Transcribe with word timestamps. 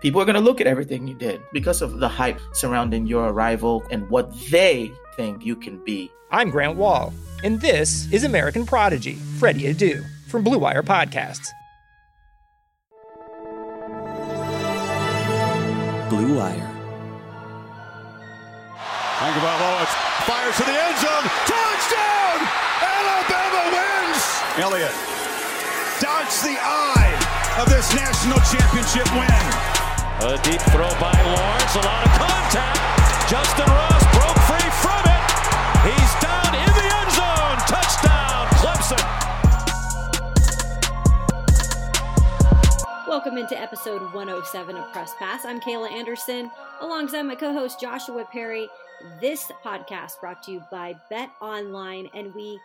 People 0.00 0.18
are 0.18 0.24
going 0.24 0.34
to 0.34 0.40
look 0.40 0.62
at 0.62 0.66
everything 0.66 1.06
you 1.06 1.14
did 1.14 1.42
because 1.52 1.82
of 1.82 2.00
the 2.00 2.08
hype 2.08 2.40
surrounding 2.54 3.06
your 3.06 3.28
arrival 3.28 3.84
and 3.90 4.08
what 4.08 4.32
they 4.50 4.90
think 5.14 5.44
you 5.44 5.54
can 5.54 5.76
be. 5.84 6.10
I'm 6.30 6.48
Grant 6.48 6.78
Wahl, 6.78 7.12
and 7.44 7.60
this 7.60 8.10
is 8.10 8.24
American 8.24 8.64
Prodigy, 8.64 9.14
Freddy 9.38 9.74
Adu, 9.74 10.02
from 10.28 10.42
Blue 10.42 10.58
Wire 10.58 10.82
Podcasts. 10.82 11.48
Blue 16.08 16.38
Wire. 16.38 16.70
Tagovailoa 19.20 19.84
fires 20.24 20.56
to 20.56 20.64
the 20.64 20.80
end 20.80 20.96
zone. 20.96 21.28
Touchdown! 21.44 22.40
Alabama 22.80 23.62
wins! 23.76 24.24
Elliott 24.64 24.96
dodged 26.00 26.42
the 26.42 26.56
eye 26.58 27.60
of 27.60 27.68
this 27.68 27.94
national 27.94 28.38
championship 28.48 29.12
win. 29.12 29.79
A 30.22 30.36
deep 30.42 30.60
throw 30.60 30.90
by 31.00 31.16
Lawrence. 31.24 31.74
A 31.76 31.80
lot 31.80 32.04
of 32.04 32.12
contact. 32.12 32.76
Justin 33.30 33.64
Ross 33.64 34.04
broke 34.12 34.38
free 34.44 34.70
from 34.82 35.00
it. 35.08 35.30
He's 35.88 36.12
down 36.20 36.54
in 36.54 36.68
the 36.76 36.86
end 37.00 37.10
zone. 37.10 37.56
Touchdown, 37.66 38.46
Clemson. 38.60 39.00
Welcome 43.08 43.38
into 43.38 43.58
episode 43.58 44.02
107 44.12 44.76
of 44.76 44.92
Press 44.92 45.14
Pass. 45.18 45.46
I'm 45.46 45.58
Kayla 45.58 45.90
Anderson 45.90 46.50
alongside 46.82 47.22
my 47.22 47.34
co 47.34 47.54
host 47.54 47.80
Joshua 47.80 48.26
Perry. 48.30 48.68
This 49.22 49.50
podcast 49.64 50.20
brought 50.20 50.42
to 50.42 50.52
you 50.52 50.62
by 50.70 50.96
Bet 51.08 51.30
Online, 51.40 52.10
and 52.12 52.34
we 52.34 52.60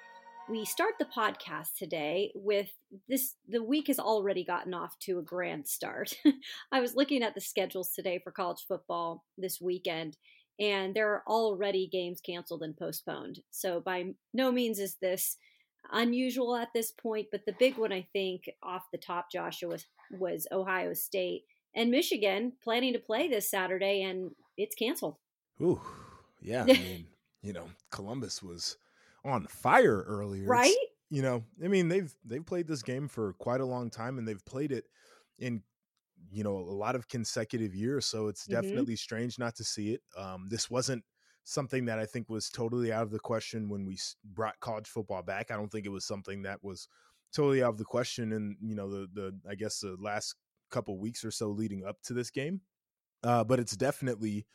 we 0.48 0.66
start 0.66 0.94
the 1.00 1.06
podcast 1.06 1.76
today 1.78 2.32
with 2.36 2.70
this 3.10 3.36
the 3.48 3.64
week 3.64 3.88
has 3.88 4.00
already 4.00 4.44
gotten 4.44 4.74
off 4.74 4.98
to 5.00 5.20
a 5.20 5.24
grand 5.24 5.68
start. 5.68 6.14
I 6.72 6.82
was 6.82 6.96
looking 6.96 7.24
at 7.24 7.34
the 7.34 7.42
schedules 7.42 7.92
today 7.92 8.20
for 8.24 8.32
college 8.32 8.66
football 8.68 9.24
this 9.38 9.60
weekend 9.60 10.18
and 10.60 10.96
there 10.96 11.12
are 11.12 11.24
already 11.28 11.88
games 11.92 12.22
canceled 12.22 12.64
and 12.64 12.78
postponed. 12.78 13.40
So 13.52 13.82
by 13.82 14.14
no 14.34 14.52
means 14.52 14.80
is 14.80 14.96
this 15.02 15.38
unusual 15.92 16.56
at 16.56 16.70
this 16.74 16.92
point 16.92 17.28
but 17.32 17.46
the 17.46 17.56
big 17.60 17.78
one 17.78 17.94
i 17.94 18.04
think 18.12 18.50
off 18.64 18.86
the 18.92 18.98
top 18.98 19.32
joshua 19.32 19.70
was, 19.70 19.86
was 20.10 20.48
ohio 20.52 20.94
state 20.94 21.44
and 21.76 21.92
michigan 21.92 22.52
planning 22.64 22.92
to 22.92 22.98
play 22.98 23.28
this 23.28 23.52
saturday 23.52 24.02
and 24.02 24.32
it's 24.58 24.74
canceled. 24.74 25.18
Ooh, 25.62 25.80
yeah 26.42 26.64
i 26.64 26.66
mean 26.74 27.06
you 27.44 27.54
know 27.54 27.70
columbus 27.92 28.42
was 28.42 28.78
on 29.26 29.48
fire 29.48 30.04
earlier. 30.04 30.54
Right? 30.54 30.76
It's, 30.76 30.80
you 31.10 31.22
know, 31.24 31.46
I 31.64 31.68
mean, 31.68 31.90
they've 31.90 32.16
they've 32.26 32.46
played 32.46 32.68
this 32.68 32.84
game 32.84 33.08
for 33.10 33.34
quite 33.34 33.62
a 33.62 33.66
long 33.66 33.90
time 33.90 34.18
and 34.20 34.28
they've 34.28 34.46
played 34.46 34.72
it 34.72 34.86
in 35.40 35.64
you 36.32 36.44
know, 36.44 36.58
a 36.58 36.60
lot 36.60 36.96
of 36.96 37.08
consecutive 37.08 37.76
years, 37.76 38.06
so 38.06 38.28
it's 38.28 38.48
Mm-hmm. 38.50 38.86
definitely 38.86 38.96
strange 38.96 39.38
not 39.40 39.56
to 39.56 39.64
see 39.64 39.94
it. 39.94 40.04
Um 40.18 40.48
this 40.50 40.70
wasn't 40.70 41.06
something 41.44 41.86
that 41.86 42.00
I 42.00 42.06
think 42.06 42.30
was 42.30 42.50
totally 42.50 42.92
out 42.92 43.04
of 43.04 43.12
the 43.12 43.20
question 43.20 43.70
when 43.70 43.86
we 43.86 44.00
brought 44.24 44.60
college 44.60 44.88
football 44.88 45.22
back. 45.24 45.52
I 45.52 45.56
don't 45.56 45.72
think 45.72 45.86
it 45.86 45.90
was 45.90 46.06
something 46.06 46.42
that 46.44 46.64
was 46.64 46.88
totally 47.34 47.64
out 47.64 47.70
of 47.72 47.78
the 47.78 47.86
question 47.86 48.32
in, 48.34 48.58
you 48.62 48.76
know, 48.76 48.90
the 48.90 49.08
the 49.14 49.40
I 49.50 49.56
guess 49.56 49.80
the 49.82 49.96
last 50.00 50.36
couple 50.72 50.98
weeks 51.00 51.24
or 51.24 51.32
so 51.32 51.50
leading 51.50 51.86
up 51.86 52.02
to 52.04 52.14
this 52.14 52.32
game. 52.32 52.62
Uh 53.24 53.44
but 53.44 53.60
it's 53.60 53.76
definitely 53.78 54.48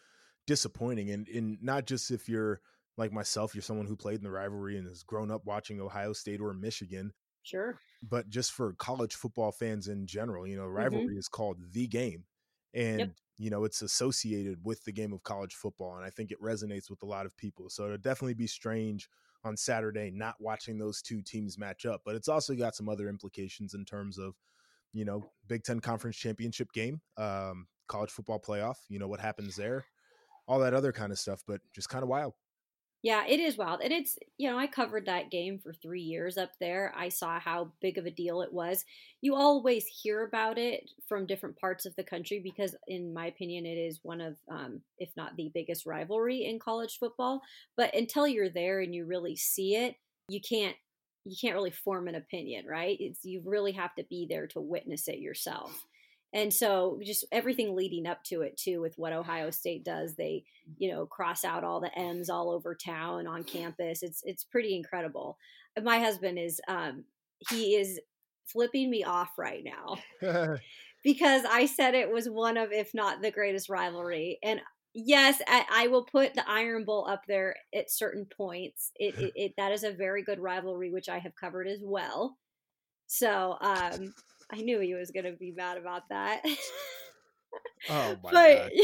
disappointing 0.47 1.11
and 1.11 1.29
and 1.29 1.63
not 1.63 1.87
just 1.87 2.11
if 2.11 2.29
you're 2.29 2.61
like 2.97 3.13
myself, 3.13 3.55
you're 3.55 3.63
someone 3.63 3.87
who 3.87 3.97
played 3.97 4.19
in 4.19 4.25
the 4.25 4.31
rivalry 4.31 4.77
and 4.77 4.87
has 4.87 5.03
grown 5.03 5.31
up 5.31 5.43
watching 5.45 5.81
Ohio 5.81 6.13
State 6.13 6.41
or 6.41 6.53
Michigan, 6.53 7.13
sure 7.43 7.79
but 8.03 8.29
just 8.29 8.53
for 8.53 8.73
college 8.75 9.15
football 9.15 9.53
fans 9.53 9.89
in 9.89 10.07
general, 10.07 10.47
you 10.47 10.57
know, 10.57 10.67
rivalry 10.67 11.17
is 11.17 11.29
called 11.29 11.59
the 11.73 11.87
game. 11.87 12.25
And, 12.73 13.15
you 13.37 13.51
know, 13.51 13.65
it's 13.65 13.83
associated 13.83 14.59
with 14.65 14.85
the 14.85 14.93
game 14.93 15.13
of 15.13 15.23
college 15.23 15.55
football. 15.55 15.97
And 15.97 16.05
I 16.05 16.11
think 16.11 16.31
it 16.31 16.41
resonates 16.41 16.89
with 16.89 17.03
a 17.03 17.07
lot 17.07 17.27
of 17.27 17.37
people. 17.37 17.69
So 17.69 17.85
it'll 17.85 17.99
definitely 17.99 18.35
be 18.35 18.47
strange 18.47 19.09
on 19.45 19.57
Saturday 19.57 20.11
not 20.11 20.37
watching 20.41 20.79
those 20.79 21.03
two 21.03 21.21
teams 21.23 21.59
match 21.59 21.85
up. 21.85 22.03
But 22.05 22.15
it's 22.15 22.29
also 22.29 22.55
got 22.55 22.75
some 22.75 22.89
other 22.89 23.09
implications 23.09 23.75
in 23.75 23.85
terms 23.85 24.19
of, 24.19 24.35
you 24.93 25.05
know, 25.05 25.31
Big 25.47 25.65
Ten 25.65 25.81
Conference 25.81 26.17
Championship 26.17 26.73
game, 26.73 27.01
um, 27.17 27.67
college 27.89 28.11
football 28.11 28.41
playoff, 28.41 28.77
you 28.89 28.99
know, 28.99 29.09
what 29.09 29.21
happens 29.21 29.57
there, 29.57 29.85
all 30.47 30.61
that 30.61 30.75
other 30.75 30.93
kind 30.93 31.13
of 31.13 31.19
stuff, 31.19 31.43
but 31.47 31.61
just 31.75 31.89
kind 31.89 32.03
of 32.03 32.09
wild. 32.09 32.35
Yeah, 33.03 33.25
it 33.27 33.41
is 33.41 33.57
wild. 33.57 33.81
And 33.81 33.93
it's, 33.93 34.19
you 34.37 34.51
know, 34.51 34.59
I 34.59 34.67
covered 34.67 35.07
that 35.07 35.31
game 35.31 35.59
for 35.59 35.73
three 35.73 36.03
years 36.03 36.37
up 36.37 36.51
there. 36.61 36.93
I 36.95 37.09
saw 37.09 37.41
how 37.41 37.73
big 37.81 37.97
of 37.97 38.05
a 38.05 38.11
deal 38.11 38.43
it 38.43 38.53
was. 38.53 38.85
You 39.23 39.35
always 39.37 39.87
hear 39.87 40.23
about 40.23 40.59
it 40.59 40.91
from 41.09 41.25
different 41.27 41.59
parts 41.59 41.87
of 41.87 41.97
the 41.97 42.05
country 42.05 42.41
because, 42.41 42.77
in 42.89 43.15
my 43.15 43.27
opinion, 43.27 43.65
it 43.65 43.79
is 43.79 44.01
one 44.03 44.21
of, 44.21 44.37
um, 44.51 44.83
if 44.99 45.11
not 45.17 45.35
the 45.37 45.51
biggest 45.55 45.87
rivalry 45.87 46.45
in 46.45 46.59
college 46.59 46.99
football. 46.99 47.41
But 47.75 47.95
until 47.95 48.29
you're 48.29 48.51
there 48.51 48.81
and 48.81 48.95
you 48.95 49.07
really 49.07 49.37
see 49.37 49.77
it, 49.77 49.97
you 50.29 50.41
can't. 50.41 50.77
You 51.27 51.37
can't 51.39 51.55
really 51.55 51.71
form 51.71 52.09
an 52.09 52.15
opinion, 52.15 52.65
right? 52.67 52.97
It's 52.99 53.27
you 53.27 53.43
really 53.45 53.73
have 53.73 53.95
to 53.97 54.05
be 54.05 54.27
there 54.29 54.47
to 54.49 54.61
witness 54.61 55.07
it 55.07 55.19
yourself. 55.19 55.85
And 56.33 56.53
so 56.53 57.01
just 57.03 57.25
everything 57.33 57.75
leading 57.75 58.07
up 58.07 58.23
to 58.25 58.43
it 58.43 58.57
too 58.57 58.81
with 58.81 58.95
what 58.97 59.13
Ohio 59.13 59.51
State 59.51 59.85
does, 59.85 60.15
they, 60.15 60.45
you 60.79 60.91
know, 60.91 61.07
cross 61.07 61.45
out 61.45 61.65
all 61.65 61.81
the 61.81 61.97
M's 61.99 62.31
all 62.31 62.51
over 62.51 62.75
town 62.75 63.27
on 63.27 63.43
campus. 63.43 64.03
It's 64.03 64.23
it's 64.25 64.45
pretty 64.45 64.77
incredible. 64.77 65.39
My 65.83 65.99
husband 65.99 66.39
is 66.39 66.61
um 66.69 67.05
he 67.49 67.75
is 67.75 68.01
flipping 68.47 68.91
me 68.91 69.03
off 69.03 69.31
right 69.39 69.65
now 69.65 70.59
because 71.03 71.43
I 71.51 71.67
said 71.67 71.95
it 71.95 72.13
was 72.13 72.29
one 72.29 72.57
of 72.57 72.71
if 72.73 72.95
not 72.95 73.23
the 73.23 73.33
greatest 73.33 73.69
rivalry. 73.69 74.39
And 74.43 74.61
yes, 74.95 75.41
I, 75.49 75.65
I 75.69 75.87
will 75.89 76.05
put 76.05 76.35
the 76.35 76.49
Iron 76.49 76.85
Bowl 76.85 77.09
up 77.09 77.23
there 77.27 77.57
at 77.75 77.91
certain 77.91 78.27
points. 78.37 78.93
It, 78.95 79.19
it, 79.19 79.33
it 79.37 79.53
that 79.57 79.73
is 79.73 79.83
a 79.83 79.91
very 79.91 80.23
good 80.23 80.39
rivalry 80.39 80.93
which 80.93 81.09
I 81.09 81.19
have 81.19 81.35
covered 81.35 81.67
as 81.67 81.81
well. 81.83 82.37
So, 83.09 83.57
um 83.61 84.15
I 84.53 84.63
knew 84.63 84.81
he 84.81 84.95
was 84.95 85.11
going 85.11 85.27
to 85.27 85.33
be 85.33 85.53
mad 85.53 85.79
about 85.79 86.09
that. 86.11 86.43
oh 87.91 88.17
my 88.23 88.31
but 88.31 88.33
god. 88.33 88.71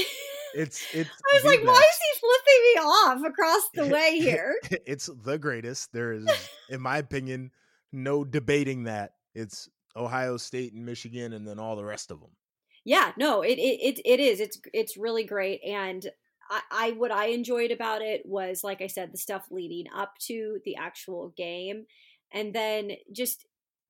It's 0.55 0.87
it's 0.95 1.11
I 1.11 1.35
was 1.35 1.45
like, 1.45 1.63
why 1.65 1.79
is 1.79 1.99
he 2.01 2.21
flipping 2.21 2.63
me 2.63 2.81
off 2.81 3.23
across 3.27 3.63
the 3.75 3.87
way 3.95 4.19
here? 4.19 4.55
it's 4.87 5.11
the 5.23 5.37
greatest. 5.37 5.93
There 5.93 6.13
is, 6.13 6.27
in 6.71 6.81
my 6.81 6.97
opinion, 6.97 7.51
no 7.93 8.25
debating 8.25 8.85
that. 8.85 9.13
It's 9.35 9.69
Ohio 9.95 10.39
State 10.39 10.73
and 10.73 10.87
Michigan, 10.87 11.35
and 11.35 11.47
then 11.47 11.59
all 11.59 11.77
the 11.77 11.85
rest 11.85 12.11
of 12.11 12.21
them. 12.21 12.31
Yeah, 12.87 13.13
no, 13.19 13.43
it 13.43 13.59
it 13.59 13.99
it, 13.99 14.01
it 14.07 14.21
is. 14.21 14.41
It's 14.41 14.59
it's 14.73 14.97
really 14.97 15.25
great, 15.25 15.61
and 15.63 16.07
I, 16.49 16.61
I 16.71 16.91
what 16.93 17.11
I 17.11 17.27
enjoyed 17.27 17.71
about 17.71 18.01
it 18.01 18.23
was, 18.25 18.65
like 18.65 18.81
I 18.81 18.87
said, 18.87 19.13
the 19.13 19.19
stuff 19.19 19.49
leading 19.51 19.87
up 19.95 20.15
to 20.29 20.61
the 20.65 20.77
actual 20.77 21.35
game, 21.37 21.85
and 22.33 22.55
then 22.55 22.93
just 23.13 23.46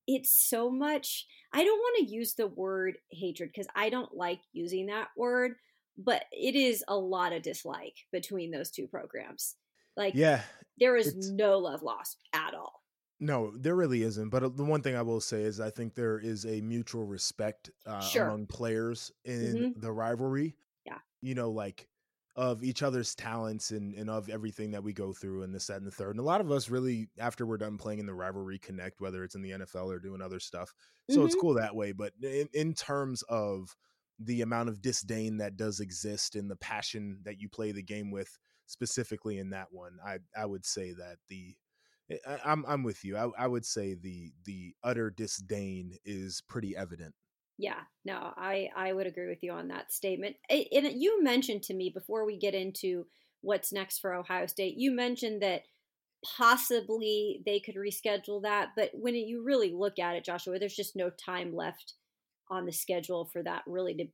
it's 0.06 0.30
so 0.30 0.70
much. 0.70 1.26
I 1.52 1.64
don't 1.64 1.78
want 1.78 2.08
to 2.08 2.14
use 2.14 2.34
the 2.34 2.46
word 2.46 2.98
hatred 3.10 3.50
because 3.52 3.66
I 3.74 3.90
don't 3.90 4.14
like 4.14 4.40
using 4.52 4.86
that 4.86 5.08
word, 5.16 5.56
but 5.98 6.24
it 6.32 6.54
is 6.56 6.84
a 6.88 6.96
lot 6.96 7.32
of 7.32 7.42
dislike 7.42 7.96
between 8.12 8.50
those 8.50 8.70
two 8.70 8.86
programs. 8.86 9.56
Like, 9.96 10.14
Yeah, 10.14 10.42
there 10.78 10.96
is 10.96 11.30
no 11.32 11.58
love 11.58 11.82
lost 11.82 12.18
at 12.32 12.54
all. 12.54 12.82
no, 13.18 13.56
there 13.56 13.74
really 13.74 14.02
isn't. 14.02 14.28
But 14.28 14.42
uh, 14.42 14.48
the 14.50 14.64
one 14.64 14.82
thing 14.82 14.94
I 14.94 15.00
will 15.02 15.22
say 15.22 15.42
is, 15.42 15.58
I 15.58 15.70
think 15.70 15.94
there 15.94 16.18
is 16.18 16.44
a 16.44 16.60
mutual 16.60 17.04
respect 17.06 17.70
uh, 17.86 18.00
Sure. 18.00 18.26
among 18.26 18.46
players 18.46 19.10
in 19.24 19.54
Mhm. 19.74 19.80
the 19.80 19.90
rivalry. 19.92 20.54
Yeah. 20.84 20.98
you 21.22 21.34
know, 21.34 21.50
like 21.50 21.88
of 22.36 22.62
each 22.62 22.82
other's 22.82 23.14
talents 23.14 23.70
and, 23.70 23.94
and 23.94 24.10
of 24.10 24.28
everything 24.28 24.70
that 24.70 24.82
we 24.82 24.92
go 24.92 25.12
through 25.12 25.42
and 25.42 25.54
this, 25.54 25.66
that, 25.68 25.78
and 25.78 25.86
the 25.86 25.90
third. 25.90 26.10
And 26.10 26.20
a 26.20 26.22
lot 26.22 26.42
of 26.42 26.50
us 26.52 26.68
really, 26.68 27.08
after 27.18 27.46
we're 27.46 27.56
done 27.56 27.78
playing 27.78 27.98
in 27.98 28.06
the 28.06 28.14
rivalry, 28.14 28.58
connect, 28.58 29.00
whether 29.00 29.24
it's 29.24 29.34
in 29.34 29.42
the 29.42 29.52
NFL 29.52 29.86
or 29.86 29.98
doing 29.98 30.20
other 30.20 30.38
stuff. 30.38 30.74
So 31.08 31.16
mm-hmm. 31.16 31.26
it's 31.26 31.34
cool 31.34 31.54
that 31.54 31.74
way. 31.74 31.92
But 31.92 32.12
in, 32.22 32.48
in 32.52 32.74
terms 32.74 33.22
of 33.22 33.74
the 34.18 34.42
amount 34.42 34.68
of 34.68 34.82
disdain 34.82 35.38
that 35.38 35.56
does 35.56 35.80
exist 35.80 36.36
and 36.36 36.50
the 36.50 36.56
passion 36.56 37.20
that 37.24 37.40
you 37.40 37.48
play 37.48 37.72
the 37.72 37.82
game 37.82 38.10
with, 38.10 38.38
specifically 38.66 39.38
in 39.38 39.50
that 39.50 39.68
one, 39.70 39.96
I, 40.04 40.18
I 40.36 40.44
would 40.44 40.66
say 40.66 40.92
that 40.92 41.16
the 41.28 41.54
eh, 42.10 42.18
I, 42.26 42.38
I'm 42.44 42.64
I'm 42.66 42.82
with 42.82 43.04
you. 43.04 43.16
I, 43.16 43.30
I 43.38 43.46
would 43.46 43.64
say 43.64 43.94
the 43.94 44.32
the 44.44 44.74
utter 44.82 45.10
disdain 45.10 45.96
is 46.04 46.42
pretty 46.48 46.76
evident 46.76 47.14
yeah, 47.58 47.80
no, 48.04 48.32
I 48.36 48.68
I 48.76 48.92
would 48.92 49.06
agree 49.06 49.28
with 49.28 49.42
you 49.42 49.52
on 49.52 49.68
that 49.68 49.92
statement. 49.92 50.36
And 50.50 51.00
you 51.00 51.22
mentioned 51.22 51.62
to 51.64 51.74
me 51.74 51.90
before 51.90 52.26
we 52.26 52.38
get 52.38 52.54
into 52.54 53.06
what's 53.40 53.72
next 53.72 53.98
for 53.98 54.14
Ohio 54.14 54.46
State, 54.46 54.76
you 54.76 54.90
mentioned 54.90 55.42
that 55.42 55.62
possibly 56.24 57.42
they 57.46 57.60
could 57.60 57.76
reschedule 57.76 58.42
that, 58.42 58.70
but 58.76 58.90
when 58.94 59.14
you 59.14 59.44
really 59.44 59.72
look 59.72 59.98
at 59.98 60.16
it, 60.16 60.24
Joshua, 60.24 60.58
there's 60.58 60.74
just 60.76 60.96
no 60.96 61.10
time 61.10 61.54
left 61.54 61.94
on 62.50 62.66
the 62.66 62.72
schedule 62.72 63.24
for 63.32 63.42
that 63.42 63.62
really 63.66 63.94
to 63.94 64.06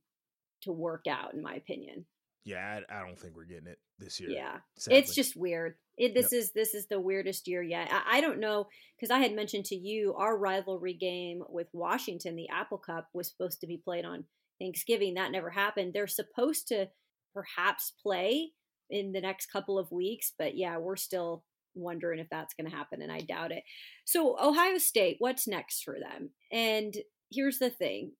to 0.61 0.71
work 0.71 1.05
out, 1.09 1.33
in 1.33 1.41
my 1.41 1.55
opinion. 1.55 2.05
Yeah, 2.45 2.81
I, 2.89 2.99
I 2.99 3.05
don't 3.05 3.17
think 3.17 3.35
we're 3.35 3.45
getting 3.45 3.67
it 3.67 3.79
this 3.99 4.19
year. 4.19 4.29
Yeah, 4.29 4.57
sadly. 4.77 4.99
it's 4.99 5.15
just 5.15 5.35
weird. 5.35 5.75
It, 5.97 6.13
this 6.13 6.31
yep. 6.31 6.41
is 6.41 6.51
this 6.51 6.73
is 6.73 6.87
the 6.87 6.99
weirdest 6.99 7.47
year 7.47 7.61
yet. 7.61 7.89
I, 7.91 8.17
I 8.17 8.21
don't 8.21 8.39
know 8.39 8.67
because 8.97 9.11
I 9.11 9.19
had 9.19 9.33
mentioned 9.33 9.65
to 9.65 9.75
you 9.75 10.13
our 10.15 10.37
rivalry 10.37 10.93
game 10.93 11.43
with 11.47 11.67
Washington, 11.73 12.35
the 12.35 12.49
Apple 12.49 12.79
Cup, 12.79 13.09
was 13.13 13.29
supposed 13.29 13.61
to 13.61 13.67
be 13.67 13.77
played 13.77 14.05
on 14.05 14.25
Thanksgiving. 14.59 15.13
That 15.13 15.31
never 15.31 15.51
happened. 15.51 15.93
They're 15.93 16.07
supposed 16.07 16.67
to 16.69 16.89
perhaps 17.33 17.93
play 18.01 18.51
in 18.89 19.11
the 19.11 19.21
next 19.21 19.47
couple 19.47 19.79
of 19.79 19.91
weeks, 19.91 20.33
but 20.37 20.57
yeah, 20.57 20.77
we're 20.77 20.95
still 20.95 21.43
wondering 21.75 22.19
if 22.19 22.29
that's 22.29 22.53
going 22.53 22.69
to 22.69 22.75
happen, 22.75 23.01
and 23.01 23.11
I 23.11 23.19
doubt 23.19 23.51
it. 23.51 23.63
So 24.05 24.37
Ohio 24.39 24.77
State, 24.77 25.17
what's 25.19 25.47
next 25.47 25.83
for 25.83 25.97
them? 25.99 26.31
And 26.51 26.93
here's 27.31 27.59
the 27.59 27.69
thing: 27.69 28.11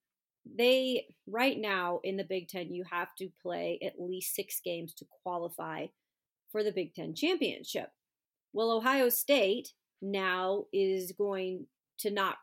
they 0.45 1.07
right 1.27 1.57
now 1.57 1.99
in 2.03 2.17
the 2.17 2.23
Big 2.23 2.47
Ten, 2.47 2.73
you 2.73 2.83
have 2.89 3.15
to 3.17 3.29
play 3.41 3.79
at 3.83 3.99
least 3.99 4.35
six 4.35 4.59
games 4.63 4.93
to 4.95 5.05
qualify 5.23 5.87
for 6.51 6.63
the 6.63 6.71
Big 6.71 6.93
Ten 6.93 7.15
championship. 7.15 7.89
Well, 8.51 8.71
Ohio 8.71 9.09
State 9.09 9.73
now 10.01 10.65
is 10.71 11.11
going 11.13 11.65
to 11.99 12.11
not 12.11 12.35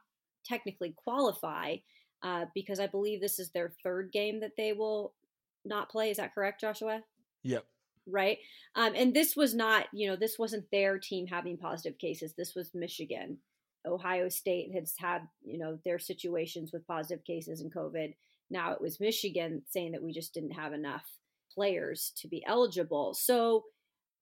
technically 0.44 0.94
qualify 0.96 1.76
uh, 2.22 2.46
because 2.54 2.80
I 2.80 2.86
believe 2.86 3.20
this 3.20 3.38
is 3.38 3.50
their 3.50 3.72
third 3.82 4.10
game 4.12 4.40
that 4.40 4.56
they 4.56 4.72
will 4.72 5.12
not 5.64 5.90
play. 5.90 6.10
Is 6.10 6.16
that 6.16 6.34
correct, 6.34 6.60
Joshua? 6.60 7.02
Yep. 7.42 7.64
Right. 8.06 8.38
Um, 8.74 8.94
and 8.96 9.14
this 9.14 9.36
was 9.36 9.54
not, 9.54 9.86
you 9.92 10.08
know, 10.08 10.16
this 10.16 10.38
wasn't 10.38 10.70
their 10.72 10.98
team 10.98 11.26
having 11.26 11.56
positive 11.56 11.98
cases. 11.98 12.34
This 12.36 12.54
was 12.54 12.74
Michigan. 12.74 13.38
Ohio 13.86 14.28
State 14.28 14.72
has 14.74 14.94
had, 14.98 15.22
you 15.42 15.58
know, 15.58 15.78
their 15.84 15.98
situations 15.98 16.70
with 16.72 16.86
positive 16.86 17.24
cases 17.24 17.60
and 17.60 17.74
COVID. 17.74 18.14
Now 18.50 18.72
it 18.72 18.80
was 18.80 19.00
Michigan 19.00 19.62
saying 19.68 19.92
that 19.92 20.02
we 20.02 20.12
just 20.12 20.34
didn't 20.34 20.52
have 20.52 20.72
enough 20.72 21.04
players 21.52 22.12
to 22.16 22.28
be 22.28 22.44
eligible. 22.46 23.14
So 23.14 23.64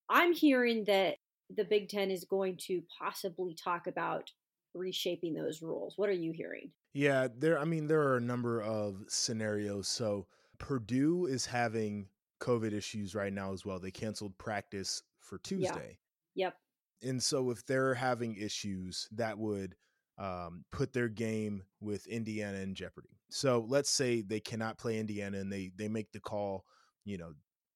I'm 0.09 0.33
hearing 0.33 0.85
that 0.85 1.17
the 1.55 1.65
Big 1.65 1.89
Ten 1.89 2.11
is 2.11 2.25
going 2.25 2.57
to 2.67 2.83
possibly 2.99 3.55
talk 3.55 3.87
about 3.87 4.31
reshaping 4.75 5.35
those 5.35 5.63
rules. 5.63 5.95
What 5.97 6.09
are 6.09 6.13
you 6.13 6.33
hearing? 6.33 6.71
Yeah, 6.95 7.29
there. 7.37 7.59
I 7.59 7.65
mean, 7.65 7.87
there 7.87 8.03
are 8.03 8.17
a 8.17 8.21
number 8.21 8.63
of 8.63 9.05
scenarios. 9.09 9.89
So 9.89 10.27
Purdue 10.59 11.27
is 11.27 11.47
having 11.47 12.09
COVID 12.41 12.73
issues 12.73 13.15
right 13.15 13.33
now 13.33 13.53
as 13.53 13.65
well. 13.65 13.79
They 13.79 13.91
canceled 13.91 14.37
practice 14.39 15.03
for 15.21 15.39
Tuesday. 15.39 15.99
Yeah. 16.35 16.47
Yep. 16.47 16.57
And 17.03 17.23
so 17.23 17.51
if 17.51 17.65
they're 17.65 17.95
having 17.95 18.37
issues, 18.37 19.09
that 19.13 19.39
would 19.39 19.77
um, 20.19 20.65
put 20.73 20.93
their 20.93 21.09
game 21.09 21.63
with 21.81 22.07
Indiana 22.07 22.59
in 22.59 22.75
jeopardy. 22.75 23.19
So 23.31 23.65
let's 23.69 23.91
say 23.91 24.23
they 24.23 24.41
cannot 24.41 24.79
play 24.79 24.99
Indiana 24.99 25.39
and 25.39 25.53
they 25.53 25.71
they 25.77 25.89
make 25.89 26.13
the 26.13 26.21
call, 26.21 26.65
you 27.05 27.19
know, 27.19 27.33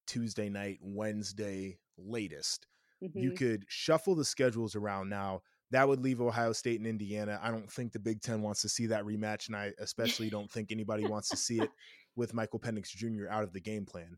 Tuesday 0.07 0.49
night, 0.49 0.79
Wednesday 0.81 1.79
latest. 1.97 2.67
Mm-hmm. 3.03 3.19
You 3.19 3.31
could 3.31 3.65
shuffle 3.67 4.15
the 4.15 4.25
schedules 4.25 4.75
around 4.75 5.09
now. 5.09 5.41
That 5.71 5.87
would 5.87 6.01
leave 6.01 6.21
Ohio 6.21 6.53
State 6.53 6.79
and 6.79 6.87
Indiana. 6.87 7.39
I 7.41 7.49
don't 7.49 7.71
think 7.71 7.93
the 7.93 7.99
Big 7.99 8.21
Ten 8.21 8.41
wants 8.41 8.61
to 8.61 8.69
see 8.69 8.87
that 8.87 9.05
rematch, 9.05 9.47
and 9.47 9.55
I 9.55 9.71
especially 9.79 10.29
don't 10.29 10.51
think 10.51 10.71
anybody 10.71 11.05
wants 11.05 11.29
to 11.29 11.37
see 11.37 11.59
it 11.59 11.69
with 12.15 12.33
Michael 12.33 12.59
Penix 12.59 12.89
Jr. 12.89 13.27
out 13.29 13.43
of 13.43 13.53
the 13.53 13.61
game 13.61 13.85
plan. 13.85 14.17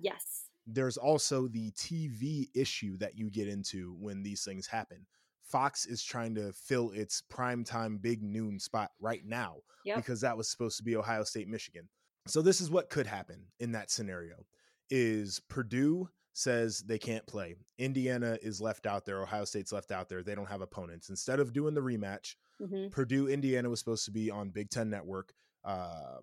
Yes. 0.00 0.43
There's 0.66 0.96
also 0.96 1.46
the 1.46 1.70
TV 1.72 2.48
issue 2.54 2.96
that 2.98 3.16
you 3.16 3.30
get 3.30 3.48
into 3.48 3.96
when 3.98 4.22
these 4.22 4.44
things 4.44 4.66
happen. 4.66 5.06
Fox 5.42 5.86
is 5.86 6.02
trying 6.02 6.34
to 6.36 6.52
fill 6.52 6.90
its 6.90 7.22
primetime 7.30 8.00
big 8.00 8.22
noon 8.22 8.58
spot 8.58 8.90
right 8.98 9.22
now 9.24 9.56
yep. 9.84 9.96
because 9.96 10.20
that 10.22 10.36
was 10.36 10.48
supposed 10.48 10.78
to 10.78 10.82
be 10.82 10.96
Ohio 10.96 11.22
State 11.22 11.48
Michigan. 11.48 11.88
So 12.26 12.40
this 12.40 12.60
is 12.60 12.70
what 12.70 12.88
could 12.88 13.06
happen 13.06 13.44
in 13.60 13.72
that 13.72 13.90
scenario 13.90 14.46
is 14.90 15.40
Purdue 15.48 16.08
says 16.32 16.80
they 16.80 16.98
can't 16.98 17.26
play. 17.26 17.54
Indiana 17.78 18.38
is 18.42 18.60
left 18.60 18.86
out 18.86 19.04
there. 19.04 19.22
Ohio 19.22 19.44
State's 19.44 19.72
left 19.72 19.92
out 19.92 20.08
there. 20.08 20.22
They 20.22 20.34
don't 20.34 20.48
have 20.48 20.62
opponents. 20.62 21.08
Instead 21.08 21.40
of 21.40 21.52
doing 21.52 21.74
the 21.74 21.80
rematch, 21.80 22.34
mm-hmm. 22.60 22.88
Purdue, 22.88 23.28
Indiana 23.28 23.70
was 23.70 23.78
supposed 23.78 24.04
to 24.06 24.10
be 24.10 24.30
on 24.30 24.50
Big 24.50 24.70
Ten 24.70 24.90
Network. 24.90 25.32
Uh, 25.64 26.18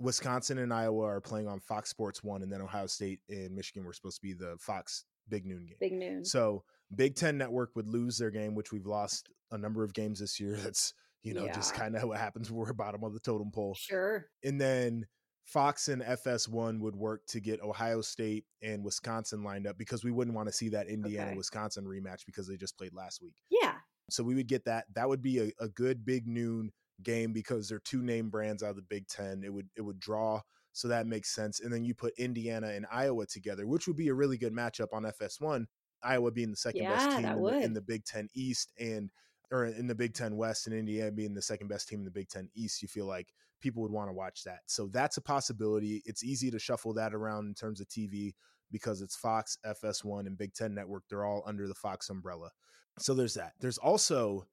Wisconsin 0.00 0.58
and 0.58 0.72
Iowa 0.72 1.04
are 1.04 1.20
playing 1.20 1.48
on 1.48 1.60
Fox 1.60 1.90
Sports 1.90 2.22
One, 2.22 2.42
and 2.42 2.52
then 2.52 2.60
Ohio 2.60 2.86
State 2.86 3.20
and 3.28 3.54
Michigan 3.54 3.84
were 3.84 3.92
supposed 3.92 4.20
to 4.20 4.26
be 4.26 4.32
the 4.32 4.56
Fox 4.58 5.04
Big 5.28 5.46
Noon 5.46 5.66
game. 5.66 5.76
Big 5.80 5.92
Noon. 5.92 6.24
So 6.24 6.64
Big 6.94 7.14
Ten 7.14 7.38
Network 7.38 7.70
would 7.76 7.88
lose 7.88 8.18
their 8.18 8.30
game, 8.30 8.54
which 8.54 8.72
we've 8.72 8.86
lost 8.86 9.28
a 9.50 9.58
number 9.58 9.84
of 9.84 9.94
games 9.94 10.20
this 10.20 10.38
year. 10.40 10.56
That's 10.62 10.94
you 11.22 11.34
know 11.34 11.46
yeah. 11.46 11.54
just 11.54 11.74
kind 11.74 11.96
of 11.96 12.08
what 12.08 12.18
happens 12.18 12.50
when 12.50 12.58
we're 12.58 12.72
bottom 12.72 13.04
of 13.04 13.14
the 13.14 13.20
totem 13.20 13.50
pole. 13.50 13.74
Sure. 13.74 14.26
And 14.42 14.60
then 14.60 15.06
Fox 15.44 15.88
and 15.88 16.02
FS1 16.02 16.80
would 16.80 16.96
work 16.96 17.26
to 17.28 17.40
get 17.40 17.62
Ohio 17.62 18.00
State 18.00 18.44
and 18.62 18.82
Wisconsin 18.82 19.44
lined 19.44 19.66
up 19.66 19.76
because 19.76 20.02
we 20.02 20.10
wouldn't 20.10 20.34
want 20.34 20.48
to 20.48 20.52
see 20.52 20.70
that 20.70 20.88
Indiana 20.88 21.28
okay. 21.28 21.36
Wisconsin 21.36 21.84
rematch 21.84 22.24
because 22.26 22.48
they 22.48 22.56
just 22.56 22.78
played 22.78 22.94
last 22.94 23.22
week. 23.22 23.34
Yeah. 23.50 23.74
So 24.10 24.22
we 24.22 24.34
would 24.34 24.48
get 24.48 24.64
that. 24.64 24.86
That 24.94 25.08
would 25.08 25.22
be 25.22 25.38
a, 25.40 25.52
a 25.60 25.68
good 25.68 26.04
big 26.04 26.26
noon 26.26 26.72
game 27.02 27.32
because 27.32 27.68
they're 27.68 27.80
two 27.80 28.02
name 28.02 28.30
brands 28.30 28.62
out 28.62 28.70
of 28.70 28.76
the 28.76 28.82
Big 28.82 29.08
Ten. 29.08 29.42
It 29.44 29.52
would 29.52 29.68
it 29.76 29.82
would 29.82 29.98
draw, 29.98 30.40
so 30.72 30.88
that 30.88 31.06
makes 31.06 31.34
sense. 31.34 31.60
And 31.60 31.72
then 31.72 31.84
you 31.84 31.94
put 31.94 32.18
Indiana 32.18 32.68
and 32.68 32.86
Iowa 32.90 33.26
together, 33.26 33.66
which 33.66 33.86
would 33.86 33.96
be 33.96 34.08
a 34.08 34.14
really 34.14 34.38
good 34.38 34.54
matchup 34.54 34.92
on 34.92 35.04
FS1. 35.04 35.66
Iowa 36.02 36.30
being 36.30 36.50
the 36.50 36.56
second 36.56 36.82
yeah, 36.82 36.94
best 36.94 37.16
team 37.16 37.26
in 37.26 37.42
the, 37.42 37.58
in 37.60 37.72
the 37.72 37.80
Big 37.80 38.04
Ten 38.04 38.28
East 38.34 38.72
and 38.78 39.10
or 39.50 39.66
in 39.66 39.86
the 39.86 39.94
Big 39.94 40.14
Ten 40.14 40.36
West 40.36 40.66
and 40.66 40.76
Indiana 40.76 41.12
being 41.12 41.34
the 41.34 41.42
second 41.42 41.68
best 41.68 41.88
team 41.88 42.00
in 42.00 42.04
the 42.04 42.10
Big 42.10 42.28
Ten 42.28 42.48
East, 42.54 42.82
you 42.82 42.88
feel 42.88 43.06
like 43.06 43.32
people 43.60 43.82
would 43.82 43.92
want 43.92 44.08
to 44.08 44.14
watch 44.14 44.42
that. 44.44 44.60
So 44.66 44.88
that's 44.88 45.16
a 45.16 45.22
possibility. 45.22 46.02
It's 46.04 46.24
easy 46.24 46.50
to 46.50 46.58
shuffle 46.58 46.92
that 46.94 47.14
around 47.14 47.46
in 47.46 47.54
terms 47.54 47.80
of 47.80 47.88
TV 47.88 48.32
because 48.70 49.00
it's 49.00 49.16
Fox, 49.16 49.56
FS1, 49.64 50.26
and 50.26 50.36
Big 50.36 50.54
Ten 50.54 50.74
Network. 50.74 51.04
They're 51.08 51.24
all 51.24 51.44
under 51.46 51.68
the 51.68 51.74
Fox 51.74 52.10
umbrella. 52.10 52.50
So 52.98 53.14
there's 53.14 53.34
that. 53.34 53.52
There's 53.60 53.78
also 53.78 54.46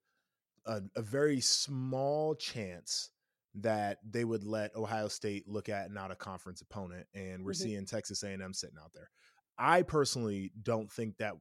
a, 0.66 0.82
a 0.96 1.02
very 1.02 1.40
small 1.40 2.34
chance 2.34 3.10
that 3.54 3.98
they 4.08 4.24
would 4.24 4.44
let 4.44 4.74
Ohio 4.74 5.08
State 5.08 5.46
look 5.46 5.68
at 5.68 5.90
an 5.90 5.98
out 5.98 6.10
of 6.10 6.18
conference 6.18 6.62
opponent, 6.62 7.06
and 7.14 7.44
we're 7.44 7.52
mm-hmm. 7.52 7.62
seeing 7.62 7.86
Texas 7.86 8.22
A&M 8.22 8.54
sitting 8.54 8.78
out 8.82 8.92
there. 8.94 9.10
I 9.58 9.82
personally 9.82 10.52
don't 10.62 10.90
think 10.90 11.18
that 11.18 11.34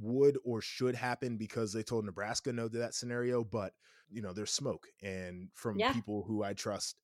would 0.00 0.38
or 0.44 0.60
should 0.60 0.94
happen 0.94 1.36
because 1.36 1.72
they 1.72 1.82
told 1.82 2.04
Nebraska 2.04 2.52
no 2.52 2.68
to 2.68 2.78
that 2.78 2.94
scenario, 2.94 3.42
but 3.42 3.72
you 4.10 4.22
know, 4.22 4.32
there's 4.32 4.52
smoke 4.52 4.86
and 5.02 5.48
from 5.54 5.78
yeah. 5.78 5.92
people 5.92 6.24
who 6.26 6.42
I 6.42 6.54
trust 6.54 6.96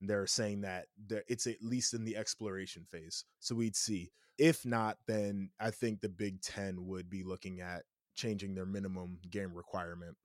they're 0.00 0.26
saying 0.26 0.62
that 0.62 0.86
it's 1.28 1.46
at 1.46 1.62
least 1.62 1.94
in 1.94 2.04
the 2.04 2.16
exploration 2.16 2.86
phase. 2.90 3.24
So 3.38 3.54
we'd 3.54 3.76
see. 3.76 4.12
If 4.38 4.64
not, 4.64 4.96
then 5.06 5.50
I 5.60 5.70
think 5.70 6.00
the 6.00 6.08
Big 6.08 6.40
Ten 6.40 6.86
would 6.86 7.10
be 7.10 7.22
looking 7.22 7.60
at 7.60 7.82
changing 8.14 8.54
their 8.54 8.66
minimum 8.66 9.18
game 9.28 9.52
requirement. 9.54 10.16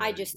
I 0.00 0.12
just, 0.12 0.36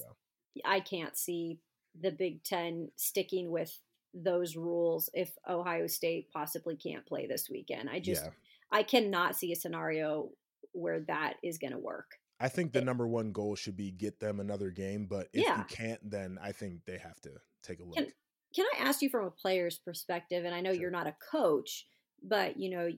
I 0.65 0.79
can't 0.79 1.17
see 1.17 1.59
the 1.99 2.11
Big 2.11 2.43
Ten 2.43 2.89
sticking 2.95 3.51
with 3.51 3.77
those 4.13 4.55
rules 4.55 5.09
if 5.13 5.31
Ohio 5.47 5.87
State 5.87 6.31
possibly 6.31 6.75
can't 6.75 7.05
play 7.05 7.27
this 7.27 7.49
weekend. 7.49 7.89
I 7.89 7.99
just, 7.99 8.25
yeah. 8.25 8.31
I 8.71 8.83
cannot 8.83 9.35
see 9.35 9.51
a 9.51 9.55
scenario 9.55 10.29
where 10.73 11.01
that 11.01 11.35
is 11.43 11.57
going 11.57 11.73
to 11.73 11.79
work. 11.79 12.15
I 12.39 12.47
think 12.47 12.71
the 12.71 12.81
number 12.81 13.07
one 13.07 13.31
goal 13.31 13.55
should 13.55 13.75
be 13.75 13.91
get 13.91 14.19
them 14.19 14.39
another 14.39 14.69
game, 14.71 15.07
but 15.07 15.27
if 15.33 15.43
yeah. 15.43 15.57
you 15.57 15.63
can't, 15.65 15.99
then 16.09 16.39
I 16.41 16.53
think 16.53 16.85
they 16.85 16.97
have 16.97 17.19
to 17.21 17.31
take 17.63 17.79
a 17.79 17.83
look. 17.83 17.95
Can, 17.95 18.07
can 18.55 18.65
I 18.75 18.87
ask 18.87 19.01
you 19.01 19.09
from 19.09 19.25
a 19.25 19.31
player's 19.31 19.77
perspective? 19.77 20.45
And 20.45 20.55
I 20.55 20.61
know 20.61 20.71
sure. 20.71 20.81
you're 20.81 20.91
not 20.91 21.07
a 21.07 21.15
coach, 21.31 21.85
but 22.23 22.57
you 22.57 22.69
know 22.69 22.89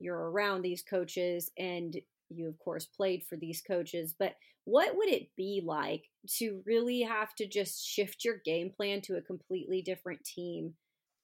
you're 0.00 0.30
around 0.30 0.62
these 0.62 0.82
coaches, 0.82 1.50
and 1.56 1.96
you 2.30 2.48
of 2.48 2.58
course 2.58 2.84
played 2.84 3.24
for 3.28 3.36
these 3.36 3.60
coaches. 3.60 4.14
But 4.18 4.34
what 4.64 4.96
would 4.96 5.08
it 5.08 5.28
be 5.36 5.62
like 5.64 6.04
to 6.36 6.62
really 6.66 7.02
have 7.02 7.34
to 7.36 7.46
just 7.46 7.84
shift 7.86 8.24
your 8.24 8.36
game 8.44 8.70
plan 8.74 9.00
to 9.02 9.16
a 9.16 9.22
completely 9.22 9.82
different 9.82 10.24
team 10.24 10.74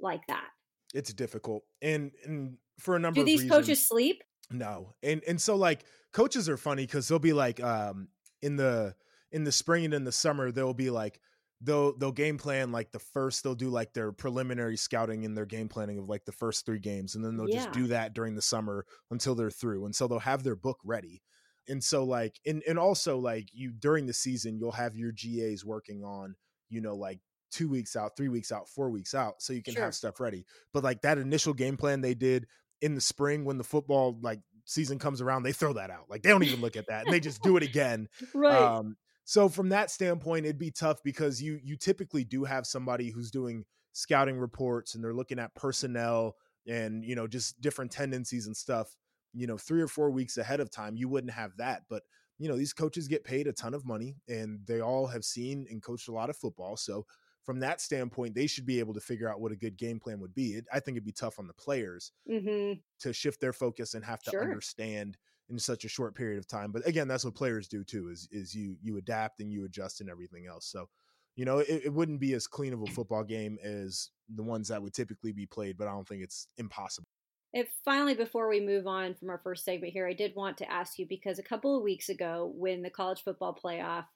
like 0.01 0.23
that? 0.29 0.49
It's 0.95 1.13
difficult, 1.13 1.65
and 1.83 2.13
and 2.25 2.57
for 2.79 2.97
a 2.97 2.99
number. 2.99 3.21
Do 3.21 3.25
these 3.25 3.45
of 3.45 3.51
coaches 3.51 3.87
sleep? 3.87 4.23
No, 4.51 4.95
and 5.03 5.23
and 5.27 5.41
so 5.41 5.57
like 5.57 5.85
coaches 6.13 6.49
are 6.49 6.57
funny 6.57 6.87
because 6.87 7.09
they'll 7.09 7.19
be 7.19 7.33
like 7.33 7.63
um 7.63 8.09
in 8.43 8.57
the 8.57 8.95
in 9.33 9.45
the 9.45 9.53
spring 9.53 9.85
and 9.85 9.95
in 9.95 10.05
the 10.05 10.13
summer 10.13 10.53
they'll 10.53 10.75
be 10.75 10.91
like 10.91 11.21
they'll 11.65 11.97
they'll 11.97 12.13
game 12.13 12.37
plan 12.39 12.71
like 12.73 12.93
the 12.93 12.99
first 12.99 13.43
they'll 13.43 13.55
do 13.55 13.69
like 13.71 13.93
their 13.93 14.13
preliminary 14.13 14.77
scouting 14.77 15.25
and 15.25 15.37
their 15.37 15.47
game 15.47 15.69
planning 15.69 15.99
of 15.99 16.09
like 16.09 16.25
the 16.25 16.33
first 16.33 16.67
three 16.67 16.79
games 16.79 17.15
and 17.15 17.25
then 17.25 17.37
they'll 17.37 17.49
Yeah. 17.49 17.57
just 17.65 17.73
do 17.73 17.87
that 17.89 18.13
during 18.15 18.35
the 18.35 18.43
summer 18.43 18.85
until 19.11 19.35
they're 19.35 19.51
through 19.51 19.85
and 19.85 19.95
so 19.95 20.07
they'll 20.07 20.19
have 20.19 20.43
their 20.43 20.57
book 20.57 20.79
ready 20.85 21.23
and 21.69 21.83
so 21.83 22.05
like 22.05 22.39
and 22.47 22.63
and 22.69 22.79
also 22.79 23.19
like 23.19 23.49
you 23.53 23.73
during 23.73 24.07
the 24.07 24.13
season 24.13 24.59
you'll 24.59 24.73
have 24.73 24.97
your 24.97 25.13
GAs 25.13 25.65
working 25.65 26.05
on 26.05 26.35
you 26.69 26.81
know 26.81 26.95
like 26.95 27.21
two 27.51 27.69
weeks 27.69 27.95
out 27.97 28.17
three 28.17 28.29
weeks 28.29 28.51
out 28.53 28.69
four 28.69 28.91
weeks 28.91 29.15
out 29.15 29.35
so 29.41 29.53
you 29.53 29.63
can 29.63 29.75
Sure. 29.75 29.85
have 29.85 29.95
stuff 29.95 30.21
ready 30.21 30.45
but 30.73 30.83
like 30.85 31.01
that 31.03 31.19
initial 31.19 31.55
game 31.55 31.77
plan 31.77 32.01
they 32.01 32.15
did 32.15 32.47
in 32.83 32.95
the 32.95 33.01
spring 33.01 33.45
when 33.45 33.59
the 33.59 33.65
football 33.65 34.19
like 34.21 34.41
season 34.67 34.99
comes 34.99 35.21
around 35.21 35.43
they 35.45 35.53
throw 35.53 35.73
that 35.75 35.91
out 35.91 36.11
like 36.11 36.23
they 36.23 36.31
don't 36.31 36.43
even 36.43 36.61
look 36.61 36.77
at 36.77 36.87
that 36.89 37.05
and 37.05 37.15
they 37.15 37.21
just 37.21 37.43
do 37.43 37.57
it 37.57 37.63
again 37.63 38.09
Right. 38.35 38.57
um, 38.57 38.97
so 39.25 39.49
from 39.49 39.71
that 39.71 39.91
standpoint, 39.91 40.45
it'd 40.47 40.59
be 40.59 40.71
tough 40.71 41.03
because 41.03 41.41
you 41.43 41.59
you 41.63 41.77
typically 41.77 42.25
do 42.25 42.45
have 42.45 42.67
somebody 42.67 43.11
who's 43.11 43.31
doing 43.31 43.65
scouting 43.93 44.39
reports 44.39 44.95
and 44.95 45.03
they're 45.05 45.15
looking 45.15 45.39
at 45.39 45.55
personnel 45.55 46.37
and 46.67 47.05
you 47.05 47.15
know 47.15 47.27
just 47.27 47.61
different 47.61 47.91
tendencies 47.91 48.47
and 48.47 48.57
stuff. 48.57 48.97
You 49.33 49.47
know, 49.47 49.59
three 49.59 49.81
or 49.83 49.89
four 49.89 50.11
weeks 50.11 50.37
ahead 50.37 50.61
of 50.61 50.71
time, 50.71 50.97
you 50.97 51.09
wouldn't 51.09 51.33
have 51.33 51.57
that. 51.57 51.83
But 51.89 52.03
you 52.39 52.49
know, 52.49 52.57
these 52.57 52.73
coaches 52.73 53.09
get 53.09 53.25
paid 53.25 53.47
a 53.47 53.53
ton 53.53 53.75
of 53.75 53.85
money 53.87 54.17
and 54.29 54.67
they 54.67 54.81
all 54.81 55.07
have 55.07 55.25
seen 55.25 55.67
and 55.71 55.83
coached 55.83 56.09
a 56.09 56.13
lot 56.13 56.31
of 56.31 56.37
football. 56.37 56.77
So 56.77 57.07
from 57.45 57.61
that 57.61 57.81
standpoint, 57.81 58.35
they 58.35 58.47
should 58.47 58.67
be 58.67 58.79
able 58.81 58.95
to 58.95 59.01
figure 59.01 59.29
out 59.29 59.41
what 59.41 59.53
a 59.53 59.57
good 59.57 59.77
game 59.77 60.01
plan 60.01 60.19
would 60.21 60.35
be. 60.35 60.55
It, 60.55 60.65
I 60.73 60.81
think 60.81 60.97
it'd 60.97 61.05
be 61.05 61.13
tough 61.13 61.39
on 61.39 61.47
the 61.47 61.55
players 61.55 62.13
hmm 62.27 62.85
to 63.01 63.13
shift 63.13 63.41
their 63.41 63.53
focus 63.53 63.95
and 63.95 64.05
have 64.05 64.23
to 64.25 64.33
Sure. 64.33 64.41
understand 64.41 65.19
in 65.51 65.59
such 65.59 65.85
a 65.85 65.89
short 65.89 66.15
period 66.15 66.39
of 66.39 66.47
time. 66.47 66.73
But 66.73 66.87
again, 66.87 67.09
that's 67.09 67.25
what 67.25 67.35
players 67.35 67.69
do 67.69 67.85
too. 67.85 68.09
Is 68.09 68.29
is 68.33 68.55
you 68.55 68.77
you 68.83 68.97
adapt 68.97 69.41
and 69.41 69.53
you 69.53 69.65
adjust 69.65 70.01
and 70.01 70.11
everything 70.11 70.47
else. 70.47 70.67
So, 70.67 70.89
you 71.37 71.45
know, 71.45 71.59
it, 71.59 71.83
it 71.85 71.93
wouldn't 71.93 72.21
be 72.21 72.33
as 72.35 72.47
clean 72.47 72.73
of 72.73 72.83
a 72.83 72.87
football 72.87 73.25
game 73.25 73.59
as 73.63 74.11
the 74.35 74.43
ones 74.43 74.69
that 74.69 74.83
would 74.83 74.95
typically 74.95 75.33
be 75.33 75.47
played, 75.47 75.77
but 75.77 75.89
I 75.89 75.93
don't 75.93 76.09
think 76.09 76.23
it's 76.23 76.49
impossible. 76.57 77.09
If 77.53 77.69
finally, 77.85 78.15
before 78.15 78.49
we 78.49 78.59
move 78.59 78.87
on 78.87 79.15
from 79.15 79.31
our 79.31 79.39
first 79.39 79.65
segment 79.65 79.93
here, 79.93 80.09
I 80.09 80.13
did 80.13 80.35
want 80.35 80.57
to 80.59 80.71
ask 80.71 80.99
you 80.99 81.07
because 81.09 81.39
a 81.39 81.45
couple 81.45 81.77
of 81.77 81.85
weeks 81.85 82.09
ago, 82.09 82.53
when 82.57 82.83
the 82.83 82.91
college 82.91 83.23
football 83.23 83.57
playoff 83.63 84.07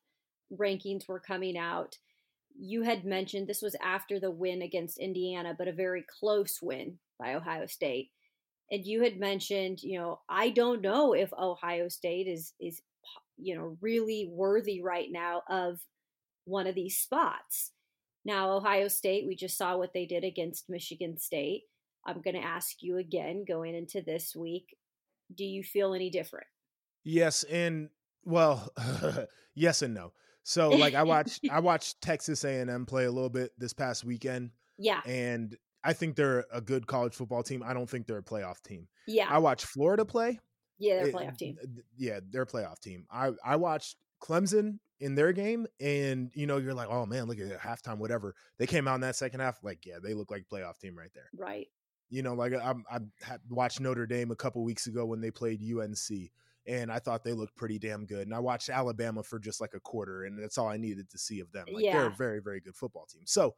rankings 0.53 1.07
were 1.07 1.21
coming 1.21 1.57
out, 1.57 1.99
you 2.59 2.83
had 2.83 3.05
mentioned 3.05 3.47
this 3.47 3.63
was 3.63 3.77
after 3.81 4.19
the 4.19 4.31
win 4.31 4.63
against 4.63 4.99
Indiana, 4.99 5.55
but 5.57 5.69
a 5.69 5.73
very 5.73 6.05
close 6.19 6.59
win 6.61 6.99
by 7.19 7.35
Ohio 7.35 7.67
State. 7.67 8.11
And 8.71 8.85
you 8.85 9.03
had 9.03 9.19
mentioned, 9.19 9.83
you 9.83 9.99
know, 9.99 10.21
I 10.29 10.51
don't 10.51 10.83
know 10.83 11.15
if 11.15 11.33
Ohio 11.33 11.89
State 11.89 12.27
is 12.27 12.53
is 12.61 12.81
you 13.37 13.57
know 13.57 13.77
really 13.81 14.29
worthy 14.31 14.83
right 14.83 15.09
now 15.11 15.43
of 15.49 15.79
one 16.45 16.67
of 16.67 16.75
these 16.75 16.97
spots. 16.99 17.73
Now, 18.25 18.53
Ohio 18.53 18.89
State, 18.89 19.27
we 19.27 19.37
just 19.37 19.57
saw 19.57 19.77
what 19.77 19.93
they 19.95 20.05
did 20.05 20.25
against 20.25 20.69
Michigan 20.69 21.17
State. 21.19 21.63
I'm 22.07 22.21
going 22.21 22.35
to 22.37 22.43
ask 22.43 22.83
you 22.83 22.99
again 22.99 23.45
going 23.47 23.75
into 23.75 24.03
this 24.03 24.35
week 24.37 24.77
do 25.35 25.45
you 25.45 25.63
feel 25.63 25.95
any 25.95 26.11
different? 26.11 26.47
Yes, 27.05 27.45
and 27.45 27.91
well, 28.25 28.73
yes 29.55 29.83
and 29.83 29.95
no. 29.95 30.13
So 30.43 30.71
like 30.71 30.95
I 30.95 31.03
watched 31.03 31.41
I 31.51 31.61
watched 31.61 32.01
Texas 32.01 32.45
A&M 32.45 32.87
play 32.87 33.05
a 33.05 33.11
little 33.13 33.29
bit 33.29 33.53
this 33.59 33.73
past 33.75 34.05
weekend 34.05 34.51
Yeah. 34.79 35.01
and 35.05 35.57
I 35.85 35.93
think 35.93 36.17
they're 36.17 36.45
a 36.53 36.61
good 36.61 36.87
college 36.87 37.15
football 37.15 37.43
team. 37.43 37.63
I 37.65 37.73
don't 37.73 37.89
think 37.89 38.07
they're 38.07 38.19
a 38.19 38.23
playoff 38.23 38.61
team. 38.63 38.89
Yeah. 39.07 39.27
I 39.31 39.39
watched 39.39 39.67
Florida 39.67 40.05
play. 40.05 40.41
yeah, 40.79 40.97
they're 40.97 41.05
a 41.05 41.09
it- 41.09 41.15
playoff 41.15 41.37
team. 41.39 41.57
th- 41.57 41.87
Yeah, 41.97 42.21
they're 42.31 42.43
a 42.43 42.47
playoff 42.47 42.81
team. 42.81 43.07
I 43.11 43.33
I 43.45 43.57
watched 43.57 43.97
Clemson 44.23 44.79
in 45.01 45.15
their 45.15 45.33
game, 45.33 45.67
and 45.81 46.31
you 46.35 46.47
know 46.47 46.57
you're 46.57 46.75
like, 46.75 46.89
oh 46.91 47.07
man, 47.07 47.27
look 47.27 47.39
at 47.39 47.47
it, 47.47 47.59
halftime, 47.61 47.99
whatever. 47.99 48.35
They 48.59 48.67
came 48.67 48.89
out 48.89 48.97
in 48.97 49.01
that 49.03 49.15
second 49.17 49.41
half, 49.41 49.63
like 49.63 49.87
yeah, 49.87 49.99
they 50.03 50.15
look 50.15 50.31
like 50.31 50.45
a 50.51 50.55
playoff 50.55 50.79
team 50.79 50.97
right 50.99 51.11
there. 51.15 51.31
Right. 51.37 51.69
You 52.11 52.23
know, 52.23 52.35
like 52.35 52.53
I 52.55 52.75
I 52.91 52.99
watched 53.49 53.81
Notre 53.81 54.07
Dame 54.07 54.31
a 54.33 54.37
couple 54.37 54.65
weeks 54.65 54.87
ago 54.89 55.07
when 55.07 55.21
they 55.21 55.31
played 55.31 55.61
UNC, 55.63 56.31
and 56.67 56.91
I 56.91 56.99
thought 56.99 57.23
they 57.23 57.33
looked 57.35 57.55
pretty 57.55 57.79
damn 57.79 58.07
good. 58.07 58.27
And 58.27 58.35
I 58.35 58.39
watched 58.41 58.69
Alabama 58.71 59.23
for 59.23 59.39
just 59.39 59.61
like 59.61 59.75
a 59.75 59.81
quarter, 59.81 60.25
and 60.25 60.43
that's 60.43 60.59
all 60.59 60.69
I 60.69 60.79
needed 60.79 61.09
to 61.11 61.19
see 61.19 61.39
of 61.41 61.53
them. 61.53 61.67
Like 61.71 61.85
they're 61.93 62.07
a 62.07 62.11
very 62.17 62.41
very 62.41 62.61
good 62.61 62.75
football 62.75 63.07
team. 63.07 63.23
So, 63.25 63.55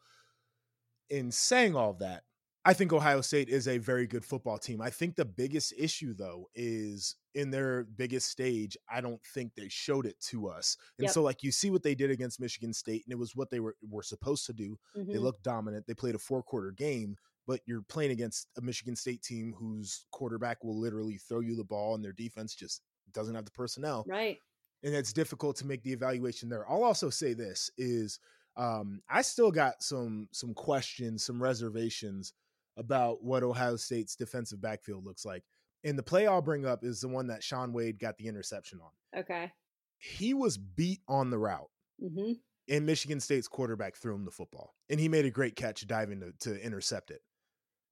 in 1.11 1.31
saying 1.33 1.76
all 1.76 1.95
that, 1.95 2.25
I 2.64 2.75
think 2.75 2.93
Ohio 2.93 3.23
State 3.23 3.49
is 3.49 3.67
a 3.67 3.79
very 3.79 4.07
good 4.07 4.25
football 4.25 4.59
team. 4.59 4.83
I 4.83 4.90
think 4.90 5.17
the 5.17 5.25
biggest 5.25 5.73
issue, 5.79 6.12
though, 6.12 6.49
is 6.55 7.17
in 7.35 7.50
their 7.50 7.85
biggest 7.85 8.29
stage. 8.31 8.76
I 8.93 9.00
don't 9.00 9.21
think 9.35 9.55
they 9.55 9.69
showed 9.71 10.05
it 10.05 10.21
to 10.29 10.49
us. 10.49 10.76
And 10.99 11.07
Yep. 11.07 11.14
so, 11.14 11.23
like, 11.23 11.43
you 11.43 11.52
see 11.52 11.71
what 11.71 11.83
they 11.83 11.95
did 11.95 12.11
against 12.11 12.38
Michigan 12.38 12.75
State, 12.75 13.02
and 13.07 13.12
it 13.12 13.17
was 13.19 13.35
what 13.35 13.50
they 13.50 13.61
were, 13.61 13.76
were 13.88 14.02
supposed 14.02 14.45
to 14.47 14.52
do. 14.52 14.79
They 14.95 15.19
Mhm. 15.19 15.23
looked 15.23 15.43
dominant. 15.43 15.87
They 15.87 15.95
played 15.95 16.14
a 16.14 16.19
four 16.19 16.43
quarter 16.43 16.71
game, 16.71 17.17
but 17.47 17.62
you're 17.67 17.83
playing 17.83 18.11
against 18.11 18.49
a 18.59 18.61
Michigan 18.61 18.95
State 18.95 19.23
team 19.23 19.55
whose 19.55 20.05
quarterback 20.11 20.62
will 20.62 20.79
literally 20.79 21.17
throw 21.17 21.40
you 21.40 21.57
the 21.57 21.64
ball, 21.64 21.95
and 21.95 22.05
their 22.05 22.12
defense 22.12 22.55
just 22.55 22.83
doesn't 23.12 23.35
have 23.35 23.47
the 23.47 23.50
personnel 23.52 24.05
Right. 24.07 24.38
and 24.83 24.95
it's 24.95 25.12
difficult 25.12 25.57
to 25.57 25.67
make 25.67 25.83
the 25.83 25.93
evaluation 25.93 26.49
there. 26.50 26.69
I'll 26.71 26.85
also 26.85 27.11
say 27.11 27.33
this 27.35 27.71
is 27.79 28.21
um, 28.61 29.00
I 29.09 29.23
still 29.23 29.50
got 29.50 29.83
some 29.83 30.29
some 30.33 30.55
questions, 30.55 31.25
some 31.25 31.43
reservations 31.43 32.35
about 32.76 33.23
what 33.23 33.43
Ohio 33.43 33.76
State's 33.76 34.14
defensive 34.14 34.61
backfield 34.61 35.05
looks 35.05 35.25
like. 35.25 35.43
And 35.83 35.99
the 35.99 36.02
play 36.02 36.26
I'll 36.26 36.43
bring 36.43 36.67
up 36.67 36.85
is 36.85 37.00
the 37.00 37.09
one 37.09 37.29
that 37.29 37.43
Shaun 37.43 37.73
Wade 37.73 37.99
got 37.99 38.19
the 38.19 38.29
interception 38.29 38.81
on. 38.83 39.21
Okay. 39.21 39.50
He 39.99 40.35
was 40.35 40.59
beat 40.59 41.00
on 41.09 41.31
the 41.31 41.38
route, 41.38 41.71
hmm 42.00 42.33
and 42.69 42.87
Michigan 42.87 43.19
State's 43.19 43.49
quarterback 43.49 43.97
threw 43.97 44.14
him 44.14 44.25
the 44.25 44.31
football, 44.31 44.75
and 44.88 45.00
he 45.00 45.09
made 45.09 45.25
a 45.25 45.31
great 45.31 45.57
catch 45.57 45.85
diving 45.88 46.21
to, 46.21 46.33
to 46.49 46.64
intercept 46.64 47.11
it. 47.11 47.21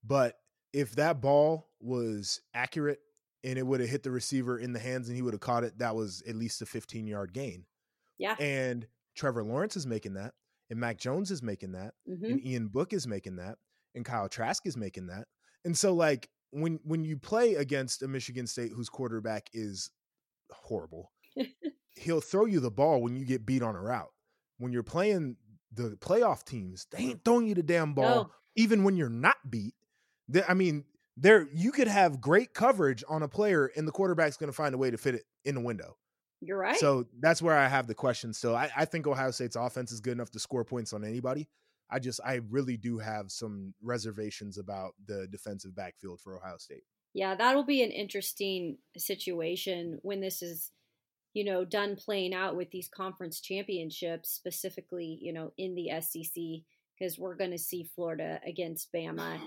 But 0.05 0.37
if 0.73 0.95
that 0.97 1.21
ball 1.21 1.69
was 1.81 2.41
accurate 2.55 3.01
and 3.43 3.59
it 3.59 3.67
would 3.67 3.81
have 3.81 3.89
hit 3.89 4.05
the 4.05 4.13
receiver 4.13 4.59
in 4.59 4.73
the 4.73 4.79
hands 4.79 5.09
and 5.09 5.17
he 5.17 5.23
would 5.23 5.35
have 5.35 5.41
caught 5.41 5.65
it, 5.65 5.79
that 5.79 5.97
was 5.97 6.23
at 6.29 6.37
least 6.37 6.63
a 6.63 6.67
15 6.67 7.07
yard 7.09 7.33
gain. 7.33 7.65
Yeah. 8.19 8.37
And 8.39 8.87
Trevor 9.17 9.43
Lawrence 9.43 9.77
is 9.77 9.87
making 9.87 10.15
that, 10.15 10.35
and 10.71 10.79
Mac 10.79 10.99
Jones 10.99 11.31
is 11.31 11.43
making 11.43 11.73
that, 11.73 11.95
hmm 12.07 12.25
and 12.25 12.45
Ian 12.47 12.69
Book 12.69 12.93
is 12.93 13.07
making 13.07 13.37
that, 13.37 13.57
and 13.95 14.05
Kyle 14.05 14.29
Trask 14.29 14.67
is 14.67 14.77
making 14.77 15.07
that. 15.09 15.27
And 15.65 15.77
so 15.77 15.95
like 15.95 16.29
when 16.51 16.79
when 16.85 17.05
you 17.05 17.17
play 17.19 17.55
against 17.55 18.03
a 18.03 18.09
Michigan 18.09 18.47
State 18.47 18.73
whose 18.73 18.89
quarterback 18.89 19.49
is 19.53 19.91
horrible, 20.51 21.13
he'll 21.97 22.21
throw 22.21 22.45
you 22.47 22.61
the 22.61 22.71
ball 22.71 23.03
when 23.03 23.17
you 23.17 23.25
get 23.25 23.45
beat 23.47 23.63
on 23.63 23.77
a 23.77 23.81
route. 23.83 24.13
When 24.59 24.73
you're 24.73 24.83
playing 24.83 25.37
the 25.73 25.97
playoff 26.01 26.45
teams, 26.45 26.87
they 26.91 26.99
ain't 26.99 27.25
throwing 27.25 27.47
you 27.47 27.55
the 27.55 27.63
damn 27.63 27.95
ball 27.95 28.05
No. 28.25 28.31
even 28.57 28.83
when 28.85 28.97
you're 28.97 29.09
not 29.11 29.37
beat. 29.51 29.75
They- 30.29 30.43
I 30.43 30.55
mean, 30.55 30.85
there 31.17 31.47
you 31.53 31.73
could 31.73 31.89
have 31.89 32.21
great 32.21 32.55
coverage 32.55 33.05
on 33.09 33.23
a 33.23 33.29
player 33.29 33.67
and 33.77 33.87
the 33.87 33.93
quarterback's 33.93 34.37
going 34.37 34.49
to 34.51 34.57
find 34.57 34.75
a 34.75 34.79
way 34.79 34.91
to 34.91 34.97
fit 34.99 35.15
it 35.17 35.25
in 35.45 35.55
the 35.55 35.61
window. 35.61 35.97
You're 36.41 36.59
right. 36.59 36.77
So 36.77 37.07
that's 37.21 37.43
where 37.43 37.57
I 37.57 37.67
have 37.67 37.87
the 37.87 37.95
question 37.95 38.33
So 38.33 38.55
I, 38.55 38.71
I 38.77 38.85
think 38.85 39.07
Ohio 39.07 39.31
State's 39.31 39.57
offense 39.57 39.91
is 39.93 40.01
good 40.01 40.13
enough 40.13 40.31
to 40.33 40.39
score 40.39 40.65
points 40.65 40.93
on 40.93 41.05
anybody. 41.05 41.49
I 41.91 41.99
just 41.99 42.21
I 42.25 42.41
really 42.51 42.77
do 42.77 42.99
have 42.99 43.31
some 43.31 43.75
reservations 43.83 44.59
about 44.59 44.95
the 45.07 45.27
defensive 45.29 45.75
backfield 45.75 46.21
for 46.21 46.37
Ohio 46.37 46.59
State. 46.59 46.83
yeah, 47.15 47.35
that'll 47.35 47.65
be 47.65 47.83
an 47.83 47.91
interesting 47.91 48.79
situation 48.97 49.99
when 50.03 50.21
this 50.21 50.43
is, 50.43 50.71
you 51.33 51.45
know, 51.45 51.65
done 51.65 51.97
playing 51.97 52.35
out 52.35 52.57
with 52.57 52.71
these 52.71 52.89
conference 52.89 53.41
championships, 53.41 54.31
specifically, 54.31 55.19
you 55.21 55.33
know, 55.33 55.53
in 55.57 55.75
the 55.75 55.89
SEC, 56.01 56.43
because 56.99 57.19
we're 57.19 57.37
going 57.37 57.53
to 57.53 57.59
see 57.59 57.85
Florida 57.95 58.39
against 58.47 58.93
Bama. 58.93 59.39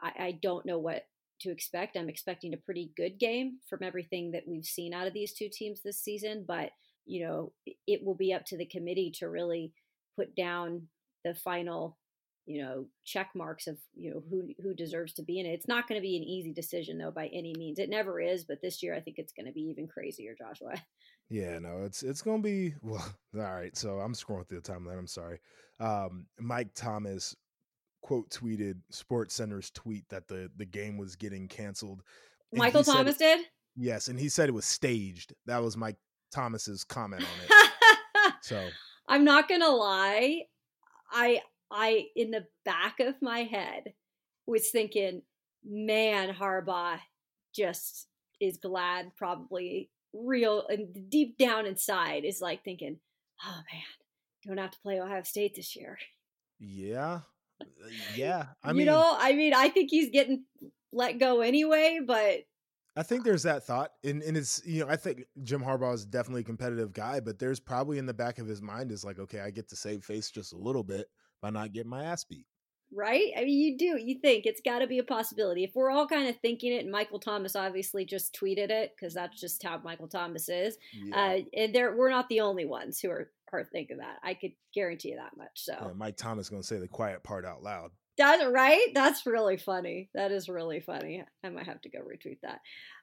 I, 0.00 0.12
I 0.18 0.38
don't 0.40 0.64
know 0.64 0.78
what 0.78 1.04
to 1.40 1.50
expect. 1.50 1.96
I'm 1.96 2.08
expecting 2.08 2.54
a 2.54 2.58
pretty 2.58 2.92
good 2.96 3.18
game 3.18 3.58
from 3.68 3.80
everything 3.82 4.32
that 4.32 4.44
we've 4.46 4.64
seen 4.64 4.94
out 4.94 5.06
of 5.06 5.12
these 5.12 5.32
two 5.32 5.48
teams 5.52 5.80
this 5.82 6.02
season, 6.02 6.44
but 6.46 6.70
you 7.06 7.26
know, 7.26 7.52
it 7.86 8.04
will 8.04 8.14
be 8.14 8.34
up 8.34 8.44
to 8.46 8.56
the 8.56 8.66
committee 8.66 9.10
to 9.18 9.28
really 9.28 9.72
put 10.16 10.36
down 10.36 10.88
the 11.24 11.34
final, 11.34 11.96
you 12.44 12.62
know, 12.62 12.86
check 13.04 13.30
marks 13.34 13.66
of 13.66 13.78
you 13.94 14.12
know 14.12 14.22
who 14.30 14.48
who 14.62 14.74
deserves 14.74 15.14
to 15.14 15.22
be 15.22 15.40
in 15.40 15.46
it. 15.46 15.50
It's 15.50 15.68
not 15.68 15.88
going 15.88 15.98
to 15.98 16.06
be 16.06 16.16
an 16.16 16.22
easy 16.22 16.52
decision 16.52 16.98
though 16.98 17.10
by 17.10 17.28
any 17.28 17.54
means. 17.56 17.78
It 17.78 17.88
never 17.88 18.20
is, 18.20 18.44
but 18.44 18.58
this 18.62 18.82
year 18.82 18.94
I 18.94 19.00
think 19.00 19.16
it's 19.18 19.32
going 19.32 19.46
to 19.46 19.52
be 19.52 19.62
even 19.62 19.88
crazier, 19.88 20.34
Joshua. 20.38 20.74
Yeah, 21.30 21.58
no, 21.58 21.82
it's 21.84 22.02
it's 22.02 22.22
gonna 22.22 22.40
be 22.40 22.74
well. 22.80 23.04
All 23.36 23.42
right, 23.42 23.76
so 23.76 23.98
I'm 23.98 24.14
scrolling 24.14 24.48
through 24.48 24.60
the 24.60 24.72
timeline. 24.72 24.98
I'm 24.98 25.06
sorry. 25.06 25.40
Um, 25.78 26.24
Mike 26.40 26.70
Thomas 26.74 27.36
quote 28.02 28.30
tweeted 28.30 28.74
Sports 28.90 29.34
Center's 29.34 29.70
tweet 29.70 30.08
that 30.10 30.28
the 30.28 30.50
the 30.56 30.64
game 30.64 30.96
was 30.96 31.16
getting 31.16 31.48
canceled. 31.48 32.02
and 32.52 32.58
Michael 32.58 32.80
he 32.80 32.84
said- 32.84 32.92
Thomas 32.94 33.16
did. 33.16 33.40
yes, 33.76 34.08
and 34.08 34.18
he 34.18 34.28
said 34.28 34.48
it 34.48 34.52
was 34.52 34.64
staged. 34.64 35.34
That 35.46 35.62
was 35.62 35.76
Mike 35.76 35.98
Thomas's 36.32 36.84
comment 36.84 37.22
on 37.22 37.44
it. 37.44 37.52
So 38.42 38.66
I'm 39.08 39.24
not 39.24 39.48
gonna 39.48 39.68
lie. 39.68 40.42
I 41.10 41.40
I 41.70 42.06
in 42.16 42.30
the 42.30 42.46
back 42.64 43.00
of 43.00 43.14
my 43.20 43.40
head 43.40 43.92
was 44.46 44.70
thinking 44.70 45.22
man, 45.64 46.32
Harbaugh 46.34 46.98
just 47.54 48.06
is 48.40 48.56
glad, 48.58 49.14
probably 49.16 49.90
real 50.14 50.66
and 50.68 51.10
deep 51.10 51.36
down 51.36 51.66
inside 51.66 52.24
is 52.24 52.40
like 52.40 52.64
thinking, 52.64 52.98
oh 53.44 53.60
man, 53.72 53.82
don't 54.46 54.58
have 54.62 54.70
to 54.70 54.80
play 54.80 55.00
Ohio 55.00 55.22
State 55.24 55.54
this 55.56 55.74
year. 55.76 55.98
Yeah. 56.58 57.20
Uh, 57.60 57.64
yeah. 58.16 58.46
I 58.62 58.72
mean, 58.72 58.80
you 58.80 58.86
know, 58.86 59.16
I 59.18 59.34
mean, 59.34 59.54
I 59.54 59.68
think 59.68 59.90
he's 59.90 60.10
getting 60.10 60.44
let 60.92 61.18
go 61.18 61.40
anyway, 61.40 62.00
but 62.06 62.40
I 62.96 63.04
think 63.04 63.22
there's 63.22 63.44
that 63.44 63.64
thought, 63.64 63.92
and, 64.02 64.22
and 64.22 64.36
it's 64.36 64.60
you 64.66 64.84
know 64.84 64.90
I 64.90 64.96
think 64.96 65.24
Jim 65.44 65.62
Harbaugh 65.62 65.94
is 65.94 66.04
definitely 66.04 66.40
a 66.40 66.44
competitive 66.44 66.92
guy, 66.92 67.20
but 67.20 67.38
there's 67.38 67.60
probably 67.60 67.98
in 67.98 68.06
the 68.06 68.14
back 68.14 68.38
of 68.38 68.48
his 68.48 68.60
mind 68.60 68.90
is 68.90 69.04
like, 69.04 69.20
okay, 69.20 69.40
I 69.40 69.50
get 69.50 69.68
to 69.68 69.76
save 69.76 70.02
face 70.04 70.30
just 70.30 70.52
a 70.52 70.56
little 70.56 70.82
bit 70.82 71.06
by 71.40 71.50
not 71.50 71.72
getting 71.72 71.90
my 71.90 72.04
ass 72.04 72.24
beat. 72.24 72.46
Right? 72.92 73.32
I 73.36 73.44
mean, 73.44 73.60
you 73.60 73.78
do. 73.78 74.02
You 74.02 74.18
think 74.18 74.46
it's 74.46 74.62
got 74.62 74.78
to 74.80 74.86
be 74.86 74.98
a 74.98 75.04
possibility. 75.04 75.62
If 75.62 75.76
we're 75.76 75.90
all 75.90 76.08
kind 76.08 76.26
of 76.28 76.36
thinking 76.40 76.72
it, 76.72 76.82
and 76.82 76.90
Michael 76.90 77.20
Thomas 77.20 77.54
obviously 77.54 78.04
just 78.04 78.34
tweeted 78.34 78.70
it 78.70 78.94
because 78.96 79.14
that's 79.14 79.38
just 79.38 79.62
how 79.62 79.78
Michael 79.84 80.08
Thomas 80.08 80.48
is. 80.48 80.76
Yeah. 80.92 81.16
Uh, 81.16 81.38
and 81.54 81.74
there, 81.74 81.94
we're 81.94 82.10
not 82.10 82.28
the 82.28 82.40
only 82.40 82.64
ones 82.64 82.98
who 82.98 83.10
are 83.10 83.30
are 83.52 83.60
of 83.60 83.98
that. 83.98 84.18
I 84.22 84.34
could 84.34 84.52
guarantee 84.74 85.10
you 85.10 85.16
that 85.16 85.36
much. 85.36 85.50
So 85.54 85.72
yeah, 85.72 85.92
Mike 85.94 86.16
Thomas 86.16 86.46
is 86.46 86.50
going 86.50 86.62
to 86.62 86.68
say 86.68 86.78
the 86.78 86.88
quiet 86.88 87.22
part 87.22 87.44
out 87.44 87.62
loud. 87.62 87.90
That's 88.18 88.44
right. 88.46 88.88
That's 88.94 89.26
really 89.26 89.56
funny. 89.56 90.10
That 90.12 90.32
is 90.32 90.48
really 90.48 90.80
funny. 90.80 91.24
I 91.44 91.48
might 91.50 91.66
have 91.66 91.80
to 91.82 91.88
go 91.88 92.00
retweet 92.00 92.40
that. 92.42 92.60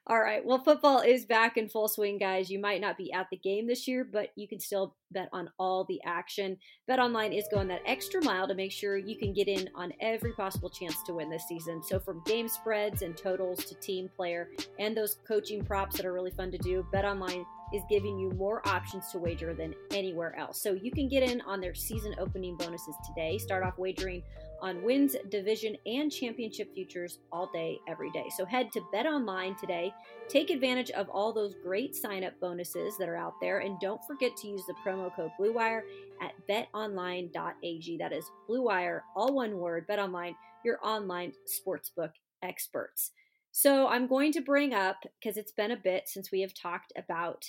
All 0.07 0.19
right. 0.19 0.45
Well, 0.45 0.61
football 0.63 0.99
is 0.99 1.25
back 1.25 1.57
in 1.57 1.69
full 1.69 1.87
swing, 1.87 2.19
guys. 2.19 2.51
You 2.51 2.59
might 2.59 2.81
not 2.81 2.97
be 2.97 3.11
at 3.13 3.27
the 3.31 3.37
game 3.37 3.65
this 3.65 3.87
year, 3.87 4.03
but 4.03 4.29
you 4.35 4.47
can 4.47 4.59
still 4.59 4.95
bet 5.11 5.29
on 5.31 5.49
all 5.57 5.85
the 5.85 5.99
action. 6.05 6.57
Bet 6.85 6.99
online 6.99 7.31
is 7.31 7.47
going 7.51 7.69
that 7.69 7.81
extra 7.87 8.23
mile 8.23 8.47
to 8.47 8.53
make 8.53 8.73
sure 8.73 8.97
you 8.97 9.17
can 9.17 9.33
get 9.33 9.47
in 9.47 9.69
on 9.73 9.93
every 10.01 10.33
possible 10.33 10.69
chance 10.69 11.01
to 11.03 11.13
win 11.13 11.29
this 11.29 11.47
season. 11.47 11.81
So, 11.81 11.97
from 11.97 12.21
game 12.25 12.47
spreads 12.47 13.01
and 13.01 13.17
totals 13.17 13.65
to 13.65 13.75
team 13.75 14.09
player 14.15 14.49
and 14.77 14.95
those 14.95 15.17
coaching 15.27 15.63
props 15.63 15.95
that 15.97 16.05
are 16.05 16.13
really 16.13 16.29
fun 16.29 16.51
to 16.51 16.57
do, 16.59 16.85
Bet 16.91 17.05
Online 17.05 17.45
is 17.73 17.81
giving 17.89 18.17
you 18.17 18.31
more 18.31 18.67
options 18.67 19.11
to 19.11 19.19
wager 19.19 19.53
than 19.53 19.73
anywhere 19.91 20.35
else. 20.37 20.61
So, 20.61 20.73
you 20.73 20.91
can 20.91 21.07
get 21.07 21.23
in 21.23 21.41
on 21.41 21.61
their 21.61 21.75
season 21.75 22.15
opening 22.17 22.55
bonuses 22.57 22.95
today. 23.05 23.37
Start 23.37 23.63
off 23.63 23.77
wagering 23.77 24.23
on 24.61 24.81
wins, 24.83 25.15
division, 25.29 25.75
and 25.85 26.11
championship 26.11 26.73
futures 26.73 27.19
all 27.31 27.49
day, 27.53 27.79
every 27.87 28.11
day. 28.11 28.25
So 28.35 28.45
head 28.45 28.71
to 28.73 28.81
Bet 28.91 29.05
Online 29.05 29.55
today. 29.55 29.93
Take 30.27 30.49
advantage 30.49 30.91
of 30.91 31.09
all 31.09 31.33
those 31.33 31.53
great 31.63 31.95
sign 31.95 32.23
up 32.23 32.33
bonuses 32.39 32.97
that 32.97 33.09
are 33.09 33.15
out 33.15 33.33
there. 33.41 33.59
And 33.59 33.79
don't 33.79 34.03
forget 34.05 34.35
to 34.37 34.47
use 34.47 34.65
the 34.65 34.73
promo 34.85 35.15
code 35.15 35.31
BlueWire 35.39 35.81
at 36.21 36.33
betonline.ag. 36.49 37.97
That 37.97 38.13
is 38.13 38.31
BlueWire, 38.49 39.01
all 39.15 39.35
one 39.35 39.57
word, 39.57 39.87
BetOnline, 39.87 40.35
your 40.63 40.79
online 40.83 41.33
sportsbook 41.47 42.11
experts. 42.41 43.11
So 43.57 43.87
I'm 43.87 44.07
going 44.07 44.33
to 44.33 44.41
bring 44.41 44.73
up, 44.73 45.05
because 45.17 45.37
it's 45.37 45.53
been 45.53 45.71
a 45.71 45.77
bit 45.77 46.09
since 46.09 46.29
we 46.29 46.41
have 46.41 46.53
talked 46.53 46.91
about 46.97 47.45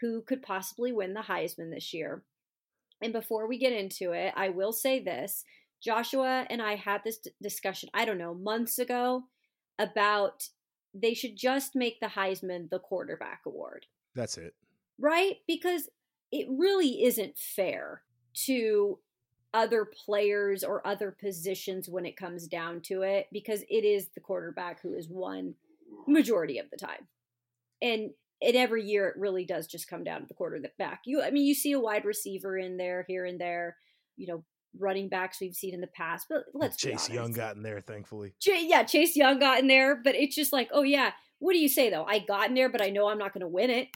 who 0.00 0.22
could 0.22 0.40
possibly 0.40 0.90
win 0.90 1.12
the 1.12 1.20
Heisman 1.20 1.70
this 1.70 1.92
year. 1.92 2.22
And 3.02 3.12
before 3.12 3.46
we 3.46 3.58
get 3.58 3.74
into 3.74 4.12
it, 4.12 4.32
I 4.34 4.48
will 4.48 4.72
say 4.72 5.00
this 5.00 5.44
Joshua 5.84 6.46
and 6.48 6.62
I 6.62 6.76
had 6.76 7.02
this 7.04 7.18
d- 7.18 7.32
discussion, 7.42 7.90
I 7.92 8.06
don't 8.06 8.16
know, 8.16 8.32
months 8.32 8.78
ago 8.78 9.24
about 9.78 10.48
they 10.94 11.12
should 11.12 11.36
just 11.36 11.76
make 11.76 12.00
the 12.00 12.06
Heisman 12.06 12.70
the 12.70 12.78
quarterback 12.78 13.42
award. 13.44 13.84
That's 14.14 14.38
it. 14.38 14.54
Right? 14.98 15.36
Because 15.46 15.90
it 16.32 16.46
really 16.48 17.04
isn't 17.04 17.36
fair 17.36 18.00
to 18.46 18.98
other 19.52 19.84
players 19.84 20.62
or 20.62 20.86
other 20.86 21.10
positions 21.10 21.88
when 21.88 22.06
it 22.06 22.16
comes 22.16 22.46
down 22.46 22.80
to 22.80 23.02
it 23.02 23.26
because 23.32 23.62
it 23.68 23.84
is 23.84 24.08
the 24.14 24.20
quarterback 24.20 24.80
who 24.80 24.94
is 24.94 25.08
won 25.08 25.54
majority 26.06 26.58
of 26.58 26.70
the 26.70 26.76
time. 26.76 27.08
And 27.82 28.10
and 28.42 28.56
every 28.56 28.84
year 28.84 29.08
it 29.08 29.18
really 29.18 29.44
does 29.44 29.66
just 29.66 29.88
come 29.88 30.02
down 30.02 30.22
to 30.22 30.26
the 30.26 30.34
quarterback. 30.34 31.02
You 31.04 31.22
I 31.22 31.30
mean 31.30 31.46
you 31.46 31.54
see 31.54 31.72
a 31.72 31.80
wide 31.80 32.04
receiver 32.04 32.56
in 32.56 32.76
there 32.76 33.04
here 33.08 33.24
and 33.24 33.40
there, 33.40 33.76
you 34.16 34.26
know, 34.26 34.44
running 34.78 35.08
backs 35.08 35.40
we've 35.40 35.54
seen 35.54 35.74
in 35.74 35.80
the 35.80 35.88
past. 35.88 36.26
But 36.28 36.44
let's 36.54 36.76
Chase 36.76 37.08
Young 37.08 37.32
got 37.32 37.56
in 37.56 37.62
there, 37.62 37.80
thankfully. 37.80 38.34
Ch- 38.40 38.50
yeah, 38.60 38.84
Chase 38.84 39.16
Young 39.16 39.40
got 39.40 39.58
in 39.58 39.66
there, 39.66 39.96
but 39.96 40.14
it's 40.14 40.36
just 40.36 40.52
like, 40.52 40.68
oh 40.72 40.82
yeah, 40.82 41.10
what 41.40 41.54
do 41.54 41.58
you 41.58 41.68
say 41.68 41.90
though? 41.90 42.04
I 42.04 42.20
got 42.20 42.48
in 42.48 42.54
there, 42.54 42.68
but 42.68 42.82
I 42.82 42.90
know 42.90 43.08
I'm 43.08 43.18
not 43.18 43.32
going 43.32 43.40
to 43.40 43.48
win 43.48 43.70
it. 43.70 43.88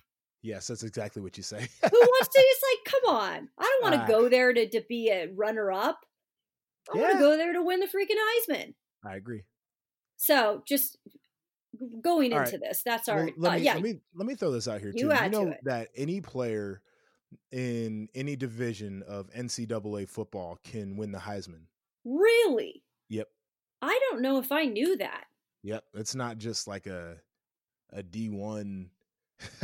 Yes, 0.44 0.66
that's 0.66 0.82
exactly 0.82 1.22
what 1.22 1.38
you 1.38 1.42
say. 1.42 1.56
Who 1.90 1.98
wants 1.98 2.28
to? 2.28 2.38
It's 2.38 2.62
like, 2.70 2.92
come 2.92 3.16
on, 3.16 3.48
I 3.58 3.62
don't 3.62 3.82
want 3.82 3.94
to 3.94 4.02
uh, 4.02 4.06
go 4.06 4.28
there 4.28 4.52
to 4.52 4.68
to 4.68 4.82
be 4.86 5.08
a 5.08 5.28
runner 5.34 5.72
up. 5.72 6.00
I 6.92 6.98
yeah. 6.98 7.02
want 7.02 7.12
to 7.14 7.18
go 7.18 7.36
there 7.38 7.54
to 7.54 7.62
win 7.62 7.80
the 7.80 7.86
freaking 7.86 8.18
Heisman. 8.20 8.74
I 9.02 9.16
agree. 9.16 9.44
So 10.18 10.62
just 10.68 10.98
going 12.02 12.34
All 12.34 12.40
into 12.40 12.52
right. 12.52 12.60
this, 12.60 12.82
that's 12.84 13.08
our 13.08 13.24
well, 13.24 13.32
let 13.38 13.52
uh, 13.52 13.56
me, 13.56 13.62
yeah. 13.62 13.74
Let 13.74 13.82
me 13.82 14.00
let 14.14 14.26
me 14.26 14.34
throw 14.34 14.50
this 14.50 14.68
out 14.68 14.82
here 14.82 14.92
too. 14.92 15.06
You, 15.06 15.14
you 15.14 15.30
know 15.30 15.54
that 15.62 15.88
any 15.96 16.20
player 16.20 16.82
in 17.50 18.08
any 18.14 18.36
division 18.36 19.02
of 19.08 19.30
NCAA 19.32 20.10
football 20.10 20.58
can 20.62 20.98
win 20.98 21.10
the 21.10 21.18
Heisman. 21.18 21.62
Really? 22.04 22.82
Yep. 23.08 23.28
I 23.80 23.98
don't 24.10 24.20
know 24.20 24.38
if 24.40 24.52
I 24.52 24.66
knew 24.66 24.98
that. 24.98 25.24
Yep, 25.62 25.84
it's 25.94 26.14
not 26.14 26.36
just 26.36 26.68
like 26.68 26.86
a 26.86 27.16
a 27.94 28.02
D 28.02 28.28
one 28.28 28.90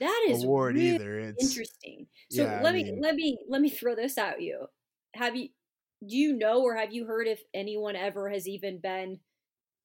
that 0.00 0.26
is 0.28 0.44
award 0.44 0.74
really 0.74 0.94
either. 0.94 1.18
It's 1.18 1.42
interesting. 1.42 2.06
So 2.30 2.44
yeah, 2.44 2.60
let 2.62 2.74
I 2.74 2.78
me 2.78 2.98
let 3.00 3.14
me 3.14 3.38
let 3.48 3.60
me 3.60 3.70
throw 3.70 3.94
this 3.94 4.18
at 4.18 4.40
you. 4.40 4.66
Have 5.14 5.36
you 5.36 5.48
do 6.06 6.16
you 6.16 6.36
know 6.36 6.62
or 6.62 6.74
have 6.76 6.92
you 6.92 7.06
heard 7.06 7.28
if 7.28 7.40
anyone 7.54 7.96
ever 7.96 8.28
has 8.30 8.48
even 8.48 8.80
been 8.80 9.20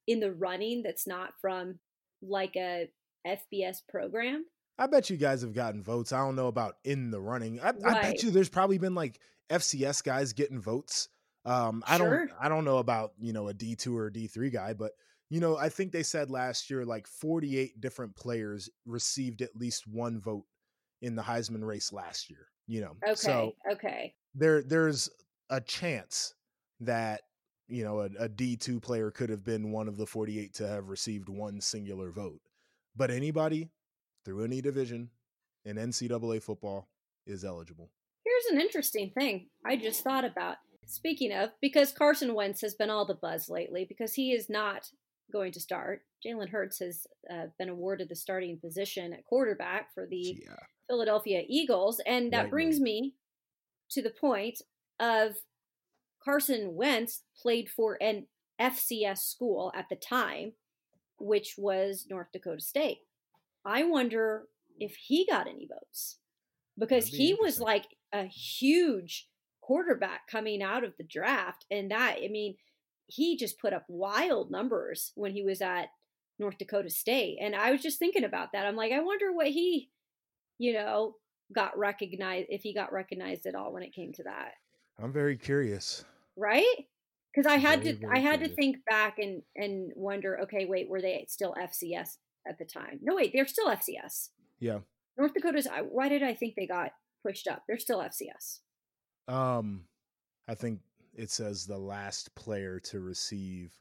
in 0.08 0.19
the 0.19 0.32
running 0.32 0.82
that's 0.84 1.06
not 1.06 1.32
from 1.41 1.80
like 2.21 2.56
a 2.56 2.89
FBS 3.26 3.78
program? 3.88 4.45
I 4.80 4.88
bet 4.88 5.10
you 5.10 5.17
guys 5.17 5.41
have 5.41 5.54
gotten 5.54 5.84
votes. 5.84 6.13
I 6.13 6.19
don't 6.19 6.36
know 6.36 6.47
about 6.47 6.76
in 6.84 7.12
the 7.12 7.19
running. 7.19 7.60
I, 7.60 7.71
right. 7.71 7.86
I 7.86 8.02
bet 8.02 8.23
you 8.23 8.32
there's 8.32 8.50
probably 8.50 8.78
been 8.78 8.95
like 8.95 9.19
FCS 9.50 10.04
guys 10.04 10.34
getting 10.34 10.62
votes. 10.62 11.10
Um, 11.45 11.84
I 11.88 11.97
sure. 11.97 12.28
don't 12.28 12.32
I 12.39 12.50
don't 12.50 12.65
know 12.65 12.78
about, 12.78 13.13
you 13.19 13.34
know, 13.34 13.47
a 13.47 13.54
D2 13.54 13.95
or 13.95 14.10
D 14.10 14.28
three 14.28 14.50
guy, 14.50 14.73
but 14.73 14.91
you 15.30 15.40
know, 15.40 15.58
I 15.58 15.70
think 15.70 15.92
they 15.92 16.04
said 16.04 16.30
last 16.30 16.70
year 16.70 16.86
like 16.86 17.08
48 17.08 17.82
different 17.82 18.16
players 18.16 18.70
received 18.86 19.42
at 19.42 19.56
least 19.56 19.88
one 19.88 20.22
vote 20.22 20.46
in 21.02 21.16
the 21.16 21.22
Heisman 21.22 21.66
race 21.66 21.92
last 21.92 22.30
year, 22.30 22.48
you 22.68 22.82
know. 22.82 22.96
Okay. 23.04 23.16
So 23.16 23.54
okay. 23.72 24.13
There 24.36 24.63
there's 24.63 25.10
a 25.50 25.62
chance 25.62 26.34
that 26.80 27.22
you 27.68 27.84
know 27.84 28.02
a 28.02 28.06
a 28.20 28.30
D2 28.30 28.82
player 28.82 29.12
could 29.12 29.30
have 29.30 29.44
been 29.44 29.72
one 29.72 29.88
of 29.88 29.98
the 29.98 30.06
48 30.06 30.54
to 30.56 30.68
have 30.68 30.90
received 30.90 31.30
one 31.30 31.60
singular 31.60 32.12
vote. 32.12 32.40
But 32.96 33.12
anybody 33.12 33.70
through 34.26 34.46
any 34.46 34.62
division 34.62 35.10
in 35.66 35.76
NCAA 35.76 36.42
football 36.42 36.88
is 37.26 37.44
eligible. 37.44 37.92
Here's 38.24 38.54
an 38.54 38.62
interesting 38.62 39.12
thing 39.12 39.48
I 39.66 39.76
just 39.76 40.04
thought 40.04 40.26
about. 40.26 40.56
Speaking 40.86 41.34
of, 41.34 41.50
because 41.62 41.92
Carson 41.92 42.34
Wentz 42.34 42.62
has 42.62 42.74
been 42.74 42.90
all 42.90 43.06
the 43.06 43.13
buzz 43.13 43.50
lately 43.50 43.86
because 43.88 44.13
he 44.13 44.32
is 44.32 44.50
not 44.50 44.90
going 45.32 45.52
to 45.54 45.60
start. 45.60 46.02
Jalen 46.26 46.50
Hurts 46.50 46.80
has 46.80 47.06
uh, 47.32 47.48
been 47.60 47.70
awarded 47.70 48.10
the 48.10 48.16
starting 48.16 48.60
position 48.60 49.13
at 49.13 49.26
quarterback 49.26 49.94
for 49.94 50.08
the 50.08 50.38
yeah. 50.44 50.56
Philadelphia 50.90 51.44
Eagles. 51.48 52.02
And 52.06 52.32
that 52.34 52.44
right 52.44 52.52
brings 52.52 52.80
me 52.80 53.13
to 53.92 54.02
the 54.02 54.10
point 54.10 54.62
of 55.00 55.36
Carson 56.24 56.76
Wentz 56.76 57.24
played 57.42 57.70
for 57.70 57.98
an 58.02 58.28
FCS 58.60 59.20
school 59.20 59.72
at 59.76 59.86
the 59.90 59.96
time, 59.96 60.54
which 61.20 61.56
was 61.58 62.06
North 62.10 62.28
Dakota 62.34 62.62
State. 62.62 63.00
I 63.66 63.84
wonder 63.84 64.44
if 64.80 64.96
he 64.96 65.26
got 65.26 65.48
any 65.48 65.68
votes 65.68 66.20
because 66.78 67.10
be 67.10 67.18
he 67.18 67.34
was 67.34 67.60
like 67.60 67.86
a 68.13 68.26
huge 68.26 69.28
quarterback 69.62 70.28
coming 70.28 70.62
out 70.62 70.84
of 70.84 70.94
the 70.98 71.04
draft. 71.04 71.66
And 71.70 71.92
that, 71.92 72.18
I 72.24 72.28
mean, 72.30 72.56
he 73.08 73.38
just 73.38 73.60
put 73.60 73.74
up 73.74 73.86
wild 73.88 74.52
numbers 74.52 75.12
when 75.15 75.32
he 75.32 75.43
was 75.43 75.62
at 75.62 75.88
North 76.39 76.58
Dakota 76.58 76.89
State. 76.89 77.38
And 77.41 77.56
I 77.56 77.72
was 77.72 77.82
just 77.82 78.00
thinking 78.00 78.24
about 78.24 78.50
that. 78.54 78.65
I'm 78.65 78.76
like, 78.76 78.91
I 78.91 79.00
wonder 79.00 79.34
what 79.34 79.48
he, 79.48 79.89
you 80.60 80.74
know, 80.74 81.15
got 81.54 81.78
recognized, 81.78 82.48
if 82.50 82.62
he 82.62 82.74
got 82.74 82.91
recognized 82.91 83.46
at 83.46 83.56
all 83.56 83.74
when 83.74 83.84
it 83.84 83.96
came 83.96 84.13
to 84.13 84.24
that. 84.24 84.52
I'm 85.02 85.13
very 85.13 85.38
curious. 85.38 86.04
Right? 86.36 86.86
Because 87.34 87.50
I 87.52 87.58
had 87.58 87.84
very, 87.84 87.96
to, 87.96 88.02
very 88.02 88.17
I 88.17 88.20
had 88.20 88.39
curious. 88.39 88.50
to 88.50 88.56
think 88.56 88.78
back 88.89 89.20
and 89.20 89.43
and 89.56 89.91
wonder, 89.96 90.39
okay, 90.43 90.65
wait, 90.65 90.89
were 90.89 91.02
they 91.02 91.26
still 91.30 91.54
FCS 91.54 92.17
at 92.48 92.58
the 92.58 92.65
time. 92.65 93.00
No, 93.02 93.15
wait, 93.15 93.32
they're 93.34 93.48
still 93.48 93.67
FCS. 93.67 94.30
Yeah. 94.60 94.80
North 95.17 95.34
Dakota's. 95.34 95.67
Why 95.89 96.10
did 96.10 96.24
I 96.24 96.34
think 96.34 96.56
they 96.56 96.67
got 96.67 96.91
pushed 97.26 97.48
up? 97.48 97.63
They're 97.67 97.80
still 97.80 98.00
FCS. 98.00 98.60
Um, 99.28 99.84
I 100.48 100.56
think 100.56 100.80
it 101.17 101.32
says 101.32 101.65
the 101.65 101.77
last 101.77 102.34
player 102.36 102.80
to 102.80 102.99
receive 102.99 103.73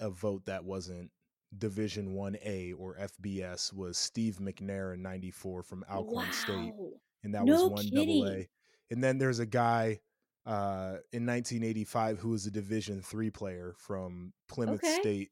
a 0.00 0.10
vote 0.10 0.44
that 0.46 0.64
wasn't 0.64 1.10
Division 1.56 2.14
One 2.14 2.36
A 2.44 2.72
or 2.72 2.96
FBS 2.96 3.72
was 3.72 3.96
Steve 3.96 4.38
McNair 4.40 4.92
in 4.92 5.02
'94 5.02 5.62
from 5.62 5.84
Alcorn 5.90 6.26
wow. 6.26 6.32
State, 6.32 6.74
and 7.22 7.34
that 7.34 7.44
no 7.44 7.68
was 7.68 7.84
one 7.84 7.90
double 7.94 8.28
A. 8.28 8.48
And 8.90 9.02
then 9.02 9.18
there's 9.18 9.38
a 9.38 9.46
guy 9.46 10.00
uh, 10.46 10.98
in 11.12 11.26
1985 11.26 12.18
who 12.18 12.30
was 12.30 12.46
a 12.46 12.50
Division 12.50 13.00
Three 13.00 13.30
player 13.30 13.74
from 13.78 14.32
Plymouth 14.48 14.84
okay. 14.84 14.98
State 15.00 15.30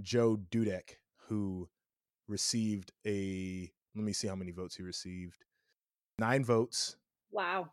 Joe 0.00 0.38
Dudek, 0.50 0.96
who 1.28 1.68
received 2.28 2.92
a 3.06 3.70
let 3.96 4.04
me 4.04 4.12
see 4.12 4.28
how 4.28 4.36
many 4.36 4.52
votes 4.52 4.76
he 4.76 4.82
received. 4.82 5.44
Nine 6.18 6.44
votes. 6.44 6.96
Wow. 7.32 7.70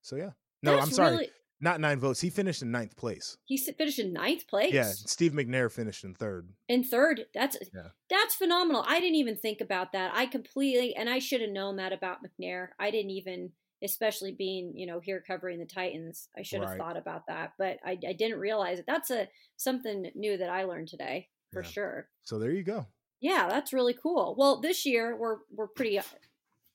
So 0.00 0.16
yeah. 0.16 0.30
No, 0.62 0.76
That's 0.76 0.86
I'm 0.86 0.92
sorry. 0.92 1.10
really- 1.12 1.30
Not 1.62 1.80
nine 1.80 2.00
votes. 2.00 2.20
He 2.20 2.28
finished 2.28 2.60
in 2.60 2.72
ninth 2.72 2.96
place. 2.96 3.38
He 3.44 3.56
finished 3.56 4.00
in 4.00 4.12
ninth 4.12 4.48
place. 4.48 4.72
Yeah. 4.72 4.90
Steve 4.90 5.30
McNair 5.32 5.70
finished 5.70 6.02
in 6.02 6.12
third. 6.12 6.48
in 6.68 6.82
third. 6.82 7.26
That's 7.32 7.56
Yeah. 7.72 7.90
that's 8.10 8.34
phenomenal. 8.34 8.84
I 8.86 8.98
didn't 9.00 9.14
even 9.14 9.36
think 9.36 9.60
about 9.60 9.92
that. 9.92 10.10
I 10.12 10.26
completely 10.26 10.94
and 10.96 11.08
I 11.08 11.20
should 11.20 11.40
have 11.40 11.50
known 11.50 11.76
that 11.76 11.92
about 11.92 12.18
McNair. 12.22 12.70
I 12.80 12.90
didn't 12.90 13.12
even, 13.12 13.52
especially 13.82 14.32
being 14.32 14.76
you 14.76 14.86
know 14.86 14.98
here 14.98 15.22
covering 15.24 15.60
the 15.60 15.64
Titans. 15.66 16.28
I 16.36 16.42
should 16.42 16.60
have 16.62 16.70
Right. 16.70 16.78
thought 16.78 16.96
about 16.96 17.28
that, 17.28 17.52
but 17.58 17.78
I, 17.84 17.92
I 18.06 18.12
didn't 18.12 18.40
realize 18.40 18.80
it. 18.80 18.84
That's 18.86 19.10
a 19.12 19.28
something 19.56 20.10
new 20.16 20.36
that 20.38 20.50
I 20.50 20.64
learned 20.64 20.88
today 20.88 21.28
for 21.52 21.62
Yeah. 21.62 21.68
sure. 21.70 22.08
So 22.24 22.40
there 22.40 22.50
you 22.50 22.64
go. 22.64 22.86
Yeah, 23.20 23.46
that's 23.48 23.72
really 23.72 23.94
cool. 23.94 24.34
Well, 24.36 24.60
this 24.60 24.84
year 24.84 25.14
we're 25.16 25.38
we're 25.52 25.68
pretty 25.68 26.00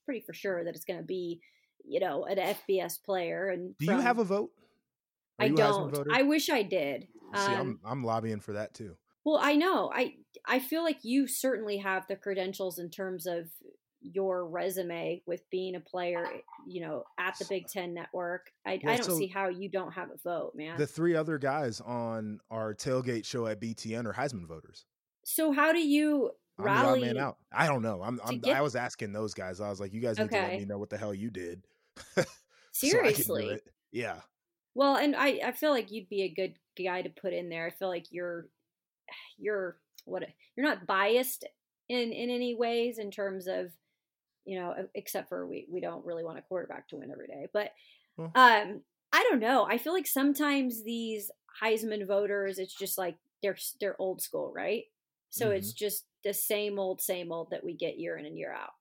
pretty 0.06 0.22
for 0.22 0.32
sure 0.32 0.64
that 0.64 0.76
it's 0.76 0.86
going 0.86 1.00
to 1.02 1.06
be 1.06 1.42
you 1.84 2.00
know 2.00 2.24
an 2.24 2.38
FBS 2.38 3.04
player. 3.04 3.50
And 3.50 3.78
Do 3.80 3.86
you 3.88 4.00
have 4.00 4.20
a 4.20 4.24
vote? 4.24 4.54
I 5.40 5.46
you 5.46 5.56
a 5.56 5.58
Heisman 5.58 5.94
don't. 5.94 6.12
I 6.12 6.24
wish 6.24 6.50
I 6.50 6.64
did. 6.64 7.08
See, 7.36 7.40
Um, 7.54 7.56
I'm 7.56 7.80
I'm 7.86 8.04
lobbying 8.04 8.40
for 8.40 8.54
that 8.54 8.74
too. 8.74 8.96
Well, 9.26 9.40
I 9.42 9.56
know. 9.56 9.92
I 9.94 10.16
I 10.46 10.60
feel 10.60 10.84
like 10.84 11.00
you 11.04 11.28
certainly 11.28 11.78
have 11.78 12.08
the 12.08 12.16
credentials 12.16 12.80
in 12.80 12.90
terms 12.90 13.26
of 13.28 13.48
your 14.00 14.48
resume 14.48 15.22
with 15.26 15.42
being 15.50 15.76
a 15.76 15.80
player, 15.80 16.26
you 16.68 16.82
know, 16.82 17.04
at 17.20 17.38
the 17.40 17.46
Big 17.50 17.68
Ten 17.68 17.94
Network. 17.94 18.52
I, 18.66 18.80
Well, 18.84 18.94
I 18.94 18.98
don't 18.98 19.06
so- 19.06 19.18
see 19.18 19.28
how 19.28 19.50
you 19.50 19.70
don't 19.70 19.92
have 19.94 20.10
a 20.12 20.18
vote, 20.24 20.54
man. 20.56 20.78
The 20.78 20.88
three 20.88 21.16
other 21.16 21.38
guys 21.38 21.82
on 21.82 22.40
our 22.50 22.74
tailgate 22.74 23.26
show 23.26 23.48
at 23.48 23.60
BTN 23.60 24.06
are 24.06 24.14
Heisman 24.14 24.48
voters. 24.48 24.86
so 25.26 25.52
how 25.52 25.74
do 25.74 25.80
you 25.80 26.32
rally? 26.58 27.02
man 27.02 27.18
out. 27.18 27.38
I 27.52 27.68
don't 27.68 27.82
know. 27.82 28.02
I'm, 28.02 28.22
I'm 28.24 28.40
get- 28.40 28.56
I 28.56 28.62
was 28.62 28.76
asking 28.78 29.12
those 29.12 29.34
guys. 29.34 29.60
I 29.60 29.70
was 29.70 29.80
like, 29.82 29.92
you 29.94 30.00
guys 30.00 30.18
need 30.20 30.30
to 30.30 30.36
let 30.36 30.54
me 30.60 30.66
know 30.66 30.78
what 30.78 30.90
the 30.90 30.98
hell 30.98 31.14
you 31.14 31.30
did. 31.30 31.64
so 32.16 32.22
I 32.22 32.24
can 32.24 32.26
do 32.26 32.88
Seriously. 32.90 33.48
it. 33.50 33.68
Yeah. 33.92 34.20
Well, 34.78 34.96
and 34.96 35.16
I, 35.16 35.40
I 35.44 35.52
feel 35.54 35.72
like 35.72 35.92
you'd 35.92 36.08
be 36.08 36.22
a 36.22 36.30
good 36.30 36.54
guy 36.78 37.02
to 37.02 37.10
put 37.10 37.34
in 37.34 37.50
there. 37.50 37.66
I 37.66 37.72
feel 37.72 37.88
like 37.88 38.06
you're 38.12 38.48
you're 39.40 39.78
what 40.06 40.24
you're 40.56 40.68
not 40.68 40.86
biased 40.86 41.46
in 41.90 42.14
in 42.14 42.30
any 42.30 42.54
ways 42.54 43.00
in 43.00 43.10
terms 43.10 43.48
of 43.48 43.72
you 44.46 44.60
know 44.60 44.76
except 44.94 45.30
for 45.30 45.48
we 45.48 45.66
we 45.72 45.82
don't 45.82 46.06
really 46.06 46.24
want 46.24 46.38
a 46.38 46.44
quarterback 46.44 46.88
to 46.90 46.98
win 46.98 47.10
every 47.12 47.26
day. 47.26 47.48
But 47.52 47.72
Well- 48.18 48.32
um 48.36 48.82
I 49.12 49.24
don't 49.28 49.40
know. 49.40 49.66
I 49.66 49.80
feel 49.80 49.94
like 49.94 50.06
sometimes 50.06 50.84
these 50.84 51.32
Heisman 51.60 52.06
voters 52.06 52.60
it's 52.60 52.78
just 52.78 53.00
like 53.00 53.18
they're 53.42 53.58
they're 53.82 54.00
old 54.00 54.22
school, 54.22 54.54
right? 54.56 54.84
So 55.32 55.50
it's 55.50 55.74
just 55.74 56.06
the 56.24 56.34
same 56.36 56.78
old 56.78 57.02
same 57.02 57.32
old 57.32 57.50
that 57.50 57.64
we 57.64 57.74
get 57.74 57.98
year 58.00 58.16
in 58.16 58.28
and 58.28 58.38
year 58.38 58.54
out. 58.54 58.74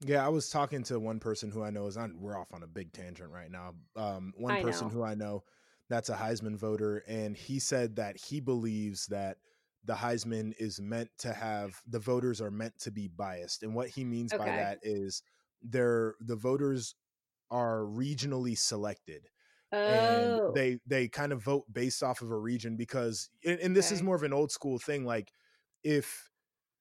Yeah, 0.00 0.24
I 0.24 0.28
was 0.28 0.48
talking 0.48 0.82
to 0.84 1.00
one 1.00 1.18
person 1.18 1.50
who 1.50 1.62
I 1.62 1.70
know 1.70 1.86
is 1.86 1.96
on. 1.96 2.14
We're 2.20 2.38
off 2.38 2.52
on 2.52 2.62
a 2.62 2.66
big 2.68 2.92
tangent 2.92 3.30
right 3.30 3.50
now. 3.50 3.74
Um, 3.96 4.32
one 4.36 4.54
I 4.54 4.62
person 4.62 4.88
know. 4.88 4.94
who 4.94 5.02
I 5.02 5.14
know 5.14 5.42
that's 5.88 6.08
a 6.08 6.14
Heisman 6.14 6.56
voter, 6.56 7.02
and 7.08 7.36
he 7.36 7.58
said 7.58 7.96
that 7.96 8.16
he 8.16 8.40
believes 8.40 9.06
that 9.06 9.38
the 9.84 9.94
Heisman 9.94 10.52
is 10.58 10.80
meant 10.80 11.10
to 11.18 11.32
have 11.32 11.80
the 11.88 11.98
voters 11.98 12.40
are 12.40 12.50
meant 12.50 12.78
to 12.80 12.90
be 12.90 13.08
biased, 13.08 13.62
and 13.62 13.74
what 13.74 13.88
he 13.88 14.04
means 14.04 14.32
by 14.32 14.44
that 14.46 14.78
is 14.82 15.22
they're 15.62 16.14
the 16.20 16.36
voters 16.36 16.94
are 17.50 17.80
regionally 17.80 18.56
selected 18.56 19.28
Oh. 19.70 20.46
and 20.46 20.54
they 20.54 20.78
they 20.86 21.08
kind 21.08 21.30
of 21.30 21.42
vote 21.42 21.64
based 21.70 22.02
off 22.02 22.22
of 22.22 22.30
a 22.30 22.38
region 22.38 22.76
because 22.76 23.28
and, 23.44 23.60
and 23.60 23.76
this 23.76 23.92
is 23.92 24.02
more 24.02 24.16
of 24.16 24.22
an 24.22 24.32
old 24.32 24.50
school 24.50 24.78
thing 24.78 25.04
like 25.04 25.30
if 25.84 26.30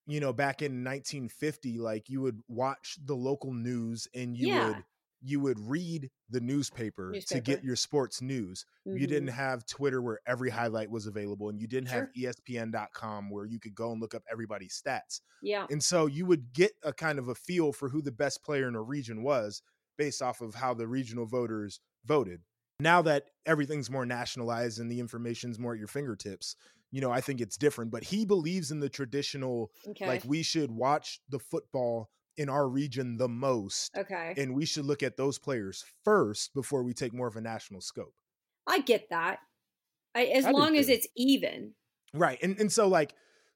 you 0.08 0.20
know 0.20 0.34
back 0.34 0.62
in 0.62 0.84
1950 0.84 1.78
like 1.80 2.10
you 2.10 2.22
would 2.22 2.42
watch 2.48 2.98
the 3.06 3.16
local 3.16 3.54
news 3.54 4.08
and 4.16 4.36
you 4.38 4.48
Yeah. 4.48 4.68
would 4.70 4.84
you 5.20 5.40
would 5.40 5.60
read 5.60 6.12
the 6.30 6.40
newspaper, 6.40 7.12
to 7.28 7.40
get 7.42 7.64
your 7.64 7.76
sports 7.76 8.22
news 8.22 8.66
you 8.86 9.08
didn't 9.08 9.30
Mhm. 9.30 9.34
have 9.34 9.66
twitter 9.66 10.00
where 10.02 10.20
every 10.28 10.50
highlight 10.52 10.90
was 10.92 11.08
available 11.08 11.50
and 11.50 11.60
you 11.60 11.68
didn't 11.68 11.90
have 11.90 12.10
E 12.16 12.24
espn.com 12.26 13.30
where 13.32 13.46
you 13.46 13.60
could 13.60 13.74
go 13.76 13.92
and 13.92 14.00
look 14.02 14.14
up 14.16 14.24
everybody's 14.32 14.80
stats 14.82 15.22
yeah. 15.42 15.66
and 15.70 15.84
so 15.84 16.06
you 16.06 16.26
would 16.26 16.54
get 16.54 16.72
a 16.84 16.94
kind 16.94 17.20
of 17.20 17.28
a 17.30 17.36
feel 17.36 17.74
for 17.74 17.90
who 17.90 18.02
the 18.02 18.12
best 18.12 18.44
player 18.44 18.68
in 18.68 18.76
a 18.76 18.82
region 18.82 19.24
was 19.24 19.62
based 19.98 20.22
off 20.22 20.42
of 20.42 20.54
how 20.56 20.74
the 20.76 20.88
regional 20.88 21.26
voters 21.26 21.80
voted. 22.06 22.42
Now 22.80 23.02
that 23.02 23.32
everything's 23.48 23.90
more 23.90 24.06
nationalized 24.06 24.80
and 24.80 24.92
the 24.92 25.00
information's 25.00 25.58
more 25.58 25.74
at 25.74 25.80
your 25.80 25.88
fingertips, 25.88 26.56
you 26.92 27.02
know, 27.02 27.12
I 27.12 27.22
think 27.22 27.42
it's 27.42 27.58
different. 27.58 27.92
But 27.92 28.04
he 28.04 28.26
believes 28.26 28.72
in 28.72 28.80
the 28.80 28.90
traditional, 28.90 29.72
Okay. 29.88 30.08
like 30.08 30.24
we 30.26 30.44
should 30.44 30.72
watch 30.72 31.20
the 31.30 31.40
football 31.40 32.10
in 32.38 32.50
our 32.50 32.68
region 32.70 33.18
the 33.18 33.28
most. 33.28 33.98
okay. 33.98 34.34
And 34.38 34.54
we 34.54 34.66
should 34.66 34.86
look 34.86 35.02
at 35.04 35.18
those 35.18 35.40
players 35.40 35.84
first 36.04 36.54
before 36.54 36.84
we 36.84 36.94
take 36.94 37.14
more 37.14 37.28
of 37.28 37.36
a 37.36 37.42
national 37.42 37.82
scope. 37.82 38.14
I 38.68 38.80
get 38.82 39.10
that. 39.10 39.40
I, 40.14 40.26
as 40.26 40.46
I 40.46 40.52
long 40.52 40.78
as 40.78 40.90
it's 40.90 41.08
even. 41.16 41.74
Right. 42.14 42.40
And 42.42 42.60
and 42.60 42.72
so 42.72 42.88
like 42.88 43.14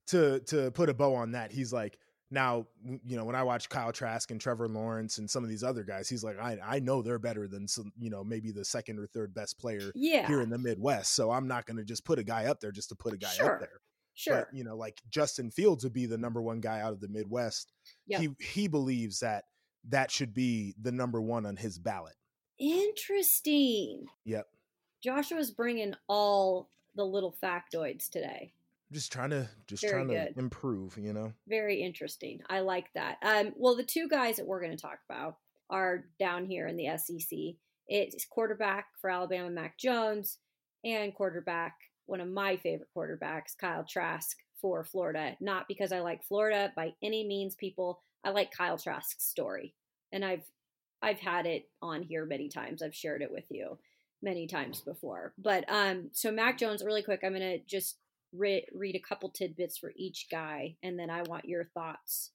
to 0.07 0.39
to 0.47 0.71
put 0.71 0.89
a 0.89 0.93
bow 0.93 1.15
on 1.15 1.31
that, 1.31 1.51
he's 1.51 1.71
like 1.71 1.97
now 2.31 2.65
you 3.05 3.15
know 3.17 3.25
when 3.25 3.35
I 3.35 3.43
watch 3.43 3.69
Kyle 3.69 3.91
Trask 3.91 4.31
and 4.31 4.39
Trevor 4.41 4.67
Lawrence 4.67 5.17
and 5.17 5.29
some 5.29 5.43
of 5.43 5.49
these 5.49 5.63
other 5.63 5.83
guys, 5.83 6.07
he's 6.09 6.23
like 6.23 6.39
I 6.39 6.57
I 6.63 6.79
know 6.79 7.01
they're 7.01 7.19
better 7.19 7.47
than 7.47 7.67
some 7.67 7.91
you 7.99 8.09
know 8.09 8.23
maybe 8.23 8.51
the 8.51 8.65
second 8.65 8.97
or 8.99 9.05
third 9.07 9.33
best 9.33 9.59
player 9.59 9.91
Yeah. 9.95 10.25
here 10.27 10.41
in 10.41 10.49
the 10.49 10.57
Midwest. 10.57 11.13
So 11.13 11.29
I'm 11.31 11.47
not 11.47 11.65
going 11.65 11.77
to 11.77 11.83
just 11.83 12.05
put 12.05 12.17
a 12.19 12.23
guy 12.23 12.45
up 12.45 12.59
there 12.61 12.71
just 12.71 12.89
to 12.89 12.95
put 12.95 13.13
a 13.13 13.17
guy 13.17 13.29
Sure. 13.29 13.53
up 13.55 13.59
there. 13.59 13.81
sure. 14.13 14.47
But 14.49 14.57
you 14.57 14.63
know 14.63 14.75
like 14.75 15.01
Justin 15.09 15.51
Fields 15.51 15.83
would 15.83 15.93
be 15.93 16.05
the 16.05 16.17
number 16.17 16.41
one 16.41 16.61
guy 16.61 16.79
out 16.81 16.93
of 16.93 17.01
the 17.01 17.09
Midwest. 17.09 17.71
Yep. 18.07 18.21
He 18.21 18.29
he 18.39 18.67
believes 18.67 19.19
that 19.19 19.43
that 19.89 20.09
should 20.11 20.33
be 20.33 20.73
the 20.81 20.91
number 20.91 21.19
one 21.21 21.45
on 21.45 21.57
his 21.57 21.77
ballot. 21.79 22.15
Interesting. 22.59 24.05
Yep. 24.25 24.47
Joshua's 25.03 25.51
bringing 25.51 25.95
all 26.07 26.69
the 26.95 27.03
little 27.05 27.35
factoids 27.41 28.09
today. 28.09 28.53
Just 28.91 29.11
trying 29.11 29.29
to 29.29 29.49
just 29.67 29.81
Very 29.83 30.05
trying 30.05 30.09
to 30.09 30.39
improve, 30.39 30.97
you 30.97 31.13
know. 31.13 31.33
Very 31.47 31.81
interesting. 31.81 32.41
I 32.49 32.59
like 32.59 32.87
that. 32.93 33.17
Um, 33.23 33.53
well, 33.55 33.75
the 33.75 33.83
two 33.83 34.07
guys 34.09 34.35
that 34.35 34.45
we're 34.45 34.61
going 34.61 34.75
to 34.75 34.81
talk 34.81 34.99
about 35.09 35.37
are 35.69 36.05
down 36.19 36.45
here 36.45 36.67
in 36.67 36.75
the 36.75 36.89
SEC. 36.97 37.37
It's 37.87 38.25
quarterback 38.25 38.87
for 38.99 39.09
Alabama, 39.09 39.49
Mac 39.49 39.77
Jones, 39.77 40.37
and 40.83 41.13
quarterback, 41.13 41.75
one 42.05 42.21
of 42.21 42.27
my 42.27 42.57
favorite 42.57 42.89
quarterbacks, 42.95 43.57
Kyle 43.59 43.85
Trask 43.87 44.37
for 44.59 44.83
Florida. 44.83 45.35
Not 45.39 45.67
because 45.67 45.91
I 45.91 45.99
like 45.99 46.23
Florida 46.23 46.71
by 46.75 46.93
any 47.01 47.25
means, 47.25 47.55
people. 47.55 48.01
I 48.23 48.29
like 48.31 48.51
Kyle 48.51 48.77
Trask's 48.77 49.23
story, 49.23 49.73
and 50.11 50.23
I've 50.23 50.43
I've 51.01 51.19
had 51.19 51.45
it 51.45 51.69
on 51.81 52.03
here 52.03 52.25
many 52.25 52.49
times. 52.49 52.81
I've 52.81 52.95
shared 52.95 53.21
it 53.21 53.31
with 53.31 53.45
you 53.49 53.77
many 54.21 54.47
times 54.47 54.81
before. 54.81 55.33
But 55.37 55.65
um, 55.67 56.09
so 56.13 56.31
Mac 56.31 56.57
Jones, 56.57 56.83
really 56.83 57.01
quick, 57.01 57.21
I'm 57.23 57.33
gonna 57.33 57.57
just 57.59 57.97
re- 58.33 58.67
read 58.73 58.95
a 58.95 58.99
couple 58.99 59.29
tidbits 59.29 59.77
for 59.77 59.91
each 59.95 60.27
guy, 60.31 60.75
and 60.83 60.97
then 60.97 61.09
I 61.09 61.23
want 61.23 61.45
your 61.45 61.65
thoughts 61.65 62.31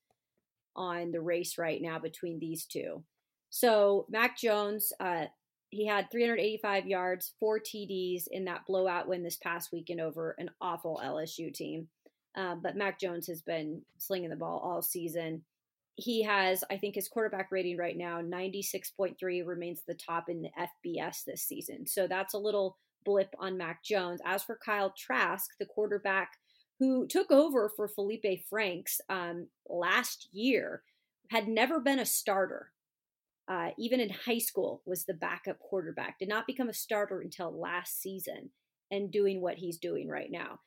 on 0.75 1.11
the 1.11 1.21
race 1.21 1.59
right 1.59 1.81
now 1.81 1.99
between 1.99 2.39
these 2.39 2.67
two. 2.67 3.03
So 3.51 4.07
Mac 4.11 4.37
Jones, 4.37 4.93
uh, 5.01 5.27
he 5.71 5.87
had 5.87 6.11
385 6.11 6.87
yards, 6.87 7.33
four 7.41 7.59
TDs 7.59 8.25
in 8.31 8.45
that 8.45 8.67
blowout 8.67 9.09
win 9.09 9.23
this 9.23 9.37
past 9.37 9.71
weekend 9.73 10.01
over 10.01 10.35
an 10.39 10.51
awful 10.61 11.01
LSU 11.03 11.53
team. 11.53 11.89
Um, 12.37 12.61
but 12.63 12.77
Mac 12.77 13.01
Jones 13.01 13.27
has 13.29 13.41
been 13.41 13.83
slinging 13.99 14.31
the 14.31 14.37
ball 14.37 14.61
all 14.63 14.83
season. 14.83 15.43
He 15.97 16.23
has, 16.25 16.63
I 16.71 16.77
think, 16.77 16.95
his 16.95 17.09
quarterback 17.09 17.49
rating 17.51 17.79
right 17.79 17.97
now, 17.97 18.21
96.3, 18.21 19.47
remains 19.47 19.83
the 19.87 19.95
top 19.95 20.29
in 20.29 20.43
the 20.43 20.51
FBS 20.87 21.25
this 21.25 21.43
season. 21.43 21.87
So 21.87 22.07
that's 22.07 22.35
a 22.35 22.39
little 22.39 22.77
blip 23.07 23.35
on 23.39 23.57
Mac 23.57 23.83
Jones. 23.83 24.21
As 24.27 24.43
for 24.43 24.59
Kyle 24.63 24.93
Trask, 24.95 25.53
the 25.59 25.65
quarterback 25.65 26.33
who 26.79 27.07
took 27.07 27.31
over 27.31 27.71
for 27.75 27.89
Felipe 27.89 28.45
Franks 28.51 29.01
um, 29.09 29.47
last 29.67 30.29
year, 30.33 30.83
had 31.31 31.49
never 31.49 31.81
been 31.81 31.99
a 31.99 32.05
starter. 32.05 32.73
Uh, 33.49 33.71
even 33.79 34.01
in 34.01 34.11
high 34.11 34.39
school, 34.39 34.83
was 34.85 35.05
the 35.05 35.15
backup 35.15 35.59
quarterback. 35.61 36.19
Did 36.19 36.29
not 36.29 36.49
become 36.49 36.69
a 36.69 36.75
starter 36.75 37.21
until 37.21 37.59
last 37.59 38.03
season, 38.03 38.51
and 38.91 39.11
doing 39.11 39.41
what 39.41 39.57
he's 39.57 39.79
doing 39.79 40.09
right 40.09 40.31
now. 40.31 40.59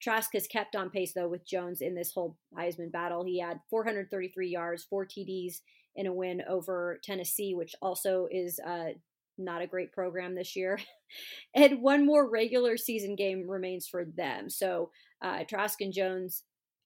Trask 0.00 0.30
has 0.34 0.46
kept 0.46 0.76
on 0.76 0.90
pace 0.90 1.12
though 1.14 1.28
with 1.28 1.46
Jones 1.46 1.80
in 1.80 1.94
this 1.94 2.12
whole 2.12 2.36
Heisman 2.56 2.92
battle. 2.92 3.24
He 3.24 3.40
had 3.40 3.60
433 3.70 4.48
yards, 4.48 4.84
four 4.84 5.06
TDs 5.06 5.60
in 5.94 6.06
a 6.06 6.12
win 6.12 6.42
over 6.48 7.00
Tennessee, 7.02 7.54
which 7.54 7.74
also 7.80 8.28
is 8.30 8.60
uh, 8.66 8.90
not 9.38 9.62
a 9.62 9.66
great 9.66 9.92
program 9.92 10.34
this 10.34 10.56
year. 10.56 10.78
and 11.54 11.80
one 11.80 12.06
more 12.06 12.28
regular 12.28 12.76
season 12.76 13.16
game 13.16 13.48
remains 13.48 13.86
for 13.86 14.04
them. 14.04 14.50
So 14.50 14.90
uh, 15.22 15.44
Trask 15.44 15.80
and 15.80 15.92
Jones, 15.92 16.44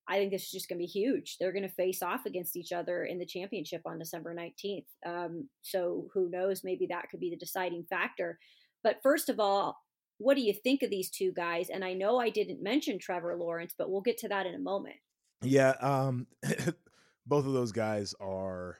I 0.08 0.16
think 0.16 0.32
this 0.32 0.44
is 0.44 0.50
just 0.50 0.68
going 0.68 0.78
to 0.78 0.84
be 0.84 0.86
huge. 0.86 1.36
They're 1.38 1.52
going 1.52 1.68
to 1.68 1.74
face 1.74 2.02
off 2.02 2.26
against 2.26 2.56
each 2.56 2.72
other 2.72 3.04
in 3.04 3.18
the 3.18 3.26
championship 3.26 3.82
on 3.86 3.98
December 3.98 4.34
19th. 4.34 4.86
Um, 5.06 5.48
so 5.62 6.08
who 6.12 6.28
knows? 6.30 6.62
Maybe 6.64 6.86
that 6.90 7.08
could 7.10 7.20
be 7.20 7.30
the 7.30 7.36
deciding 7.36 7.84
factor. 7.88 8.38
But 8.82 9.00
first 9.02 9.28
of 9.28 9.38
all, 9.38 9.78
what 10.18 10.34
do 10.34 10.42
you 10.42 10.52
think 10.52 10.82
of 10.82 10.90
these 10.90 11.10
two 11.10 11.32
guys? 11.32 11.70
And 11.70 11.84
I 11.84 11.94
know 11.94 12.18
I 12.18 12.28
didn't 12.28 12.62
mention 12.62 12.98
Trevor 12.98 13.36
Lawrence, 13.36 13.74
but 13.76 13.90
we'll 13.90 14.00
get 14.00 14.18
to 14.18 14.28
that 14.28 14.46
in 14.46 14.54
a 14.54 14.58
moment. 14.58 14.96
Yeah, 15.42 15.74
um, 15.80 16.26
both 17.26 17.46
of 17.46 17.52
those 17.52 17.72
guys 17.72 18.14
are 18.20 18.78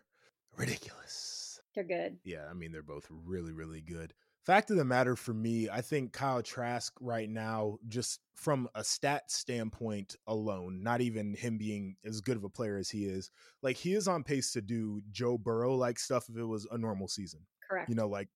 ridiculous. 0.56 1.30
They're 1.74 1.85
good. 1.85 2.18
Yeah, 2.24 2.46
I 2.50 2.54
mean 2.54 2.72
they're 2.72 2.83
both 2.83 3.06
really, 3.11 3.52
really 3.52 3.80
good. 3.80 4.14
Fact 4.44 4.70
of 4.70 4.76
the 4.76 4.85
matter 4.85 5.16
for 5.16 5.35
me, 5.35 5.68
I 5.68 5.83
think 5.83 6.12
Kyle 6.12 6.42
Trask 6.42 6.92
right 7.00 7.28
now, 7.28 7.76
just 7.88 8.20
from 8.35 8.68
a 8.74 8.83
stat 8.83 9.30
standpoint 9.30 10.16
alone, 10.26 10.83
not 10.83 11.02
even 11.02 11.35
him 11.35 11.59
being 11.59 11.96
as 12.06 12.22
good 12.22 12.38
of 12.38 12.44
a 12.44 12.48
player 12.48 12.78
as 12.78 12.88
he 12.88 13.04
is, 13.04 13.30
like 13.62 13.76
he 13.76 13.92
is 13.92 14.09
on 14.09 14.24
pace 14.24 14.52
to 14.52 14.62
do 14.62 15.02
Joe 15.12 15.37
Burrow 15.37 15.74
like 15.74 15.98
stuff 15.98 16.28
if 16.30 16.37
it 16.37 16.44
was 16.44 16.66
a 16.70 16.78
normal 16.78 17.06
season. 17.06 17.40
Correct. 17.68 17.90
You 17.90 17.94
know, 17.94 18.09
like 18.09 18.28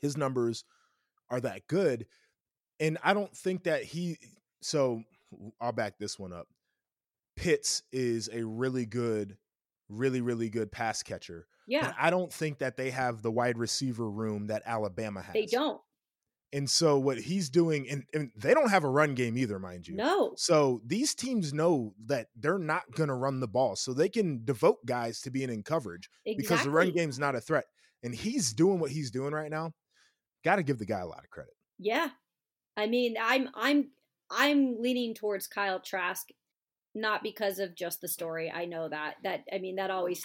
his 0.00 0.16
numbers 0.16 0.64
are 1.30 1.40
that 1.40 1.66
good. 1.66 2.06
And 2.78 2.96
I 3.02 3.12
don't 3.12 3.36
think 3.36 3.64
that 3.64 3.82
he 3.82 4.18
so 4.62 5.02
I'll 5.60 5.72
back 5.72 5.98
this 5.98 6.18
one 6.18 6.32
up. 6.32 6.46
Pitts 7.36 7.82
is 7.92 8.28
a 8.32 8.44
really 8.44 8.86
good, 8.86 9.36
really, 9.90 10.20
really 10.20 10.48
good 10.48 10.72
pass 10.72 11.02
catcher. 11.02 11.46
Yeah. 11.66 11.92
I 11.98 12.10
don't 12.10 12.32
think 12.32 12.58
that 12.58 12.76
they 12.76 12.90
have 12.90 13.22
the 13.22 13.30
wide 13.30 13.58
receiver 13.58 14.08
room 14.08 14.46
that 14.48 14.62
Alabama 14.66 15.22
has. 15.22 15.34
They 15.34 15.46
don't. 15.46 15.80
And 16.52 16.68
so 16.68 16.98
what 16.98 17.18
he's 17.18 17.48
doing, 17.48 17.88
and, 17.88 18.02
and, 18.12 18.32
they 18.36 18.54
don't 18.54 18.70
have 18.70 18.82
a 18.82 18.88
run 18.88 19.14
game 19.14 19.38
either, 19.38 19.60
mind 19.60 19.86
you. 19.86 19.94
No. 19.94 20.32
So 20.36 20.80
these 20.84 21.14
teams 21.14 21.52
know 21.54 21.94
that 22.06 22.26
they're 22.34 22.58
not 22.58 22.90
going 22.90 23.08
to 23.08 23.14
run 23.14 23.38
the 23.38 23.46
ball, 23.46 23.76
so 23.76 23.92
they 23.92 24.08
can 24.08 24.44
devote 24.44 24.84
guys 24.84 25.20
to 25.20 25.30
being 25.30 25.48
in 25.48 25.62
coverage 25.62 26.10
exactly. 26.26 26.42
because 26.42 26.64
the 26.64 26.70
run 26.70 26.90
game's 26.90 27.20
not 27.20 27.36
a 27.36 27.40
threat. 27.40 27.66
And 28.02 28.12
he's 28.12 28.52
doing 28.52 28.80
what 28.80 28.90
he's 28.90 29.12
doing 29.12 29.32
right 29.32 29.50
now. 29.50 29.74
Got 30.44 30.56
to 30.56 30.64
give 30.64 30.78
the 30.78 30.86
guy 30.86 30.98
a 30.98 31.06
lot 31.06 31.22
of 31.22 31.30
credit. 31.30 31.54
Yeah, 31.78 32.08
I 32.76 32.86
mean, 32.86 33.14
I'm 33.20 33.48
I'm 33.54 33.90
I'm 34.30 34.80
leaning 34.80 35.14
towards 35.14 35.46
Kyle 35.46 35.80
Trask, 35.80 36.28
not 36.94 37.22
because 37.22 37.58
of 37.58 37.76
just 37.76 38.00
the 38.00 38.08
story. 38.08 38.50
I 38.50 38.64
know 38.64 38.88
that 38.88 39.16
that 39.22 39.44
I 39.52 39.58
mean 39.58 39.76
that 39.76 39.90
always 39.90 40.24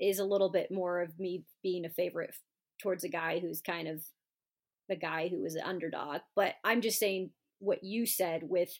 is 0.00 0.18
a 0.18 0.24
little 0.24 0.50
bit 0.50 0.70
more 0.70 1.00
of 1.00 1.18
me 1.18 1.44
being 1.62 1.84
a 1.84 1.90
favorite 1.90 2.34
towards 2.82 3.04
a 3.04 3.08
guy 3.08 3.38
who's 3.38 3.60
kind 3.60 3.88
of 3.88 4.02
the 4.88 4.96
guy 4.96 5.28
who 5.28 5.42
was 5.42 5.54
an 5.54 5.62
underdog. 5.64 6.20
But 6.34 6.54
I'm 6.64 6.80
just 6.80 6.98
saying 6.98 7.30
what 7.58 7.82
you 7.82 8.06
said 8.06 8.42
with 8.44 8.70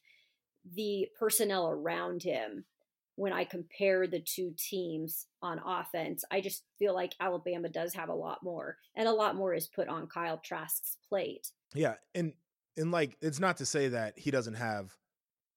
the 0.74 1.08
personnel 1.18 1.68
around 1.68 2.22
him. 2.22 2.64
When 3.16 3.32
I 3.32 3.44
compare 3.44 4.08
the 4.08 4.18
two 4.18 4.54
teams 4.58 5.26
on 5.40 5.60
offense, 5.64 6.24
I 6.32 6.40
just 6.40 6.64
feel 6.80 6.94
like 6.94 7.14
Alabama 7.20 7.68
does 7.68 7.94
have 7.94 8.08
a 8.08 8.14
lot 8.14 8.42
more, 8.42 8.76
and 8.96 9.06
a 9.06 9.12
lot 9.12 9.36
more 9.36 9.54
is 9.54 9.68
put 9.68 9.86
on 9.86 10.08
Kyle 10.08 10.40
Trask's 10.44 10.96
plate. 11.08 11.52
Yeah, 11.76 11.94
and 12.12 12.32
and 12.76 12.90
like 12.90 13.16
it's 13.22 13.38
not 13.38 13.58
to 13.58 13.66
say 13.66 13.86
that 13.86 14.18
he 14.18 14.32
doesn't 14.32 14.54
have 14.54 14.90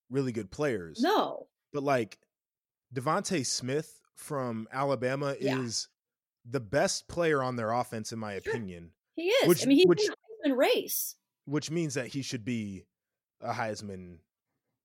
really 0.09 0.31
good 0.31 0.51
players. 0.51 0.99
No, 1.01 1.47
but 1.73 1.83
like 1.83 2.17
DeVonta 2.93 3.45
Smith 3.45 4.01
from 4.15 4.67
Alabama 4.71 5.35
yeah. 5.39 5.59
is 5.59 5.89
the 6.49 6.59
best 6.59 7.07
player 7.07 7.41
on 7.41 7.55
their 7.55 7.71
offense, 7.71 8.11
in 8.11 8.19
my 8.19 8.39
sure. 8.39 8.53
opinion. 8.53 8.91
He 9.15 9.23
is. 9.23 9.47
Which, 9.47 9.63
I 9.63 9.67
mean, 9.67 9.77
he's 9.77 9.87
which, 9.87 10.07
in 10.43 10.51
a 10.51 10.55
race, 10.55 11.15
which 11.45 11.71
means 11.71 11.95
that 11.95 12.07
he 12.07 12.21
should 12.21 12.45
be 12.45 12.85
a 13.41 13.51
Heisman 13.53 14.17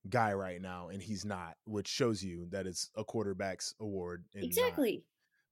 guy 0.09 0.33
right 0.33 0.61
now, 0.61 0.89
and 0.89 1.03
he's 1.03 1.25
not. 1.25 1.57
Which 1.65 1.89
shows 1.89 2.23
you 2.23 2.47
that 2.51 2.67
it's 2.67 2.91
a 2.97 3.05
quarterback's 3.05 3.75
award. 3.81 4.25
exactly. 4.35 4.93
Not. 4.93 5.03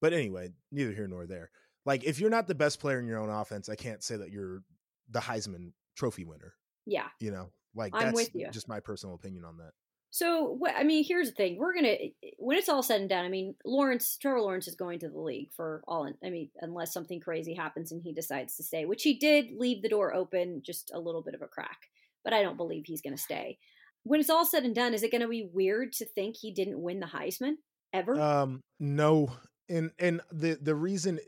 But 0.00 0.12
anyway, 0.14 0.50
neither 0.72 0.92
here 0.92 1.06
nor 1.06 1.26
there. 1.26 1.50
Like, 1.84 2.04
if 2.04 2.20
you're 2.20 2.30
not 2.30 2.48
the 2.48 2.54
best 2.54 2.80
player 2.80 2.98
in 2.98 3.06
your 3.06 3.18
own 3.18 3.30
offense, 3.30 3.68
I 3.68 3.74
can't 3.74 4.02
say 4.02 4.16
that 4.16 4.30
you're 4.30 4.62
the 5.10 5.20
Heisman 5.20 5.72
Trophy 5.96 6.24
winner. 6.24 6.54
Yeah. 6.86 7.08
You 7.20 7.30
know, 7.30 7.50
like 7.74 7.92
I'm 7.94 8.06
that's 8.06 8.14
with 8.14 8.34
you. 8.34 8.48
just 8.50 8.68
my 8.68 8.80
personal 8.80 9.14
opinion 9.14 9.44
on 9.44 9.58
that. 9.58 9.72
So, 10.12 10.56
what 10.58 10.74
I 10.76 10.82
mean, 10.82 11.04
here's 11.04 11.28
the 11.28 11.34
thing: 11.34 11.56
we're 11.56 11.74
gonna 11.74 11.96
when 12.38 12.58
it's 12.58 12.68
all 12.68 12.82
said 12.82 13.00
and 13.00 13.08
done. 13.08 13.24
I 13.24 13.28
mean, 13.28 13.54
Lawrence, 13.64 14.16
Trevor 14.20 14.40
Lawrence 14.40 14.66
is 14.66 14.74
going 14.74 14.98
to 15.00 15.08
the 15.08 15.20
league 15.20 15.52
for 15.54 15.82
all. 15.86 16.10
I 16.24 16.30
mean, 16.30 16.50
unless 16.60 16.92
something 16.92 17.20
crazy 17.20 17.54
happens 17.54 17.92
and 17.92 18.02
he 18.02 18.12
decides 18.12 18.56
to 18.56 18.64
stay, 18.64 18.86
which 18.86 19.04
he 19.04 19.14
did 19.14 19.52
leave 19.56 19.82
the 19.82 19.88
door 19.88 20.12
open, 20.12 20.62
just 20.64 20.90
a 20.92 20.98
little 20.98 21.22
bit 21.22 21.34
of 21.34 21.42
a 21.42 21.46
crack. 21.46 21.78
But 22.24 22.32
I 22.32 22.42
don't 22.42 22.56
believe 22.56 22.84
he's 22.86 23.02
going 23.02 23.16
to 23.16 23.22
stay. 23.22 23.58
When 24.02 24.18
it's 24.18 24.30
all 24.30 24.44
said 24.44 24.64
and 24.64 24.74
done, 24.74 24.94
is 24.94 25.02
it 25.02 25.12
going 25.12 25.22
to 25.22 25.28
be 25.28 25.48
weird 25.52 25.92
to 25.94 26.06
think 26.06 26.36
he 26.36 26.52
didn't 26.52 26.82
win 26.82 27.00
the 27.00 27.06
Heisman 27.06 27.54
ever? 27.92 28.20
Um, 28.20 28.62
no, 28.80 29.32
and 29.68 29.92
and 30.00 30.22
the 30.32 30.58
the 30.60 30.74
reason 30.74 31.20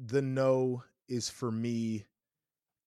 the 0.00 0.22
no 0.22 0.82
is 1.08 1.30
for 1.30 1.52
me 1.52 2.06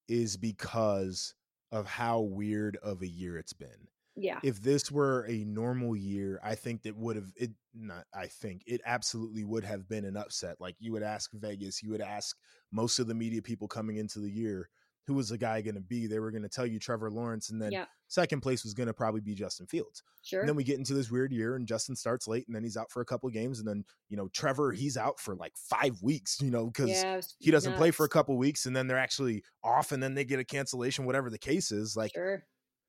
is 0.09 0.35
because 0.35 1.33
of 1.75 1.85
how 1.85 2.21
weird 2.21 2.77
of 2.81 3.01
a 3.01 3.07
year 3.07 3.37
it's 3.37 3.51
been. 3.51 3.89
Yeah. 4.15 4.39
If 4.43 4.61
this 4.61 4.89
were 4.89 5.25
a 5.27 5.43
normal 5.43 5.93
year, 5.93 6.39
I 6.41 6.55
think 6.55 6.83
that 6.83 6.95
would 6.95 7.17
have 7.17 7.33
it 7.35 7.51
not 7.73 8.05
I 8.13 8.27
think 8.27 8.61
it 8.65 8.79
absolutely 8.85 9.43
would 9.43 9.65
have 9.65 9.89
been 9.89 10.05
an 10.05 10.15
upset. 10.15 10.55
Like 10.61 10.77
you 10.79 10.93
would 10.93 11.03
ask 11.03 11.31
Vegas, 11.33 11.83
you 11.83 11.91
would 11.91 11.99
ask 11.99 12.37
most 12.71 12.97
of 12.97 13.07
the 13.07 13.13
media 13.13 13.41
people 13.41 13.67
coming 13.67 13.97
into 13.97 14.19
the 14.19 14.31
year, 14.31 14.69
who 15.05 15.15
was 15.15 15.27
the 15.27 15.37
guy 15.37 15.59
going 15.59 15.75
to 15.75 15.81
be? 15.81 16.07
They 16.07 16.19
were 16.19 16.31
going 16.31 16.43
to 16.43 16.49
tell 16.49 16.65
you 16.65 16.79
Trevor 16.79 17.11
Lawrence 17.11 17.49
and 17.49 17.61
then 17.61 17.73
yeah. 17.73 17.85
Second 18.07 18.41
place 18.41 18.63
was 18.63 18.73
going 18.73 18.87
to 18.87 18.93
probably 18.93 19.21
be 19.21 19.33
Justin 19.33 19.67
Fields. 19.67 20.03
Sure. 20.21 20.39
And 20.41 20.49
then 20.49 20.55
we 20.55 20.63
get 20.63 20.77
into 20.77 20.93
this 20.93 21.11
weird 21.11 21.31
year 21.31 21.55
and 21.55 21.67
Justin 21.67 21.95
starts 21.95 22.27
late 22.27 22.47
and 22.47 22.55
then 22.55 22.63
he's 22.63 22.77
out 22.77 22.91
for 22.91 23.01
a 23.01 23.05
couple 23.05 23.29
games 23.29 23.59
and 23.59 23.67
then, 23.67 23.83
you 24.09 24.17
know, 24.17 24.27
Trevor 24.29 24.71
he's 24.71 24.97
out 24.97 25.19
for 25.19 25.35
like 25.35 25.53
5 25.57 26.01
weeks, 26.01 26.39
you 26.41 26.51
know, 26.51 26.69
cuz 26.71 26.89
yeah, 26.89 27.21
he 27.39 27.51
doesn't 27.51 27.71
nuts. 27.71 27.79
play 27.79 27.91
for 27.91 28.05
a 28.05 28.09
couple 28.09 28.37
weeks 28.37 28.65
and 28.65 28.75
then 28.75 28.87
they're 28.87 28.97
actually 28.97 29.43
off 29.63 29.91
and 29.91 30.01
then 30.01 30.13
they 30.13 30.25
get 30.25 30.39
a 30.39 30.45
cancellation 30.45 31.05
whatever 31.05 31.29
the 31.29 31.37
case 31.37 31.71
is. 31.71 31.95
Like 31.95 32.11
sure. 32.13 32.43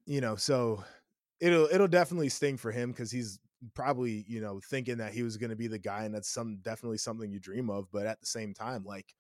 you 0.07 0.21
know, 0.21 0.37
so 0.37 0.85
it'll 1.41 1.67
it'll 1.67 1.89
definitely 1.89 2.29
sting 2.29 2.57
for 2.57 2.71
him 2.71 2.91
because 2.93 3.11
he's 3.11 3.39
probably 3.75 4.25
you 4.29 4.41
know 4.41 4.61
thinking 4.69 4.99
that 4.99 5.13
he 5.13 5.23
was 5.23 5.37
going 5.37 5.51
to 5.51 5.57
be 5.57 5.67
the 5.67 5.79
guy, 5.79 6.05
and 6.05 6.15
that's 6.15 6.29
some 6.29 6.59
definitely 6.63 6.99
something 6.99 7.31
you 7.31 7.41
dream 7.41 7.71
of. 7.71 7.91
But 7.91 8.07
at 8.07 8.21
the 8.21 8.27
same 8.27 8.55
time, 8.55 8.85
like 8.85 9.15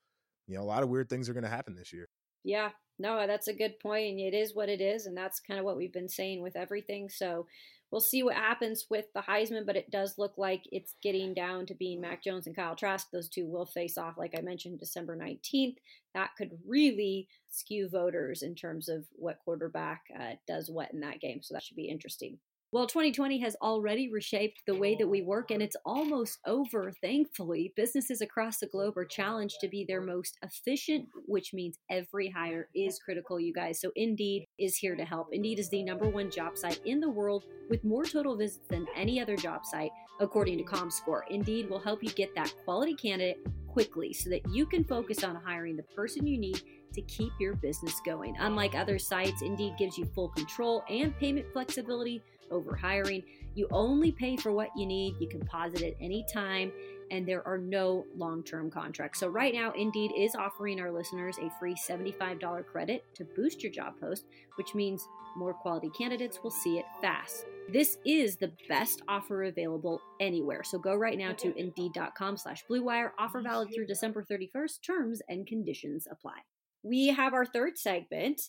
you 0.46 0.56
know, 0.56 0.62
a 0.62 0.64
lot 0.64 0.82
of 0.82 0.88
weird 0.88 1.08
things 1.08 1.28
are 1.28 1.32
going 1.34 1.44
to 1.44 1.50
happen 1.50 1.74
this 1.74 1.92
year. 1.92 2.08
Yeah, 2.44 2.70
no, 2.98 3.26
that's 3.26 3.48
a 3.48 3.52
good 3.54 3.78
point, 3.80 4.06
and 4.10 4.20
it 4.20 4.34
is 4.34 4.54
what 4.54 4.68
it 4.68 4.80
is, 4.80 5.06
and 5.06 5.16
that's 5.16 5.40
kind 5.40 5.58
of 5.58 5.66
what 5.66 5.76
we've 5.76 5.92
been 5.92 6.08
saying 6.08 6.42
with 6.42 6.56
everything. 6.56 7.08
So 7.08 7.46
we'll 7.90 8.00
see 8.00 8.22
what 8.22 8.34
happens 8.36 8.86
with 8.88 9.06
the 9.14 9.20
Heisman, 9.20 9.66
but 9.66 9.76
it 9.76 9.90
does 9.90 10.16
look 10.18 10.34
like 10.38 10.62
it's 10.72 10.94
getting 11.02 11.34
down 11.34 11.66
to 11.66 11.74
being 11.74 12.00
Mac 12.00 12.22
Jones 12.22 12.46
and 12.46 12.56
Kyle 12.56 12.76
Trask. 12.76 13.08
Those 13.12 13.28
two 13.28 13.46
will 13.46 13.66
face 13.66 13.98
off, 13.98 14.16
like 14.16 14.34
I 14.36 14.40
mentioned, 14.40 14.78
December 14.80 15.16
19th. 15.16 15.76
That 16.14 16.30
could 16.38 16.58
really 16.66 17.28
skew 17.50 17.88
voters 17.88 18.42
in 18.42 18.54
terms 18.54 18.88
of 18.88 19.04
what 19.12 19.38
quarterback 19.44 20.02
uh, 20.18 20.34
does 20.46 20.70
what 20.70 20.92
in 20.92 21.00
that 21.00 21.20
game. 21.20 21.42
So 21.42 21.54
that 21.54 21.62
should 21.62 21.76
be 21.76 21.88
interesting. 21.88 22.38
Well, 22.72 22.88
2020 22.88 23.38
has 23.40 23.56
already 23.62 24.10
reshaped 24.10 24.62
the 24.66 24.74
way 24.74 24.96
that 24.96 25.06
we 25.06 25.22
work, 25.22 25.52
and 25.52 25.62
it's 25.62 25.76
almost 25.84 26.40
over, 26.44 26.92
thankfully. 27.00 27.72
Businesses 27.76 28.20
across 28.20 28.58
the 28.58 28.66
globe 28.66 28.98
are 28.98 29.04
challenged 29.04 29.60
to 29.60 29.68
be 29.68 29.84
their 29.84 30.00
most 30.00 30.36
efficient, 30.42 31.06
which 31.26 31.54
means 31.54 31.78
every 31.90 32.28
hire 32.28 32.68
is 32.74 32.98
critical, 32.98 33.38
you 33.38 33.54
guys. 33.54 33.80
So 33.80 33.92
Indeed 33.94 34.46
is 34.58 34.76
here 34.76 34.96
to 34.96 35.04
help. 35.04 35.28
Indeed 35.32 35.60
is 35.60 35.70
the 35.70 35.84
number 35.84 36.08
one 36.08 36.28
job 36.28 36.58
site 36.58 36.80
in 36.84 36.98
the 36.98 37.08
world 37.08 37.44
with 37.70 37.84
more 37.84 38.04
total 38.04 38.36
visits 38.36 38.66
than 38.68 38.86
any 38.96 39.20
other 39.20 39.36
job 39.36 39.64
site, 39.64 39.92
according 40.18 40.58
to 40.58 40.64
ComScore. 40.64 41.22
Indeed 41.30 41.70
will 41.70 41.78
help 41.78 42.02
you 42.02 42.10
get 42.10 42.34
that 42.34 42.52
quality 42.64 42.94
candidate 42.94 43.46
quickly 43.68 44.12
so 44.12 44.28
that 44.30 44.40
you 44.50 44.66
can 44.66 44.82
focus 44.82 45.22
on 45.22 45.36
hiring 45.36 45.76
the 45.76 45.82
person 45.82 46.26
you 46.26 46.38
need 46.38 46.62
to 46.94 47.02
keep 47.02 47.30
your 47.38 47.54
business 47.54 48.00
going. 48.04 48.34
Unlike 48.40 48.74
other 48.74 48.98
sites, 48.98 49.42
Indeed 49.42 49.74
gives 49.78 49.96
you 49.98 50.06
full 50.14 50.30
control 50.30 50.82
and 50.88 51.16
payment 51.18 51.46
flexibility 51.52 52.22
over 52.50 52.74
hiring. 52.74 53.22
You 53.54 53.68
only 53.70 54.12
pay 54.12 54.36
for 54.36 54.52
what 54.52 54.70
you 54.76 54.86
need. 54.86 55.16
You 55.20 55.28
can 55.28 55.40
pause 55.40 55.74
it 55.74 55.82
at 55.82 55.94
any 56.00 56.24
time, 56.32 56.72
and 57.10 57.26
there 57.26 57.46
are 57.46 57.58
no 57.58 58.04
long 58.16 58.42
term 58.42 58.70
contracts. 58.70 59.20
So, 59.20 59.28
right 59.28 59.54
now, 59.54 59.72
Indeed 59.72 60.12
is 60.16 60.34
offering 60.34 60.80
our 60.80 60.90
listeners 60.90 61.38
a 61.38 61.50
free 61.58 61.74
$75 61.74 62.66
credit 62.66 63.04
to 63.14 63.24
boost 63.24 63.62
your 63.62 63.72
job 63.72 63.94
post, 64.00 64.26
which 64.56 64.74
means 64.74 65.06
more 65.36 65.54
quality 65.54 65.90
candidates 65.90 66.40
will 66.42 66.50
see 66.50 66.78
it 66.78 66.86
fast. 67.00 67.44
This 67.72 67.98
is 68.04 68.36
the 68.36 68.52
best 68.68 69.02
offer 69.08 69.44
available 69.44 70.00
anywhere. 70.20 70.62
So 70.64 70.78
go 70.78 70.94
right 70.94 71.18
now 71.18 71.32
to 71.32 71.56
indeed.com 71.58 72.36
slash 72.36 72.64
bluewire. 72.70 73.10
Offer 73.18 73.42
valid 73.42 73.68
through 73.74 73.86
December 73.86 74.24
31st. 74.24 74.82
Terms 74.84 75.22
and 75.28 75.46
conditions 75.46 76.06
apply. 76.10 76.38
We 76.82 77.08
have 77.08 77.34
our 77.34 77.44
third 77.44 77.76
segment. 77.76 78.40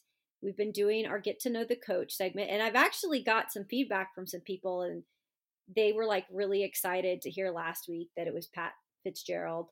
We've 0.41 0.57
been 0.57 0.71
doing 0.71 1.05
our 1.05 1.19
get 1.19 1.39
to 1.41 1.49
know 1.49 1.63
the 1.63 1.75
coach 1.75 2.13
segment, 2.13 2.49
and 2.49 2.61
I've 2.61 2.75
actually 2.75 3.23
got 3.23 3.51
some 3.51 3.65
feedback 3.65 4.13
from 4.13 4.27
some 4.27 4.41
people, 4.41 4.81
and 4.81 5.03
they 5.73 5.91
were 5.91 6.05
like 6.05 6.25
really 6.31 6.63
excited 6.63 7.21
to 7.21 7.29
hear 7.29 7.51
last 7.51 7.87
week 7.89 8.09
that 8.15 8.27
it 8.27 8.33
was 8.33 8.47
Pat 8.47 8.73
Fitzgerald. 9.03 9.69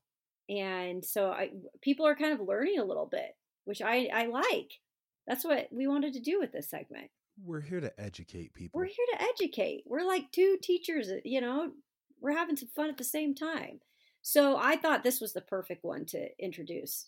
And 0.50 1.04
so 1.04 1.32
I, 1.32 1.52
people 1.82 2.06
are 2.06 2.16
kind 2.16 2.34
of 2.34 2.48
learning 2.48 2.80
a 2.80 2.86
little 2.86 3.08
bit, 3.08 3.36
which 3.66 3.82
I, 3.82 4.10
I 4.14 4.26
like. 4.28 4.72
That's 5.28 5.44
what 5.44 5.70
we 5.72 5.88
wanted 5.88 6.14
to 6.14 6.20
do 6.20 6.40
with 6.40 6.52
this 6.52 6.70
segment. 6.70 7.10
We're 7.44 7.62
here 7.62 7.82
to 7.82 8.00
educate 8.00 8.54
people. 8.54 8.80
We're 8.80 8.86
here 8.86 9.06
to 9.14 9.24
educate. 9.24 9.84
We're 9.86 10.06
like 10.06 10.32
two 10.32 10.58
teachers, 10.62 11.10
uh, 11.10 11.18
you 11.24 11.42
know, 11.42 11.72
we're 12.22 12.38
having 12.38 12.56
some 12.56 12.70
fun 12.76 12.90
at 12.90 12.98
the 12.98 13.04
same 13.04 13.36
time. 13.36 13.82
So 14.22 14.58
I 14.58 14.78
thought 14.78 15.04
this 15.04 15.22
was 15.22 15.34
the 15.34 15.42
perfect 15.42 15.84
one 15.84 16.06
to 16.08 16.30
introduce 16.40 17.08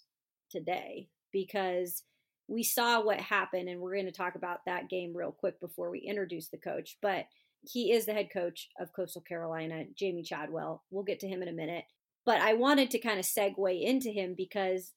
today 0.52 1.10
because 1.32 2.04
we 2.48 2.64
saw 2.64 3.02
what 3.02 3.20
happened, 3.20 3.70
and 3.70 3.80
we're 3.80 3.94
going 3.94 4.06
to 4.06 4.12
talk 4.12 4.36
about 4.36 4.66
that 4.66 4.90
game 4.90 5.16
real 5.16 5.32
quick 5.32 5.60
before 5.60 5.90
we 5.90 6.00
introduce 6.00 6.48
the 6.48 6.58
coach. 6.58 6.98
But 7.02 7.26
he 7.62 7.92
is 7.92 8.06
the 8.06 8.14
head 8.14 8.30
coach 8.32 8.70
of 8.80 8.94
Coastal 8.94 9.22
Carolina, 9.22 9.86
Jamey 10.00 10.26
Chadwell. 10.26 10.84
We'll 10.90 11.04
get 11.04 11.20
to 11.22 11.28
him 11.28 11.42
in 11.42 11.50
a 11.50 11.54
minute. 11.54 11.86
But 12.26 12.42
I 12.42 12.54
wanted 12.54 12.92
to 12.92 13.00
kind 13.00 13.20
of 13.20 13.26
segue 13.26 13.82
into 13.82 14.10
him 14.10 14.36
because 14.36 14.92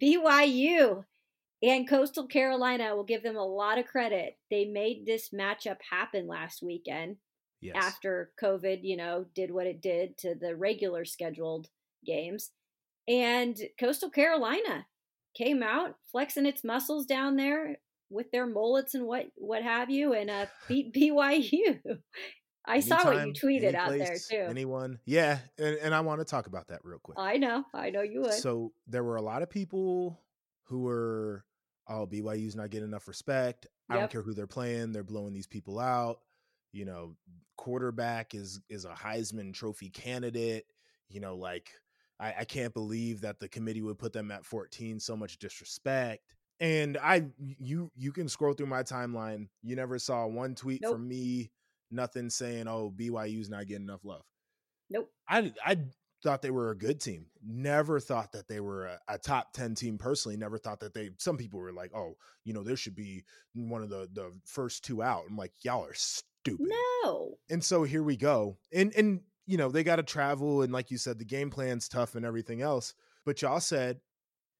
BYU 0.00 1.04
and 1.62 1.88
Coastal 1.88 2.26
Carolina 2.26 2.94
will 2.94 3.04
give 3.04 3.22
them 3.22 3.36
a 3.36 3.44
lot 3.44 3.78
of 3.78 3.86
credit. 3.86 4.38
They 4.50 4.64
made 4.64 5.06
this 5.06 5.30
matchup 5.30 5.78
happen 5.90 6.26
last 6.26 6.62
weekend 6.62 7.16
yes. 7.60 7.74
after 7.76 8.32
COVID, 8.40 8.80
you 8.82 8.96
know, 8.96 9.24
did 9.34 9.50
what 9.50 9.66
it 9.66 9.80
did 9.80 10.18
to 10.18 10.34
the 10.34 10.54
regular 10.54 11.04
scheduled 11.04 11.68
games. 12.04 12.50
And 13.08 13.58
Coastal 13.78 14.10
Carolina 14.10 14.86
came 15.34 15.62
out 15.62 15.96
flexing 16.10 16.46
its 16.46 16.64
muscles 16.64 17.06
down 17.06 17.36
there 17.36 17.76
with 18.10 18.30
their 18.30 18.46
mullets 18.46 18.94
and 18.94 19.06
what 19.06 19.26
what 19.36 19.62
have 19.62 19.90
you 19.90 20.12
and 20.12 20.30
uh 20.30 20.46
beat 20.68 20.92
BYU. 20.94 21.80
I 22.66 22.76
Anytime, 22.76 22.98
saw 22.98 23.04
what 23.04 23.26
you 23.26 23.32
tweeted 23.34 23.74
out 23.74 23.90
there 23.90 24.16
too. 24.16 24.46
Anyone? 24.48 24.98
Yeah, 25.04 25.38
and, 25.58 25.76
and 25.82 25.94
I 25.94 26.00
want 26.00 26.20
to 26.20 26.24
talk 26.24 26.46
about 26.46 26.68
that 26.68 26.80
real 26.82 26.98
quick. 26.98 27.18
I 27.20 27.36
know. 27.36 27.62
I 27.74 27.90
know 27.90 28.00
you 28.00 28.22
would. 28.22 28.32
So 28.32 28.72
there 28.86 29.04
were 29.04 29.16
a 29.16 29.22
lot 29.22 29.42
of 29.42 29.50
people 29.50 30.18
who 30.64 30.80
were 30.80 31.44
oh 31.88 32.06
BYU's 32.06 32.56
not 32.56 32.70
getting 32.70 32.88
enough 32.88 33.06
respect. 33.06 33.66
I 33.90 33.98
don't 33.98 34.10
care 34.10 34.22
who 34.22 34.32
they're 34.32 34.46
playing, 34.46 34.92
they're 34.92 35.02
blowing 35.04 35.34
these 35.34 35.46
people 35.46 35.78
out. 35.78 36.20
You 36.72 36.86
know, 36.86 37.16
quarterback 37.56 38.34
is 38.34 38.60
is 38.70 38.86
a 38.86 38.92
Heisman 38.92 39.52
trophy 39.52 39.90
candidate. 39.90 40.64
You 41.10 41.20
know, 41.20 41.36
like 41.36 41.70
I, 42.20 42.34
I 42.40 42.44
can't 42.44 42.74
believe 42.74 43.20
that 43.22 43.40
the 43.40 43.48
committee 43.48 43.82
would 43.82 43.98
put 43.98 44.12
them 44.12 44.30
at 44.30 44.44
14. 44.44 45.00
So 45.00 45.16
much 45.16 45.38
disrespect. 45.38 46.22
And 46.60 46.96
I, 47.02 47.26
you, 47.58 47.90
you 47.96 48.12
can 48.12 48.28
scroll 48.28 48.54
through 48.54 48.66
my 48.66 48.82
timeline. 48.82 49.48
You 49.62 49.76
never 49.76 49.98
saw 49.98 50.26
one 50.26 50.54
tweet 50.54 50.82
nope. 50.82 50.92
from 50.92 51.08
me, 51.08 51.50
nothing 51.90 52.30
saying, 52.30 52.68
"Oh, 52.68 52.92
BYU's 52.96 53.50
not 53.50 53.66
getting 53.66 53.84
enough 53.84 54.04
love." 54.04 54.22
Nope. 54.88 55.10
I, 55.28 55.52
I 55.64 55.78
thought 56.24 56.42
they 56.42 56.50
were 56.50 56.70
a 56.70 56.76
good 56.76 57.00
team. 57.00 57.26
Never 57.46 58.00
thought 58.00 58.32
that 58.32 58.48
they 58.48 58.58
were 58.58 58.86
a, 58.86 58.98
a, 59.08 59.18
top 59.18 59.52
10 59.52 59.74
team 59.74 59.98
personally. 59.98 60.36
Never 60.36 60.58
thought 60.58 60.80
that 60.80 60.94
they, 60.94 61.10
some 61.18 61.36
people 61.36 61.60
were 61.60 61.72
like, 61.72 61.92
oh, 61.94 62.14
you 62.44 62.54
know, 62.54 62.62
there 62.62 62.76
should 62.76 62.96
be 62.96 63.24
one 63.54 63.82
of 63.82 63.90
the, 63.90 64.08
the 64.12 64.32
first 64.46 64.84
two 64.84 65.02
out. 65.02 65.24
I'm 65.28 65.36
like, 65.36 65.52
y'all 65.62 65.84
are 65.84 65.94
stupid. 65.94 66.66
No. 67.04 67.34
And 67.50 67.62
so 67.62 67.84
here 67.84 68.02
we 68.02 68.16
go. 68.16 68.56
And, 68.72 68.92
and 68.96 69.20
you 69.46 69.56
know, 69.56 69.70
they 69.70 69.84
got 69.84 69.96
to 69.96 70.02
travel. 70.02 70.62
And 70.62 70.72
like 70.72 70.90
you 70.90 70.98
said, 70.98 71.18
the 71.18 71.24
game 71.24 71.50
plan's 71.50 71.88
tough 71.88 72.14
and 72.14 72.24
everything 72.24 72.62
else. 72.62 72.94
But 73.24 73.42
y'all 73.42 73.60
said 73.60 74.00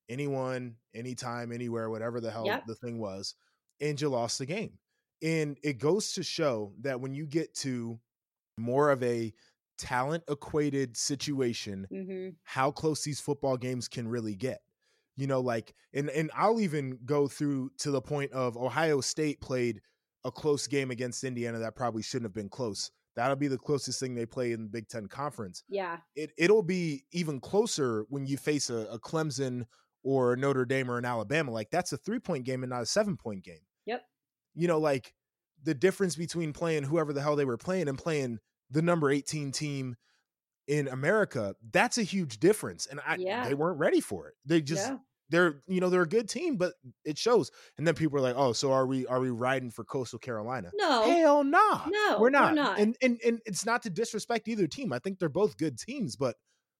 anyone, 0.09 0.77
anytime, 0.95 1.53
anywhere, 1.53 1.91
whatever 1.91 2.21
the 2.21 2.31
hell 2.31 2.47
yep. 2.47 2.67
the 2.67 2.75
thing 2.75 2.99
was, 2.99 3.35
and 3.81 4.01
you 4.01 4.09
lost 4.09 4.39
the 4.39 4.47
game. 4.47 4.79
And 5.23 5.59
it 5.63 5.79
goes 5.79 6.13
to 6.13 6.23
show 6.23 6.73
that 6.83 7.01
when 7.01 7.15
you 7.15 7.27
get 7.27 7.55
to 7.57 7.99
more 8.59 8.91
of 8.91 9.03
a 9.03 9.33
talent 9.79 10.25
equated 10.29 10.97
situation, 10.97 11.87
mm-hmm. 11.91 12.29
how 12.43 12.71
close 12.71 13.03
these 13.03 13.21
football 13.21 13.57
games 13.57 13.89
can 13.89 14.09
really 14.09 14.35
get. 14.35 14.61
You 15.17 15.29
know, 15.29 15.41
like, 15.41 15.75
and 15.93 16.11
and 16.11 16.31
I'll 16.35 16.61
even 16.61 16.99
go 17.05 17.29
through 17.29 17.71
to 17.79 17.93
the 17.93 18.01
point 18.01 18.33
of 18.33 18.57
Ohio 18.57 19.01
State 19.01 19.41
played 19.41 19.81
a 20.25 20.31
close 20.31 20.67
game 20.67 20.91
against 20.91 21.23
Indiana 21.23 21.61
that 21.61 21.77
probably 21.77 22.03
shouldn't 22.03 22.25
have 22.25 22.35
been 22.35 22.49
close 22.49 22.91
That'll 23.17 23.37
be 23.37 23.49
the 23.49 23.59
closest 23.59 24.01
thing 24.01 24.15
they 24.15 24.27
play 24.27 24.53
in 24.53 24.65
the 24.65 24.69
Big 24.69 24.89
Ten 24.89 25.07
Conference. 25.07 25.63
Yeah. 25.69 25.99
It 26.17 26.33
it'll 26.37 26.63
be 26.63 27.05
even 27.13 27.41
closer 27.41 28.05
when 28.09 28.27
you 28.27 28.37
face 28.37 28.71
a, 28.71 28.87
a 28.91 28.99
Clemson 28.99 29.67
or 30.03 30.37
Notre 30.37 30.65
Dame 30.65 30.91
or 30.91 30.99
an 30.99 31.05
Alabama. 31.05 31.51
Like 31.51 31.71
that's 31.71 31.93
a 31.93 31.97
three 31.97 32.19
point 32.19 32.45
game 32.45 32.63
and 32.63 32.71
not 32.71 32.83
a 32.83 32.87
seven 32.87 33.17
point 33.17 33.45
game. 33.45 33.61
Yep. 33.87 34.03
You 34.55 34.69
know, 34.69 34.79
like 34.79 35.15
the 35.63 35.75
difference 35.75 36.17
between 36.17 36.53
playing 36.53 36.85
whoever 36.85 37.13
the 37.13 37.23
hell 37.23 37.37
they 37.37 37.45
were 37.45 37.57
playing 37.57 37.89
and 37.89 37.99
playing 37.99 38.39
the 38.71 38.83
number 38.83 39.11
18 39.11 39.53
team 39.53 39.97
in 40.67 40.89
America, 40.89 41.55
that's 41.73 41.99
a 41.99 42.03
huge 42.03 42.39
difference. 42.39 42.87
And 42.87 43.01
I 43.07 43.17
yeah. 43.17 43.47
they 43.47 43.55
weren't 43.55 43.79
ready 43.79 44.01
for 44.01 44.29
it. 44.29 44.35
They 44.45 44.61
just 44.61 44.89
yeah 44.89 44.99
they're 45.35 45.63
you 45.67 45.81
know 45.81 45.91
they're 45.91 46.03
a 46.03 46.09
good 46.09 46.29
team, 46.29 46.57
but 46.57 46.75
it 47.05 47.19
shows. 47.19 47.51
And 47.77 47.87
then 47.87 47.95
people 47.95 48.19
are 48.19 48.23
like, 48.23 48.37
"Oh, 48.37 48.53
so 48.53 48.73
are 48.73 48.87
we 48.87 49.05
are 49.07 49.19
we 49.19 49.31
riding 49.31 49.71
for 49.71 49.85
Coastal 49.85 50.21
Carolina?" 50.21 50.71
No, 50.75 51.03
hell 51.03 51.43
nah. 51.43 51.83
no, 51.89 52.19
we're 52.21 52.31
not. 52.31 52.53
We're 52.53 52.63
not. 52.63 52.79
And, 52.79 52.97
and 53.03 53.19
and 53.27 53.41
it's 53.45 53.67
not 53.67 53.83
to 53.83 53.91
disrespect 53.91 54.47
either 54.47 54.69
team. 54.69 54.93
I 54.93 55.01
think 55.01 55.19
they're 55.19 55.29
both 55.29 55.57
good 55.57 55.77
teams, 55.77 56.15
but 56.15 56.37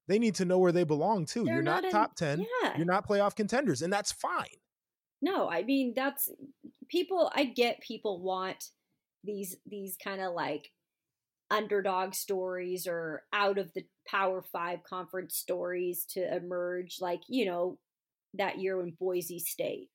they 0.07 0.21
need 0.21 0.37
to 0.37 0.45
know 0.45 0.59
where 0.59 0.71
they 0.71 0.85
belong 0.85 1.27
too. 1.27 1.45
They're 1.45 1.55
You're 1.55 1.63
not, 1.63 1.83
not 1.83 1.93
top 1.93 2.15
ten. 2.15 2.47
Yeah. 2.63 2.77
You're 2.77 2.87
not 2.87 3.09
playoff 3.09 3.35
contenders, 3.35 3.83
and 3.83 3.93
that's 3.93 4.13
fine. 4.13 4.47
No, 5.21 5.51
I 5.51 5.65
mean 5.65 5.93
that's 5.97 6.31
people. 6.89 7.33
I 7.35 7.45
get 7.45 7.81
people 7.81 8.23
want 8.23 8.63
these 9.25 9.57
these 9.67 9.97
kind 10.03 10.21
of 10.21 10.33
like 10.33 10.71
underdog 11.51 12.15
stories 12.15 12.87
or 12.87 13.23
out 13.33 13.59
of 13.59 13.73
the 13.75 13.85
Power 14.07 14.43
Five 14.43 14.85
conference 14.85 15.35
stories 15.37 16.05
to 16.11 16.37
emerge. 16.37 16.99
Like 17.01 17.23
you 17.29 17.47
know, 17.47 17.79
that 18.35 18.59
year 18.59 18.77
when 18.77 18.93
Boise 18.99 19.39
State, 19.39 19.89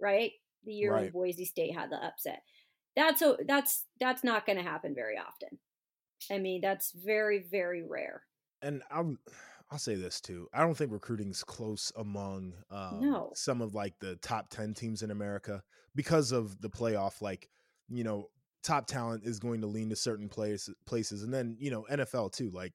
right? 0.00 0.32
The 0.64 0.72
year 0.72 0.92
right. 0.92 1.02
when 1.02 1.10
Boise 1.10 1.44
State 1.44 1.74
had 1.74 1.90
the 1.90 1.96
upset. 1.96 2.42
That's 2.96 3.22
a, 3.22 3.36
that's 3.46 3.84
that's 3.98 4.22
not 4.22 4.46
going 4.46 4.58
to 4.58 4.64
happen 4.64 4.94
very 4.94 5.16
often. 5.18 5.58
I 6.30 6.38
mean, 6.38 6.60
that's 6.60 6.92
very 6.92 7.44
very 7.50 7.82
rare. 7.82 8.22
And 8.62 8.82
I'll 8.90 9.16
I'll 9.70 9.78
say 9.78 9.94
this 9.94 10.20
too. 10.20 10.48
I 10.52 10.60
don't 10.60 10.76
think 10.76 10.92
recruiting's 10.92 11.42
close 11.42 11.92
among 11.96 12.54
um, 12.70 13.00
no. 13.00 13.32
some 13.34 13.60
of 13.60 13.74
like 13.74 13.98
the 13.98 14.16
top 14.16 14.48
10 14.50 14.74
teams 14.74 15.02
in 15.02 15.10
America 15.10 15.62
because 15.94 16.32
of 16.32 16.60
the 16.60 16.68
playoff 16.68 17.20
like, 17.20 17.48
you 17.88 18.04
know, 18.04 18.28
top 18.62 18.86
talent 18.86 19.24
is 19.24 19.40
going 19.40 19.60
to 19.62 19.66
lean 19.66 19.88
to 19.90 19.96
certain 19.96 20.28
place, 20.28 20.68
places 20.86 21.22
and 21.22 21.32
then, 21.32 21.56
you 21.58 21.70
know, 21.70 21.86
NFL 21.90 22.32
too. 22.32 22.50
Like 22.50 22.74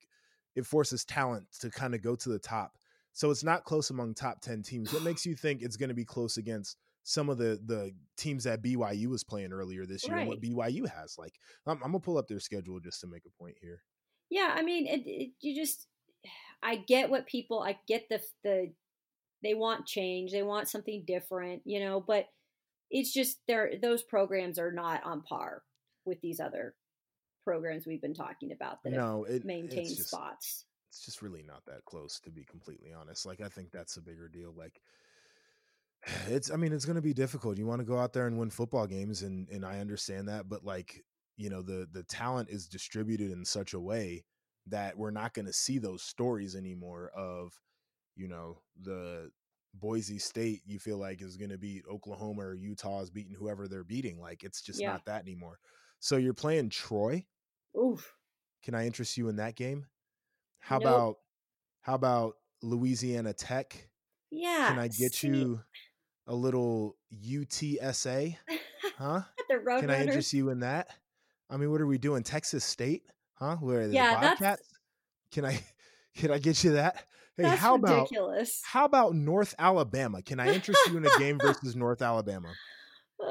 it 0.56 0.66
forces 0.66 1.06
talent 1.06 1.46
to 1.62 1.70
kind 1.70 1.96
of 1.96 2.02
go 2.02 2.16
to 2.16 2.30
the 2.30 2.40
top 2.40 2.78
so 3.14 3.32
it's 3.32 3.44
not 3.44 3.64
close 3.64 3.90
among 3.90 4.14
top 4.14 4.42
10 4.42 4.64
teams. 4.64 4.94
What 4.94 5.04
makes 5.04 5.26
you 5.26 5.36
think 5.36 5.62
it's 5.62 5.78
going 5.78 5.90
to 5.90 5.96
be 5.96 6.06
close 6.06 6.38
against 6.38 6.78
some 7.04 7.30
of 7.30 7.38
the 7.38 7.60
the 7.66 7.92
teams 8.18 8.44
that 8.44 8.62
BYU 8.62 9.08
was 9.08 9.24
playing 9.24 9.52
earlier 9.52 9.86
this 9.86 10.06
year 10.08 10.16
right. 10.16 10.22
and 10.22 10.30
what 10.30 10.42
BYU 10.42 10.88
has? 10.88 11.18
Like, 11.18 11.34
I'm, 11.66 11.78
I'm, 11.84 11.92
gonna 11.92 12.00
pull 12.00 12.18
up 12.18 12.28
their 12.28 12.40
schedule 12.40 12.80
just 12.80 13.02
to 13.02 13.08
make 13.08 13.24
a 13.26 13.44
point 13.44 13.56
here. 13.62 13.82
Yeah, 14.30 14.54
I 14.56 14.62
mean, 14.62 14.86
it, 14.86 15.02
it, 15.06 15.32
you 15.42 15.56
just, 15.56 15.88
I 16.64 16.76
get 16.76 17.10
what 17.10 17.26
people, 17.26 17.62
I 17.62 17.78
get 17.88 18.10
the 18.10 18.22
the, 18.44 18.72
they 19.42 19.54
want 19.54 19.86
change, 19.86 20.32
they 20.32 20.44
want 20.44 20.68
something 20.68 21.04
different, 21.08 21.62
you 21.66 21.80
know, 21.80 22.04
but 22.06 22.28
it's 22.92 23.14
just 23.14 23.40
there. 23.48 23.72
Those 23.82 24.04
programs 24.04 24.60
are 24.60 24.72
not 24.72 25.04
on 25.04 25.22
par 25.22 25.64
with 26.06 26.20
these 26.22 26.40
other 26.40 26.76
programs 27.44 27.88
we've 27.88 28.02
been 28.02 28.14
talking 28.14 28.52
about 28.52 28.84
that 28.84 28.92
no, 28.92 29.24
have 29.24 29.36
it, 29.38 29.46
maintained 29.46 29.96
just, 29.96 30.10
spots 30.10 30.66
it's 30.90 31.06
just 31.06 31.22
really 31.22 31.44
not 31.44 31.64
that 31.68 31.86
close 31.86 32.20
to 32.22 32.32
be 32.32 32.44
completely 32.44 32.92
honest. 32.92 33.26
Like 33.26 33.42
I 33.42 33.48
think 33.48 33.72
that's 33.72 33.98
a 33.98 34.02
bigger 34.02 34.28
deal. 34.28 34.54
Like 34.56 34.82
it's 36.28 36.52
I 36.52 36.56
mean 36.56 36.74
it's 36.74 36.86
going 36.86 36.96
to 36.96 37.02
be 37.02 37.14
difficult. 37.14 37.58
You 37.58 37.68
want 37.68 37.80
to 37.80 37.86
go 37.86 37.98
out 37.98 38.14
there 38.14 38.28
and 38.28 38.38
win 38.38 38.50
football 38.50 38.88
games 38.88 39.22
and 39.22 39.48
and 39.50 39.66
I 39.66 39.80
understand 39.80 40.28
that, 40.28 40.50
but 40.50 40.64
like, 40.64 41.04
you 41.38 41.50
know, 41.50 41.62
the 41.62 41.88
the 41.92 42.04
talent 42.04 42.50
is 42.50 42.68
distributed 42.68 43.32
in 43.32 43.46
such 43.46 43.74
a 43.74 43.80
way 43.80 44.26
that 44.68 44.98
we're 44.98 45.12
not 45.12 45.34
going 45.34 45.46
to 45.46 45.54
see 45.54 45.80
those 45.80 46.04
stories 46.04 46.56
anymore 46.56 47.12
of 47.16 47.54
you 48.16 48.28
know, 48.28 48.60
the 48.82 49.32
Boise 49.76 50.20
State 50.20 50.62
you 50.66 50.80
feel 50.80 50.98
like 50.98 51.22
is 51.22 51.38
going 51.38 51.52
to 51.52 51.58
beat 51.58 51.84
Oklahoma 51.90 52.42
or 52.42 52.56
Utah 52.56 53.02
is 53.02 53.12
beating 53.12 53.34
whoever 53.34 53.68
they're 53.68 53.84
beating. 53.84 54.20
Like 54.20 54.44
it's 54.44 54.62
just 54.62 54.82
yeah. 54.82 54.92
not 54.92 55.06
that 55.06 55.22
anymore. 55.22 55.60
So 56.00 56.18
you're 56.18 56.34
playing 56.34 56.70
Troy. 56.70 57.26
Oof. 57.78 58.16
Can 58.64 58.74
I 58.74 58.86
interest 58.86 59.16
you 59.16 59.30
in 59.30 59.38
that 59.38 59.56
game? 59.56 59.86
How 60.60 60.78
nope. 60.78 60.84
about 60.84 61.16
how 61.82 61.96
about 61.96 62.36
Louisiana 62.62 63.34
Tech? 63.34 63.90
Yeah. 64.32 64.68
Can 64.70 64.80
I 64.80 64.88
get 64.88 65.16
see. 65.16 65.28
you 65.28 65.62
a 66.28 66.36
little 66.36 66.96
UTSA? 67.14 68.38
Huh? 68.98 69.22
the 69.50 69.60
Road 69.60 69.82
Can 69.82 69.90
I 69.90 70.02
interest 70.02 70.34
you 70.34 70.50
in 70.50 70.60
that? 70.60 70.90
I 71.50 71.58
mean, 71.58 71.72
what 71.72 71.80
are 71.80 71.88
we 71.88 71.98
doing? 71.98 72.22
Texas 72.24 72.64
State? 72.64 73.04
Huh? 73.36 73.56
Where 73.58 73.82
are 73.82 73.88
the 73.88 73.94
yeah, 73.94 74.20
Bobcats? 74.20 74.68
Can 75.32 75.46
I 75.46 75.62
can 76.16 76.32
I 76.32 76.38
get 76.38 76.64
you 76.64 76.74
that? 76.74 76.96
Hey, 77.38 77.44
that's 77.44 77.62
how 77.62 77.76
ridiculous. 77.78 78.62
about 78.62 78.70
how 78.70 78.86
about 78.86 79.16
North 79.16 79.56
Alabama? 79.58 80.22
Can 80.22 80.40
I 80.40 80.54
interest 80.54 80.80
you 80.88 80.98
in 80.98 81.06
a 81.06 81.20
game 81.20 81.40
versus 81.42 81.76
North 81.76 82.02
Alabama? 82.02 82.50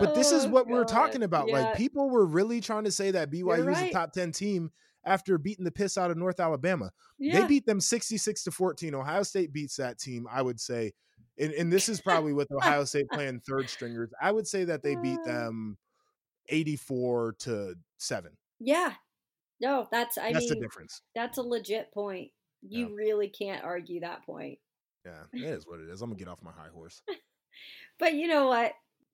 But 0.00 0.14
this 0.14 0.32
is 0.32 0.44
oh, 0.44 0.48
what 0.48 0.66
God. 0.66 0.74
we're 0.74 0.84
talking 0.84 1.22
about. 1.22 1.48
Yeah. 1.48 1.60
Like 1.60 1.76
people 1.76 2.10
were 2.10 2.26
really 2.26 2.60
trying 2.60 2.84
to 2.84 2.92
say 2.92 3.10
that 3.10 3.30
BYU 3.30 3.66
right. 3.66 3.84
is 3.84 3.90
a 3.90 3.92
top 3.92 4.12
10 4.12 4.32
team 4.32 4.70
after 5.08 5.38
beating 5.38 5.64
the 5.64 5.70
piss 5.70 5.96
out 5.96 6.10
of 6.10 6.16
North 6.16 6.40
Alabama. 6.40 6.90
Yeah. 7.18 7.40
They 7.40 7.46
beat 7.46 7.66
them 7.66 7.80
66 7.80 8.44
to 8.44 8.50
14. 8.50 8.94
Ohio 8.94 9.22
State 9.22 9.52
beats 9.52 9.76
that 9.76 9.98
team, 9.98 10.26
I 10.30 10.42
would 10.42 10.60
say. 10.60 10.92
And, 11.38 11.52
and 11.52 11.72
this 11.72 11.88
is 11.88 12.00
probably 12.00 12.32
with 12.32 12.50
Ohio 12.52 12.84
State 12.84 13.08
playing 13.10 13.40
third 13.48 13.68
stringers. 13.68 14.10
I 14.20 14.32
would 14.32 14.46
say 14.46 14.64
that 14.64 14.82
they 14.82 14.96
beat 14.96 15.22
them 15.24 15.78
84 16.48 17.36
to 17.40 17.74
7. 17.98 18.32
Yeah. 18.60 18.92
No, 19.60 19.88
that's 19.90 20.18
I 20.18 20.32
that's 20.32 20.48
mean 20.48 20.60
the 20.60 20.66
difference. 20.66 21.02
That's 21.14 21.38
a 21.38 21.42
legit 21.42 21.92
point. 21.92 22.30
You 22.62 22.88
yeah. 22.88 22.94
really 22.94 23.28
can't 23.28 23.64
argue 23.64 24.00
that 24.00 24.24
point. 24.24 24.58
Yeah, 25.04 25.22
it 25.32 25.42
is 25.42 25.66
what 25.66 25.80
it 25.80 25.88
is. 25.88 26.00
I'm 26.00 26.10
gonna 26.10 26.18
get 26.18 26.28
off 26.28 26.42
my 26.42 26.52
high 26.52 26.68
horse. 26.72 27.02
but 27.98 28.14
you 28.14 28.28
know 28.28 28.46
what? 28.48 28.72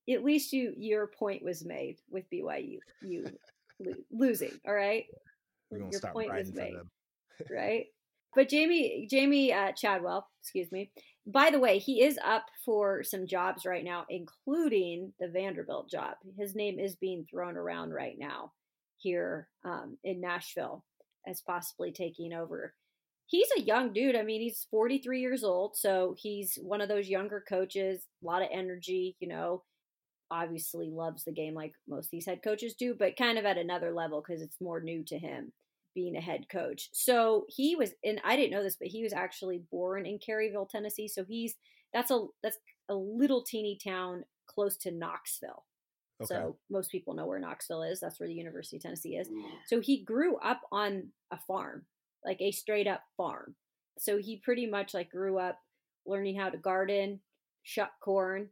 at 0.09 0.25
least 0.25 0.53
you 0.53 0.75
your 0.77 1.07
point 1.07 1.43
was 1.43 1.65
made 1.65 1.97
with 2.11 2.29
BYU 2.31 2.79
you 3.03 3.27
lo- 3.81 3.95
losing. 4.11 4.53
All 4.67 4.75
right, 4.75 5.05
We're 5.75 5.81
gonna 5.81 5.91
your 5.91 5.99
stop 5.99 6.15
was 6.15 6.51
for 6.51 6.57
them. 6.57 6.91
right? 7.51 7.87
But 8.35 8.49
Jamey 8.49 9.09
Jamey 9.11 9.55
uh, 9.55 9.73
Chadwell, 9.73 10.29
excuse 10.43 10.71
me. 10.73 10.91
By 11.27 11.51
the 11.51 11.59
way, 11.59 11.79
he 11.79 12.03
is 12.03 12.19
up 12.25 12.47
for 12.65 13.03
some 13.03 13.27
jobs 13.27 13.65
right 13.65 13.85
now, 13.85 14.05
including 14.11 15.13
the 15.19 15.29
Vanderbilt 15.29 15.91
job. 15.91 16.17
His 16.37 16.55
name 16.55 16.79
is 16.79 16.97
being 16.97 17.27
thrown 17.31 17.57
around 17.57 17.93
right 17.93 18.17
now 18.19 18.53
here 18.99 19.49
um, 19.65 19.97
in 20.05 20.21
Nashville 20.21 20.85
as 21.27 21.41
possibly 21.41 21.93
taking 21.93 22.33
over. 22.33 22.75
He's 23.27 23.49
a 23.57 23.63
young 23.63 23.95
dude. 23.95 24.17
I 24.17 24.23
mean, 24.23 24.43
he's 24.43 24.67
43 24.71 25.21
years 25.21 25.45
old, 25.45 25.77
so 25.77 26.15
he's 26.19 26.59
one 26.63 26.83
of 26.83 26.91
those 26.91 27.09
younger 27.09 27.43
coaches, 27.49 28.07
a 28.23 28.27
lot 28.27 28.43
of 28.43 28.49
energy, 28.53 29.17
you 29.19 29.29
know, 29.29 29.63
obviously 30.31 30.91
loves 30.91 31.25
the 31.25 31.33
game 31.33 31.55
like 31.55 31.73
most 31.89 32.07
of 32.07 32.11
these 32.11 32.27
head 32.27 32.41
coaches 32.45 32.75
do, 32.75 32.95
but 32.99 33.17
kind 33.17 33.39
of 33.39 33.47
at 33.47 33.57
another 33.57 33.95
level 33.95 34.21
because 34.21 34.43
it's 34.43 34.61
more 34.61 34.81
new 34.81 35.03
to 35.05 35.19
him 35.19 35.53
being 35.95 36.17
a 36.17 36.21
head 36.21 36.47
coach. 36.51 36.89
So 36.93 37.47
he 37.49 37.77
was, 37.77 37.93
and 38.05 38.21
I 38.25 38.37
didn't 38.37 38.53
know 38.53 38.63
this, 38.63 38.77
but 38.77 38.89
he 38.89 39.03
was 39.03 39.13
actually 39.13 39.63
born 39.71 40.07
in 40.07 40.19
Caryville, 40.19 40.69
Tennessee. 40.69 41.09
So 41.09 41.25
he's 41.25 41.55
that's 41.93 42.11
a 42.11 42.27
that's 42.43 42.59
a 42.89 42.95
little 42.95 43.43
teeny 43.43 43.79
town 43.83 44.25
close 44.47 44.77
to 44.79 44.91
Knoxville. 44.91 45.65
Okay. 46.23 46.27
So 46.29 46.57
most 46.71 46.91
people 46.91 47.15
know 47.15 47.27
where 47.27 47.39
Knoxville 47.39 47.83
is. 47.83 48.01
That's 48.01 48.21
where 48.21 48.29
the 48.29 48.35
University 48.35 48.77
of 48.77 48.83
Tennessee 48.83 49.17
is. 49.17 49.29
Mm. 49.29 49.43
So 49.67 49.81
he 49.81 50.05
grew 50.05 50.37
up 50.39 50.61
on 50.71 51.11
a 51.31 51.39
farm, 51.47 51.87
like 52.25 52.41
a 52.41 52.53
straight 52.53 52.87
up 52.87 53.03
farm. 53.17 53.55
So 53.99 54.19
he 54.19 54.37
pretty 54.37 54.67
much 54.67 54.95
like 54.95 55.11
grew 55.11 55.39
up 55.39 55.59
learning 56.07 56.39
how 56.39 56.51
to 56.51 56.59
garden, 56.59 57.21
shuck 57.63 57.93
corn. 58.01 58.49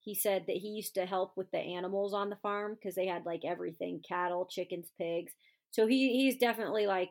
He 0.00 0.14
said 0.14 0.44
that 0.46 0.56
he 0.56 0.68
used 0.68 0.94
to 0.94 1.06
help 1.06 1.36
with 1.36 1.50
the 1.52 1.58
animals 1.58 2.12
on 2.12 2.28
the 2.28 2.36
farm 2.36 2.74
because 2.74 2.94
they 2.94 3.06
had 3.06 3.24
like 3.24 3.44
everything 3.44 4.02
cattle, 4.06 4.48
chickens, 4.50 4.90
pigs. 4.98 5.32
So 5.72 5.86
he 5.86 6.12
he's 6.12 6.36
definitely 6.36 6.86
like 6.86 7.10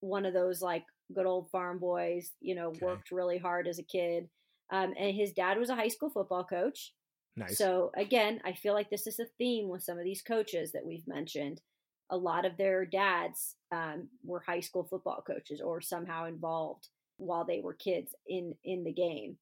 one 0.00 0.26
of 0.26 0.34
those 0.34 0.60
like 0.60 0.84
good 1.14 1.26
old 1.26 1.50
farm 1.50 1.78
boys, 1.78 2.32
you 2.40 2.54
know, 2.54 2.68
Okay. 2.68 2.84
worked 2.84 3.10
really 3.10 3.38
hard 3.38 3.66
as 3.66 3.78
a 3.78 3.82
kid. 3.84 4.28
Um, 4.70 4.94
and 4.98 5.14
his 5.16 5.32
dad 5.32 5.58
was 5.58 5.70
a 5.70 5.76
high 5.76 5.88
school 5.88 6.10
football 6.10 6.44
coach. 6.44 6.92
Nice. 7.36 7.58
So 7.58 7.90
again, 7.96 8.40
I 8.44 8.52
feel 8.52 8.74
like 8.74 8.90
this 8.90 9.06
is 9.06 9.18
a 9.18 9.26
theme 9.38 9.68
with 9.68 9.82
some 9.82 9.98
of 9.98 10.04
these 10.04 10.22
coaches 10.22 10.72
that 10.72 10.86
we've 10.86 11.06
mentioned. 11.06 11.60
A 12.10 12.16
lot 12.16 12.44
of 12.44 12.56
their 12.56 12.84
dads 12.84 13.56
um, 13.72 14.08
were 14.24 14.40
high 14.46 14.60
school 14.60 14.84
football 14.84 15.22
coaches 15.26 15.60
or 15.64 15.80
somehow 15.80 16.26
involved 16.26 16.88
while 17.16 17.44
they 17.44 17.60
were 17.60 17.74
kids 17.74 18.14
in 18.26 18.54
in 18.64 18.84
the 18.84 18.92
game. 18.92 19.38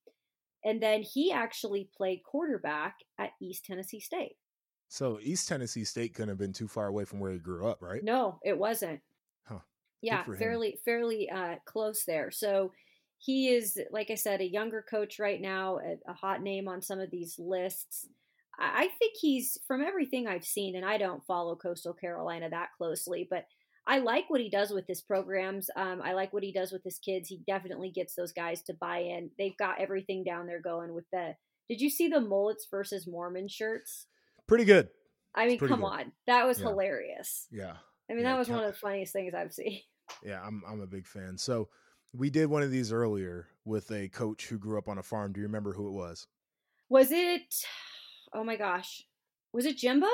And 0.64 0.80
then 0.80 1.02
he 1.02 1.32
actually 1.32 1.88
played 1.96 2.22
quarterback 2.24 2.96
at 3.18 3.30
East 3.40 3.64
Tennessee 3.64 4.00
State. 4.00 4.36
So 4.92 5.18
East 5.22 5.48
Tennessee 5.48 5.84
State 5.84 6.12
couldn't 6.12 6.28
have 6.28 6.36
been 6.36 6.52
too 6.52 6.68
far 6.68 6.86
away 6.86 7.06
from 7.06 7.18
where 7.18 7.32
he 7.32 7.38
grew 7.38 7.66
up, 7.66 7.80
right? 7.80 8.04
No, 8.04 8.38
it 8.44 8.58
wasn't. 8.58 9.00
Huh. 9.46 9.60
Yeah, 10.02 10.22
fairly 10.24 10.80
fairly 10.84 11.30
uh, 11.30 11.54
close 11.64 12.04
there. 12.04 12.30
So 12.30 12.72
he 13.16 13.48
is, 13.48 13.80
like 13.90 14.10
I 14.10 14.16
said, 14.16 14.42
a 14.42 14.46
younger 14.46 14.82
coach 14.82 15.18
right 15.18 15.40
now, 15.40 15.78
a, 15.78 16.10
a 16.10 16.12
hot 16.12 16.42
name 16.42 16.68
on 16.68 16.82
some 16.82 17.00
of 17.00 17.10
these 17.10 17.38
lists. 17.38 18.06
I 18.58 18.82
I 18.82 18.88
think 18.98 19.14
he's 19.18 19.56
from 19.66 19.82
everything 19.82 20.26
I've 20.26 20.44
seen, 20.44 20.76
and 20.76 20.84
I 20.84 20.98
don't 20.98 21.24
follow 21.24 21.56
Coastal 21.56 21.94
Carolina 21.94 22.50
that 22.50 22.68
closely, 22.76 23.26
but 23.30 23.46
I 23.86 23.98
like 24.00 24.28
what 24.28 24.42
he 24.42 24.50
does 24.50 24.72
with 24.72 24.86
his 24.86 25.00
programs. 25.00 25.70
Um, 25.74 26.02
I 26.04 26.12
like 26.12 26.34
what 26.34 26.44
he 26.44 26.52
does 26.52 26.70
with 26.70 26.84
his 26.84 26.98
kids. 26.98 27.30
He 27.30 27.40
definitely 27.46 27.92
gets 27.92 28.14
those 28.14 28.32
guys 28.32 28.60
to 28.64 28.74
buy 28.74 28.98
in. 28.98 29.30
They've 29.38 29.56
got 29.56 29.80
everything 29.80 30.22
down 30.22 30.46
there 30.46 30.60
going 30.60 30.92
with 30.92 31.06
the. 31.10 31.34
Did 31.70 31.80
you 31.80 31.88
see 31.88 32.08
the 32.08 32.20
mullets 32.20 32.66
versus 32.70 33.06
Mormon 33.06 33.48
shirts? 33.48 34.08
Pretty 34.52 34.64
good. 34.66 34.90
I 35.34 35.46
mean, 35.46 35.58
come 35.58 35.80
good. 35.80 35.82
on, 35.86 36.12
that 36.26 36.46
was 36.46 36.60
Yeah. 36.60 36.66
hilarious. 36.68 37.48
Yeah. 37.50 37.76
I 38.10 38.12
mean, 38.12 38.22
Yeah, 38.22 38.32
that 38.32 38.38
was 38.38 38.50
one 38.50 38.60
of 38.62 38.66
the 38.66 38.78
funniest 38.78 39.14
things 39.14 39.32
I've 39.34 39.52
seen. 39.54 39.80
Yeah, 40.22 40.42
I'm 40.44 40.62
I'm 40.66 40.82
a 40.82 40.86
big 40.86 41.06
fan. 41.06 41.38
So 41.38 41.70
we 42.12 42.28
did 42.28 42.50
one 42.50 42.62
of 42.62 42.70
these 42.70 42.92
earlier 42.92 43.46
with 43.64 43.90
a 43.92 44.08
coach 44.10 44.46
who 44.46 44.58
grew 44.58 44.76
up 44.76 44.88
on 44.88 44.98
a 44.98 45.02
farm. 45.02 45.32
Do 45.32 45.40
you 45.40 45.46
remember 45.46 45.72
who 45.72 45.88
it 45.88 45.92
was? 45.92 46.26
Was 46.90 47.10
it? 47.12 47.64
Oh 48.34 48.44
my 48.44 48.56
gosh, 48.56 49.02
was 49.52 49.64
it 49.66 49.76
Jimbo? 49.78 50.06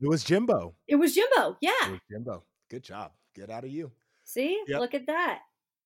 It 0.00 0.08
was 0.08 0.24
Jimbo. 0.24 0.74
It 0.88 0.96
was 0.96 1.14
Jimbo. 1.14 1.52
It 1.52 1.56
Yeah. 1.62 1.90
was 1.90 2.00
Jimbo. 2.10 2.44
Good 2.70 2.82
job. 2.84 3.12
Get 3.34 3.50
out 3.50 3.64
of 3.64 3.70
you. 3.70 3.92
See, 4.24 4.62
Yep. 4.66 4.80
look 4.80 4.94
at 4.94 5.06
that. 5.06 5.40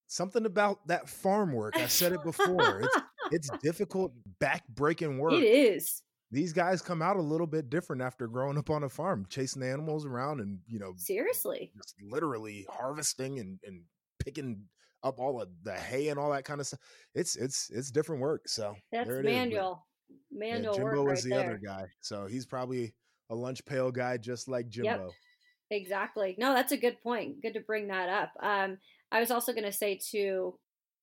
Something 0.07 0.47
about 0.47 0.87
that 0.89 1.09
farm 1.09 1.53
work. 1.53 1.77
I 1.77 1.87
said 1.87 2.13
it 2.13 2.23
before. 2.25 2.81
It's 2.83 2.97
it's 3.33 3.51
difficult, 3.63 4.13
back 4.41 4.67
breaking 4.69 5.19
work. 5.19 5.33
It 5.35 5.45
is 5.45 6.03
These 6.31 6.53
guys 6.53 6.81
come 6.81 7.03
out 7.03 7.17
a 7.17 7.23
little 7.23 7.47
bit 7.47 7.71
different 7.71 8.03
after 8.03 8.29
growing 8.29 8.57
up 8.57 8.71
on 8.71 8.85
a 8.85 8.89
farm, 8.89 9.27
chasing 9.29 9.61
the 9.61 9.69
animals 9.69 10.07
around 10.07 10.41
and 10.41 10.61
you 10.67 10.79
know 10.79 10.93
seriously. 10.97 11.73
just 11.77 11.97
literally 12.03 12.67
harvesting 12.71 13.41
and, 13.41 13.59
and 13.65 13.83
picking 14.19 14.63
up 15.03 15.19
all 15.19 15.41
of 15.41 15.49
the 15.63 15.75
hay 15.75 16.09
and 16.09 16.19
all 16.19 16.31
that 16.31 16.45
kind 16.45 16.61
of 16.61 16.67
stuff. 16.67 16.81
It's 17.15 17.37
it's 17.37 17.71
it's 17.71 17.91
different 17.91 18.23
work. 18.23 18.43
So 18.47 18.77
That's 18.93 19.09
there 19.09 19.21
it 19.21 19.27
is. 19.27 19.33
Manual, 19.33 19.87
yeah, 20.09 20.17
manual 20.31 20.75
Jimbo 20.75 21.03
work 21.03 21.11
was 21.11 21.25
right 21.25 21.31
the 21.31 21.37
there. 21.37 21.47
other 21.47 21.61
guy. 21.65 21.87
So 22.01 22.27
he's 22.27 22.47
probably 22.47 22.95
a 23.31 23.35
lunch 23.35 23.65
pail 23.65 23.91
guy 23.91 24.17
just 24.17 24.49
like 24.49 24.69
Jimbo. 24.69 25.07
Yep. 25.07 25.11
Exactly. 25.73 26.35
No, 26.39 26.53
that's 26.53 26.73
a 26.73 26.77
good 26.77 27.01
point. 27.01 27.43
Good 27.43 27.55
to 27.55 27.61
bring 27.61 27.89
that 27.89 28.09
up. 28.09 28.33
Um, 28.43 28.79
I 29.13 29.21
was 29.21 29.31
also 29.31 29.53
going 29.53 29.65
to 29.65 29.73
say 29.73 30.01
too. 30.05 30.59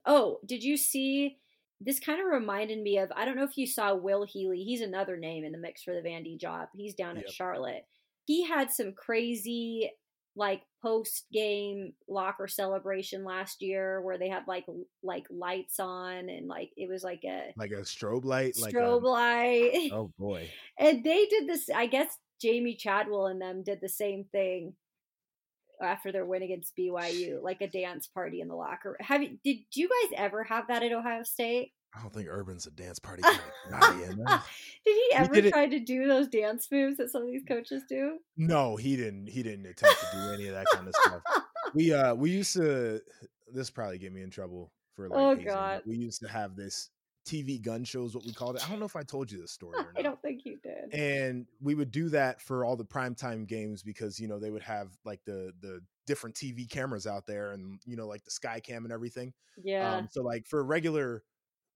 Oh, 0.05 0.39
did 0.45 0.63
you 0.63 0.77
see? 0.77 1.37
This 1.79 1.99
kind 1.99 2.19
of 2.19 2.25
reminded 2.25 2.81
me 2.81 2.97
of. 2.97 3.11
I 3.15 3.25
don't 3.25 3.35
know 3.35 3.43
if 3.43 3.57
you 3.57 3.67
saw 3.67 3.93
Will 3.95 4.25
Healy. 4.25 4.63
He's 4.63 4.81
another 4.81 5.15
name 5.17 5.43
in 5.43 5.51
the 5.51 5.57
mix 5.59 5.83
for 5.83 5.93
the 5.93 6.01
Vandy 6.07 6.39
job. 6.39 6.69
He's 6.75 6.95
down 6.95 7.17
at 7.17 7.25
Yep. 7.25 7.33
Charlotte. 7.33 7.85
He 8.25 8.45
had 8.45 8.71
some 8.71 8.93
crazy 8.93 9.91
like 10.35 10.61
post 10.83 11.25
game 11.33 11.93
locker 12.07 12.47
celebration 12.47 13.23
last 13.23 13.59
year 13.61 14.01
where 14.01 14.19
they 14.19 14.29
had 14.29 14.43
like 14.47 14.65
like 15.01 15.25
lights 15.31 15.79
on 15.79 16.29
and 16.29 16.47
like 16.47 16.69
it 16.77 16.87
was 16.87 17.03
like 17.03 17.21
a 17.25 17.51
Like 17.57 17.71
a 17.71 17.81
strobe 17.81 18.23
light. 18.25 18.55
Like 18.59 18.73
strobe 18.73 19.01
a, 19.03 19.07
light. 19.07 19.89
oh 19.93 20.11
boy. 20.19 20.49
And 20.79 21.03
they 21.03 21.25
did 21.25 21.47
this. 21.47 21.69
I 21.73 21.87
guess 21.87 22.17
Jamey 22.43 22.77
Chadwell 22.77 23.27
and 23.27 23.41
them 23.41 23.63
did 23.63 23.79
the 23.81 23.89
same 23.89 24.25
thing 24.31 24.73
after 25.81 26.11
their 26.11 26.25
win 26.25 26.43
against 26.43 26.75
BYU, 26.77 27.41
like 27.41 27.61
a 27.61 27.67
dance 27.67 28.07
party 28.07 28.41
in 28.41 28.47
the 28.47 28.55
locker. 28.55 28.89
room. 28.89 28.97
Have 29.01 29.21
you? 29.23 29.37
Did 29.43 29.57
you 29.73 29.87
guys 29.89 30.17
ever 30.17 30.43
have 30.43 30.67
that 30.67 30.83
at 30.83 30.91
Ohio 30.91 31.23
State? 31.23 31.73
I 31.95 32.01
don't 32.01 32.13
think 32.13 32.27
Urban's 32.29 32.67
a 32.67 32.71
dance 32.71 32.99
party 32.99 33.23
guy. 33.23 33.37
Did 33.97 34.35
he 34.85 35.09
ever 35.13 35.35
it- 35.35 35.49
try 35.51 35.67
to 35.67 35.79
do 35.79 36.07
those 36.07 36.27
dance 36.27 36.67
moves 36.71 36.97
that 36.97 37.09
some 37.09 37.23
of 37.23 37.27
these 37.27 37.43
coaches 37.47 37.83
do? 37.89 38.17
No, 38.35 38.75
he 38.75 38.95
didn't. 38.95 39.27
He 39.27 39.41
didn't 39.43 39.65
attempt 39.65 39.99
to 39.99 40.07
do 40.17 40.33
any 40.33 40.47
of 40.47 40.55
that 40.55 40.67
kind 40.73 40.87
of 40.87 40.93
stuff. 40.95 41.21
We 41.73 41.93
uh 41.93 42.13
we 42.15 42.31
used 42.31 42.53
to. 42.53 43.01
This 43.53 43.69
probably 43.69 43.97
get 43.97 44.11
me 44.13 44.21
in 44.21 44.29
trouble 44.29 44.71
for 44.95 45.07
like. 45.09 45.17
Oh, 45.19 45.29
hazing, 45.29 45.45
God. 45.45 45.81
We 45.85 45.95
used 45.97 46.21
to 46.21 46.27
have 46.27 46.55
this 46.55 46.89
TV 47.27 47.61
gun 47.61 47.83
shows, 47.83 48.13
what 48.15 48.25
we 48.25 48.33
called 48.33 48.55
it. 48.57 48.65
I 48.65 48.69
don't 48.69 48.79
know 48.79 48.85
if 48.85 48.95
I 48.95 49.03
told 49.03 49.31
you 49.31 49.39
this 49.41 49.51
story 49.51 49.75
or 49.77 49.83
not. 49.93 49.97
I 49.97 50.01
don't 50.01 50.21
think 50.21 50.41
you 50.45 50.56
did. 50.91 50.99
and 50.99 51.45
we 51.61 51.75
would 51.75 51.91
do 51.91 52.09
that 52.09 52.41
for 52.41 52.65
all 52.65 52.75
the 52.75 52.85
primetime 52.85 53.47
games 53.47 53.83
because 53.83 54.19
you 54.19 54.27
know 54.27 54.39
they 54.39 54.49
would 54.49 54.63
have 54.63 54.89
like 55.05 55.21
the 55.25 55.53
the 55.61 55.81
different 56.05 56.35
TV 56.35 56.69
cameras 56.69 57.05
out 57.05 57.25
there 57.27 57.51
and 57.51 57.79
you 57.85 57.95
know 57.95 58.07
like 58.07 58.23
the 58.23 58.31
sky 58.31 58.59
cam 58.59 58.85
and 58.85 58.93
everything. 58.93 59.33
Yeah. 59.63 59.97
Um, 59.97 60.07
so 60.11 60.21
like 60.23 60.47
for 60.47 60.63
regular 60.63 61.23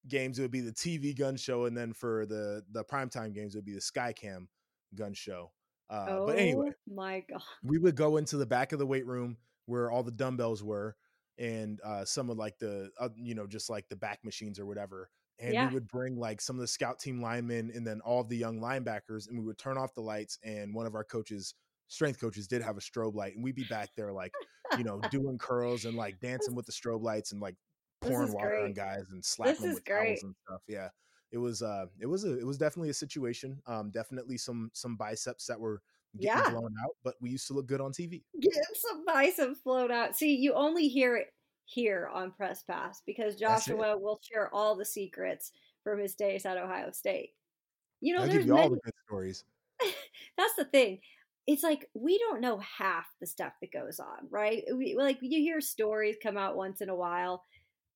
games 0.08 0.40
it 0.40 0.42
would 0.42 0.52
be 0.52 0.62
the 0.62 0.72
TV 0.72 1.18
gun 1.18 1.36
show 1.36 1.66
and 1.66 1.78
then 1.78 1.94
for 1.94 2.26
the 2.26 2.64
the 2.72 2.84
primetime 2.84 3.34
games 3.34 3.54
it 3.54 3.60
would 3.60 3.66
be 3.66 3.74
the 3.74 3.82
sky 3.82 4.14
cam 4.14 4.48
gun 4.96 5.14
show. 5.14 5.52
Uh, 5.90 6.06
oh 6.10 6.26
but 6.28 6.38
anyway, 6.38 6.70
my 6.88 7.24
god. 7.30 7.42
we 7.64 7.78
would 7.78 7.96
go 7.96 8.18
into 8.18 8.38
the 8.38 8.46
back 8.46 8.72
of 8.72 8.80
the 8.80 8.86
weight 8.86 9.06
room 9.06 9.38
where 9.66 9.92
all 9.92 10.04
the 10.04 10.12
dumbbells 10.12 10.64
were 10.64 10.96
and 11.38 11.80
uh, 11.84 12.06
some 12.06 12.30
of 12.30 12.38
like 12.38 12.58
the 12.60 12.90
uh, 13.00 13.10
you 13.16 13.36
know 13.36 13.48
just 13.48 13.70
like 13.70 13.88
the 13.90 13.96
back 13.96 14.20
machines 14.24 14.60
or 14.60 14.66
whatever 14.66 15.10
and 15.42 15.54
Yeah. 15.54 15.68
we 15.68 15.74
would 15.74 15.88
bring 15.88 16.16
like 16.18 16.40
some 16.42 16.56
of 16.56 16.62
the 16.62 16.68
scout 16.68 17.00
team 17.00 17.22
linemen 17.22 17.72
and 17.74 17.86
then 17.86 18.00
all 18.02 18.22
of 18.22 18.30
the 18.30 18.38
young 18.38 18.60
linebackers 18.60 19.28
and 19.28 19.38
we 19.40 19.46
would 19.46 19.58
turn 19.58 19.78
off 19.78 19.94
the 19.94 20.02
lights 20.02 20.38
and 20.44 20.74
one 20.74 20.86
of 20.86 20.96
our 20.96 21.04
coaches 21.04 21.56
strength 21.88 22.20
coaches 22.22 22.48
did 22.48 22.62
have 22.62 22.78
a 22.78 22.82
strobe 22.82 23.16
light 23.16 23.36
and 23.36 23.44
we'd 23.44 23.56
be 23.56 23.64
back 23.64 23.90
there 23.96 24.14
like 24.14 24.34
you 24.74 24.84
know 24.84 25.02
doing 25.10 25.38
curls 25.38 25.86
and 25.86 25.98
like 25.98 26.20
dancing 26.22 26.56
with 26.56 26.66
the 26.66 26.72
strobe 26.72 27.02
lights 27.04 27.32
and 27.34 27.42
like 27.42 27.56
pouring 28.02 28.32
water 28.32 28.62
on 28.64 28.74
guys 28.74 29.12
and 29.12 29.24
slapping 29.24 29.66
them 29.66 29.74
with 29.74 29.84
towels 29.94 30.24
and 30.24 30.36
stuff 30.48 30.62
yeah 30.68 30.90
it 31.32 31.38
was 31.38 31.62
uh 31.62 31.86
it 32.00 32.06
was 32.08 32.24
a 32.24 32.40
it 32.40 32.46
was 32.46 32.58
definitely 32.58 32.90
a 32.90 32.94
situation 32.94 33.60
um 33.68 33.92
definitely 33.92 34.38
some 34.38 34.70
some 34.74 34.96
biceps 34.96 35.46
that 35.48 35.60
were 35.60 35.82
getting 36.20 36.30
Yeah. 36.30 36.50
blown 36.52 36.74
out 36.84 36.96
but 37.04 37.16
we 37.22 37.30
used 37.30 37.48
to 37.48 37.54
look 37.54 37.68
good 37.68 37.82
on 37.82 37.92
tv 37.92 38.24
Get 38.40 38.54
some 38.76 39.06
biceps 39.06 39.60
float 39.62 39.92
out. 39.92 40.16
See, 40.16 40.36
you 40.36 40.54
only 40.54 40.88
hear 40.88 41.16
it 41.18 41.34
here 41.66 42.10
on 42.14 42.32
Press 42.32 42.64
Pass 42.64 43.02
because 43.06 43.36
Joshua 43.36 43.98
will 43.98 44.20
share 44.22 44.54
all 44.54 44.76
the 44.76 44.86
secrets 44.86 45.52
from 45.84 46.00
his 46.00 46.16
days 46.16 46.46
at 46.46 46.58
Ohio 46.58 46.92
State. 46.92 47.32
You 48.02 48.16
know, 48.16 48.22
I'll 48.22 48.28
there's 48.28 48.46
give 48.46 48.48
you 48.48 48.58
all 48.58 48.70
the 48.70 48.80
good 48.84 48.94
stories. 49.08 49.44
that's 50.38 50.56
the 50.58 50.66
thing. 50.66 51.00
It's 51.48 51.64
like 51.64 51.90
we 51.94 52.18
don't 52.18 52.42
know 52.42 52.60
half 52.60 53.06
the 53.20 53.28
stuff 53.28 53.54
that 53.62 53.72
goes 53.72 54.00
on, 54.00 54.28
right? 54.30 54.64
We 54.76 54.96
like 54.98 55.18
you 55.22 55.40
hear 55.42 55.62
stories 55.62 56.18
come 56.22 56.38
out 56.38 56.56
once 56.56 56.82
in 56.82 56.90
a 56.90 56.96
while, 56.96 57.44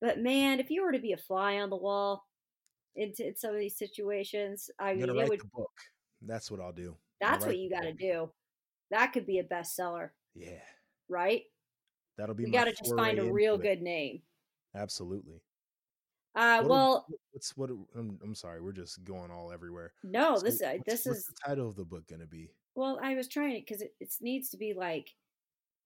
but 0.01 0.19
man, 0.19 0.59
if 0.59 0.69
you 0.69 0.83
were 0.83 0.91
to 0.91 0.99
be 0.99 1.13
a 1.13 1.17
fly 1.17 1.57
on 1.57 1.69
the 1.69 1.75
wall 1.75 2.25
into 2.95 3.27
in 3.27 3.35
some 3.35 3.51
of 3.51 3.59
these 3.59 3.77
situations, 3.77 4.69
I 4.79 4.91
I'm 4.91 4.99
mean, 4.99 5.09
it 5.09 5.29
would 5.29 5.39
the 5.39 5.47
book. 5.53 5.71
That's 6.21 6.49
what 6.49 6.59
I'll 6.59 6.71
do. 6.71 6.95
That's 7.21 7.45
what 7.45 7.57
you 7.57 7.69
got 7.69 7.81
to 7.81 7.93
do. 7.93 8.29
That 8.91 9.13
could 9.13 9.25
be 9.25 9.39
a 9.39 9.43
bestseller. 9.43 10.09
Yeah. 10.35 10.61
Right? 11.09 11.43
That'll 12.17 12.35
be 12.35 12.43
You 12.43 12.51
got 12.51 12.65
to 12.65 12.73
just 12.73 12.95
find 12.95 13.19
a 13.19 13.31
real 13.31 13.57
good 13.57 13.81
name. 13.81 14.21
Absolutely. 14.75 15.41
Uh, 16.35 16.59
what 16.59 16.69
well, 16.69 17.05
what's 17.31 17.55
what? 17.55 17.69
I'm, 17.95 18.19
I'm, 18.21 18.35
sorry, 18.35 18.61
we're 18.61 18.73
just 18.73 19.03
going 19.05 19.31
all 19.31 19.53
everywhere. 19.53 19.93
No, 20.03 20.35
so 20.35 20.43
this 20.43 20.61
uh, 20.61 20.77
this 20.85 21.05
what's 21.05 21.19
is 21.19 21.25
the 21.27 21.33
title 21.47 21.67
of 21.67 21.77
the 21.77 21.85
book 21.85 22.07
going 22.07 22.19
to 22.19 22.27
be. 22.27 22.49
Well, 22.75 22.99
I 23.01 23.15
was 23.15 23.29
trying 23.29 23.55
it 23.55 23.65
because 23.65 23.81
it, 23.81 23.93
it 24.01 24.13
needs 24.19 24.49
to 24.49 24.57
be 24.57 24.73
like, 24.73 25.11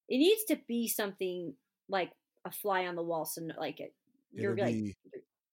it 0.07 0.17
needs 0.17 0.43
to 0.45 0.59
be 0.67 0.87
something 0.87 1.53
like 1.87 2.11
a 2.45 2.51
fly 2.51 2.87
on 2.87 2.95
the 2.95 3.03
wall. 3.03 3.25
So 3.25 3.41
like 3.59 3.79
it, 3.79 3.93
you're 4.31 4.53
it'll 4.53 4.65
like, 4.65 4.73
be, 4.73 4.95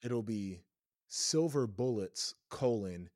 it'll 0.03 0.23
be 0.23 0.61
silver 1.09 1.67
bullets 1.67 2.35
colon. 2.49 3.11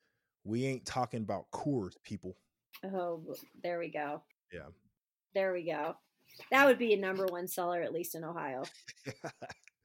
We 0.45 0.67
ain't 0.67 0.85
talking 0.85 1.23
about 1.23 1.51
Coors, 1.51 1.95
people. 2.03 2.37
Oh, 2.85 3.23
there 3.63 3.79
we 3.79 3.89
go. 3.89 4.23
Yeah. 4.53 4.69
There 5.35 5.53
we 5.53 5.65
go. 5.65 5.97
That 6.51 6.67
would 6.67 6.79
be 6.79 6.95
a 6.95 6.97
number 6.97 7.27
one 7.27 7.47
seller, 7.49 7.81
at 7.83 7.93
least 7.93 8.15
in 8.15 8.25
Ohio. 8.25 8.63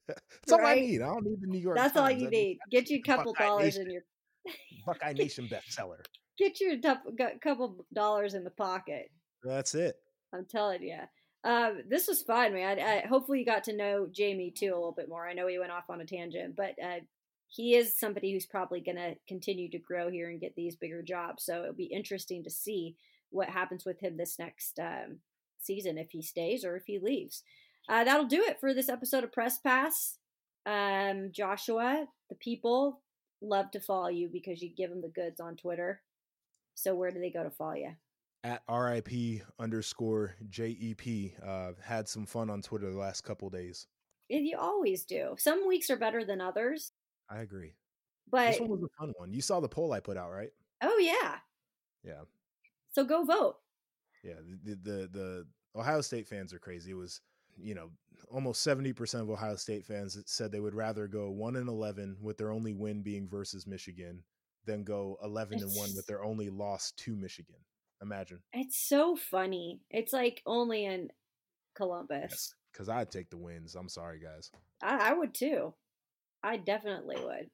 That's 0.07 0.19
right? 0.51 0.59
all 0.59 0.65
I 0.65 0.75
need. 0.75 1.01
I 1.01 1.07
don't 1.07 1.25
need 1.25 1.41
the 1.41 1.47
New 1.47 1.59
York. 1.59 1.77
That's 1.77 1.93
Times. 1.93 2.13
all 2.13 2.19
you 2.19 2.29
need. 2.29 2.59
Get 2.71 2.89
you 2.89 2.99
a 2.99 3.01
couple 3.07 3.33
Buckeye 3.33 3.45
dollars 3.45 3.65
Nation. 3.65 3.81
in 3.83 3.91
your 3.91 4.01
Buckeye 4.85 5.13
Nation 5.17 5.47
bestseller. 5.47 6.03
Get 6.37 6.59
you 6.59 6.79
a 6.83 7.39
couple 7.39 7.85
dollars 7.93 8.33
in 8.33 8.43
the 8.43 8.51
pocket. 8.51 9.09
That's 9.43 9.73
it. 9.73 9.95
I'm 10.33 10.45
telling 10.45 10.83
you. 10.83 10.99
Um, 11.43 11.83
this 11.87 12.07
was 12.07 12.23
fun, 12.23 12.53
man. 12.53 12.79
I, 12.79 13.05
hopefully, 13.07 13.39
you 13.39 13.45
got 13.45 13.63
to 13.65 13.75
know 13.75 14.07
Jamey 14.11 14.53
too 14.53 14.73
a 14.73 14.75
little 14.75 14.95
bit 14.95 15.07
more. 15.07 15.27
I 15.27 15.33
know 15.33 15.47
he 15.47 15.59
went 15.59 15.71
off 15.71 15.89
on 15.89 16.01
a 16.01 16.05
tangent, 16.05 16.55
but 16.55 16.73
uh, 16.83 16.99
he 17.47 17.75
is 17.75 17.97
somebody 17.97 18.33
who's 18.33 18.47
probably 18.47 18.81
going 18.81 18.97
to 18.97 19.15
continue 19.27 19.69
to 19.69 19.79
grow 19.79 20.09
here 20.09 20.29
and 20.29 20.41
get 20.41 20.55
these 20.55 20.75
bigger 20.75 21.01
jobs. 21.01 21.45
So 21.45 21.61
it'll 21.61 21.73
be 21.73 21.85
interesting 21.85 22.43
to 22.43 22.49
see 22.49 22.95
what 23.29 23.49
happens 23.49 23.85
with 23.85 23.99
him 23.99 24.17
this 24.17 24.39
next 24.39 24.79
um, 24.79 25.19
season 25.65 25.97
if 25.97 26.11
he 26.11 26.21
stays 26.21 26.63
or 26.63 26.75
if 26.75 26.83
he 26.85 26.99
leaves 26.99 27.43
uh, 27.87 28.03
that'll 28.03 28.25
do 28.25 28.43
it 28.43 28.59
for 28.59 28.73
this 28.73 28.89
episode 28.89 29.23
of 29.23 29.31
Press 29.31 29.59
Pass. 29.59 30.17
Um, 30.65 31.29
Joshua, 31.31 32.05
the 32.29 32.35
people 32.35 33.01
love 33.41 33.69
to 33.71 33.79
follow 33.79 34.07
you 34.07 34.29
because 34.31 34.61
you 34.61 34.69
give 34.75 34.89
them 34.89 35.01
the 35.01 35.09
goods 35.09 35.39
on 35.39 35.55
Twitter. 35.55 36.01
So 36.73 36.95
where 36.95 37.11
do 37.11 37.19
they 37.19 37.29
go 37.29 37.43
to 37.43 37.51
follow 37.51 37.75
you? 37.75 37.91
At 38.43 38.63
RIP 38.69 39.41
underscore 39.59 40.35
JEP. 40.49 41.33
Uh, 41.45 41.71
had 41.83 42.07
some 42.07 42.25
fun 42.25 42.49
on 42.49 42.61
Twitter 42.61 42.91
the 42.91 42.97
last 42.97 43.21
couple 43.21 43.49
days. 43.49 43.87
You 44.29 44.57
always 44.59 45.05
do. 45.05 45.35
Some 45.37 45.67
weeks 45.67 45.89
are 45.91 45.97
better 45.97 46.25
than 46.25 46.41
others. 46.41 46.91
I 47.29 47.39
agree. 47.39 47.75
But 48.31 48.51
this 48.51 48.59
one 48.59 48.71
was 48.71 48.83
a 48.83 48.99
fun 48.99 49.13
one. 49.17 49.33
You 49.33 49.41
saw 49.41 49.59
the 49.59 49.69
poll 49.69 49.93
I 49.93 49.99
put 49.99 50.17
out, 50.17 50.31
right? 50.31 50.49
Oh 50.81 50.97
yeah. 50.97 51.37
Yeah. 52.03 52.23
So 52.91 53.03
go 53.03 53.23
vote. 53.23 53.57
Yeah, 54.25 54.33
the 54.63 54.75
the, 54.75 55.09
the 55.11 55.47
Ohio 55.75 56.01
State 56.01 56.27
fans 56.27 56.53
are 56.53 56.59
crazy. 56.59 56.91
It 56.91 56.95
was 56.95 57.21
you 57.57 57.75
know, 57.75 57.89
almost 58.29 58.65
70% 58.65 59.21
of 59.21 59.29
Ohio 59.29 59.55
State 59.55 59.85
fans 59.85 60.17
said 60.25 60.51
they 60.51 60.59
would 60.59 60.75
rather 60.75 61.07
go 61.07 61.29
1 61.29 61.55
and 61.55 61.69
11 61.69 62.17
with 62.21 62.37
their 62.37 62.51
only 62.51 62.73
win 62.73 63.01
being 63.01 63.27
versus 63.27 63.67
Michigan 63.67 64.23
than 64.65 64.83
go 64.83 65.17
11 65.23 65.59
and 65.59 65.71
1 65.71 65.89
with 65.95 66.05
their 66.07 66.23
only 66.23 66.49
loss 66.49 66.91
to 66.97 67.15
Michigan. 67.15 67.55
Imagine. 68.01 68.39
It's 68.53 68.77
so 68.77 69.15
funny. 69.15 69.79
It's 69.89 70.11
like 70.11 70.41
only 70.45 70.85
in 70.85 71.09
Columbus. 71.75 72.27
Yes, 72.29 72.53
Cuz 72.73 72.89
I'd 72.89 73.11
take 73.11 73.29
the 73.29 73.37
wins. 73.37 73.75
I'm 73.75 73.89
sorry, 73.89 74.19
guys. 74.19 74.51
I, 74.81 75.11
I 75.11 75.13
would 75.13 75.33
too. 75.33 75.73
I 76.43 76.57
definitely 76.57 77.17
would. 77.23 77.49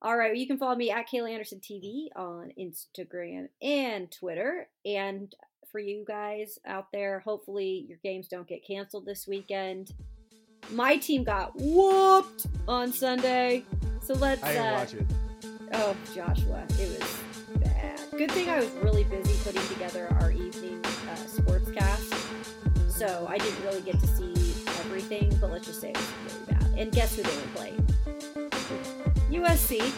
All 0.00 0.16
right, 0.16 0.36
you 0.36 0.46
can 0.46 0.58
follow 0.58 0.76
me 0.76 0.92
at 0.92 1.08
Kayla 1.08 1.32
Anderson 1.32 1.60
TV 1.60 2.06
on 2.14 2.52
Instagram 2.56 3.48
and 3.60 4.10
Twitter. 4.12 4.68
And 4.84 5.34
for 5.70 5.78
you 5.78 6.04
guys 6.06 6.58
out 6.66 6.90
there. 6.92 7.20
Hopefully, 7.20 7.86
your 7.88 7.98
games 8.02 8.28
don't 8.28 8.46
get 8.46 8.66
canceled 8.66 9.06
this 9.06 9.26
weekend. 9.26 9.92
My 10.70 10.96
team 10.96 11.24
got 11.24 11.52
whooped 11.56 12.46
on 12.66 12.92
Sunday, 12.92 13.64
so 14.00 14.14
let's. 14.14 14.42
I 14.42 14.52
didn't 14.52 14.66
uh, 14.66 14.78
watch 14.78 14.94
it. 14.94 15.06
Oh, 15.74 15.96
Joshua, 16.14 16.64
it 16.78 17.00
was 17.00 17.18
bad. 17.60 18.00
Good 18.16 18.30
thing 18.32 18.48
I 18.48 18.58
was 18.58 18.70
really 18.82 19.04
busy 19.04 19.34
putting 19.44 19.66
together 19.68 20.08
our 20.20 20.30
evening 20.30 20.84
uh, 20.84 21.16
sports 21.16 21.70
cast, 21.70 22.14
so 22.88 23.26
I 23.28 23.38
didn't 23.38 23.62
really 23.62 23.82
get 23.82 23.98
to 24.00 24.06
see 24.06 24.34
everything. 24.80 25.36
But 25.40 25.50
let's 25.50 25.66
just 25.66 25.80
say 25.80 25.90
it 25.90 25.96
was 25.96 26.12
really 26.26 26.58
bad. 26.58 26.78
And 26.78 26.92
guess 26.92 27.16
who 27.16 27.22
they 27.22 27.36
were 27.36 27.42
playing? 27.54 27.86
USC. 29.30 29.92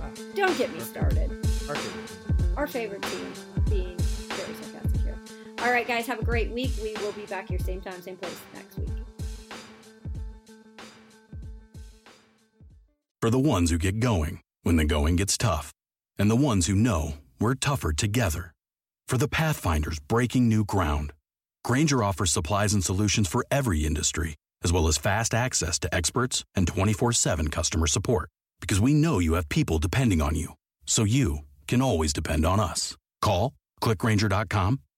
Ah. 0.00 0.08
Don't 0.34 0.56
get 0.56 0.72
me 0.72 0.80
started. 0.80 1.30
Our 1.68 1.74
favorite, 1.74 2.10
our 2.56 2.66
favorite 2.66 3.02
team 3.02 3.32
being 3.68 3.97
all 5.62 5.72
right, 5.72 5.86
guys, 5.86 6.06
have 6.06 6.20
a 6.20 6.24
great 6.24 6.50
week. 6.50 6.70
We 6.82 6.94
will 7.02 7.12
be 7.12 7.26
back 7.26 7.48
here 7.48 7.58
same 7.58 7.80
time, 7.80 8.00
same 8.00 8.16
place 8.16 8.36
next 8.54 8.78
week. 8.78 8.88
For 13.20 13.30
the 13.30 13.38
ones 13.38 13.70
who 13.70 13.78
get 13.78 13.98
going 13.98 14.40
when 14.62 14.76
the 14.76 14.84
going 14.84 15.16
gets 15.16 15.36
tough, 15.36 15.72
and 16.18 16.30
the 16.30 16.36
ones 16.36 16.66
who 16.66 16.74
know 16.74 17.14
we're 17.40 17.54
tougher 17.54 17.92
together. 17.92 18.52
For 19.08 19.16
the 19.16 19.28
Pathfinders 19.28 19.98
breaking 20.00 20.48
new 20.48 20.64
ground, 20.64 21.12
Grainger 21.64 22.04
offers 22.04 22.32
supplies 22.32 22.74
and 22.74 22.84
solutions 22.84 23.28
for 23.28 23.44
every 23.50 23.84
industry, 23.84 24.36
as 24.62 24.72
well 24.72 24.86
as 24.88 24.98
fast 24.98 25.34
access 25.34 25.78
to 25.80 25.94
experts 25.94 26.44
and 26.54 26.66
24 26.66 27.12
7 27.12 27.48
customer 27.48 27.86
support. 27.86 28.28
Because 28.60 28.80
we 28.80 28.94
know 28.94 29.18
you 29.18 29.34
have 29.34 29.48
people 29.48 29.78
depending 29.78 30.20
on 30.20 30.34
you, 30.34 30.54
so 30.86 31.04
you 31.04 31.40
can 31.66 31.80
always 31.80 32.12
depend 32.12 32.44
on 32.44 32.60
us. 32.60 32.96
Call, 33.22 33.52
clickgrainger.com, 33.82 34.80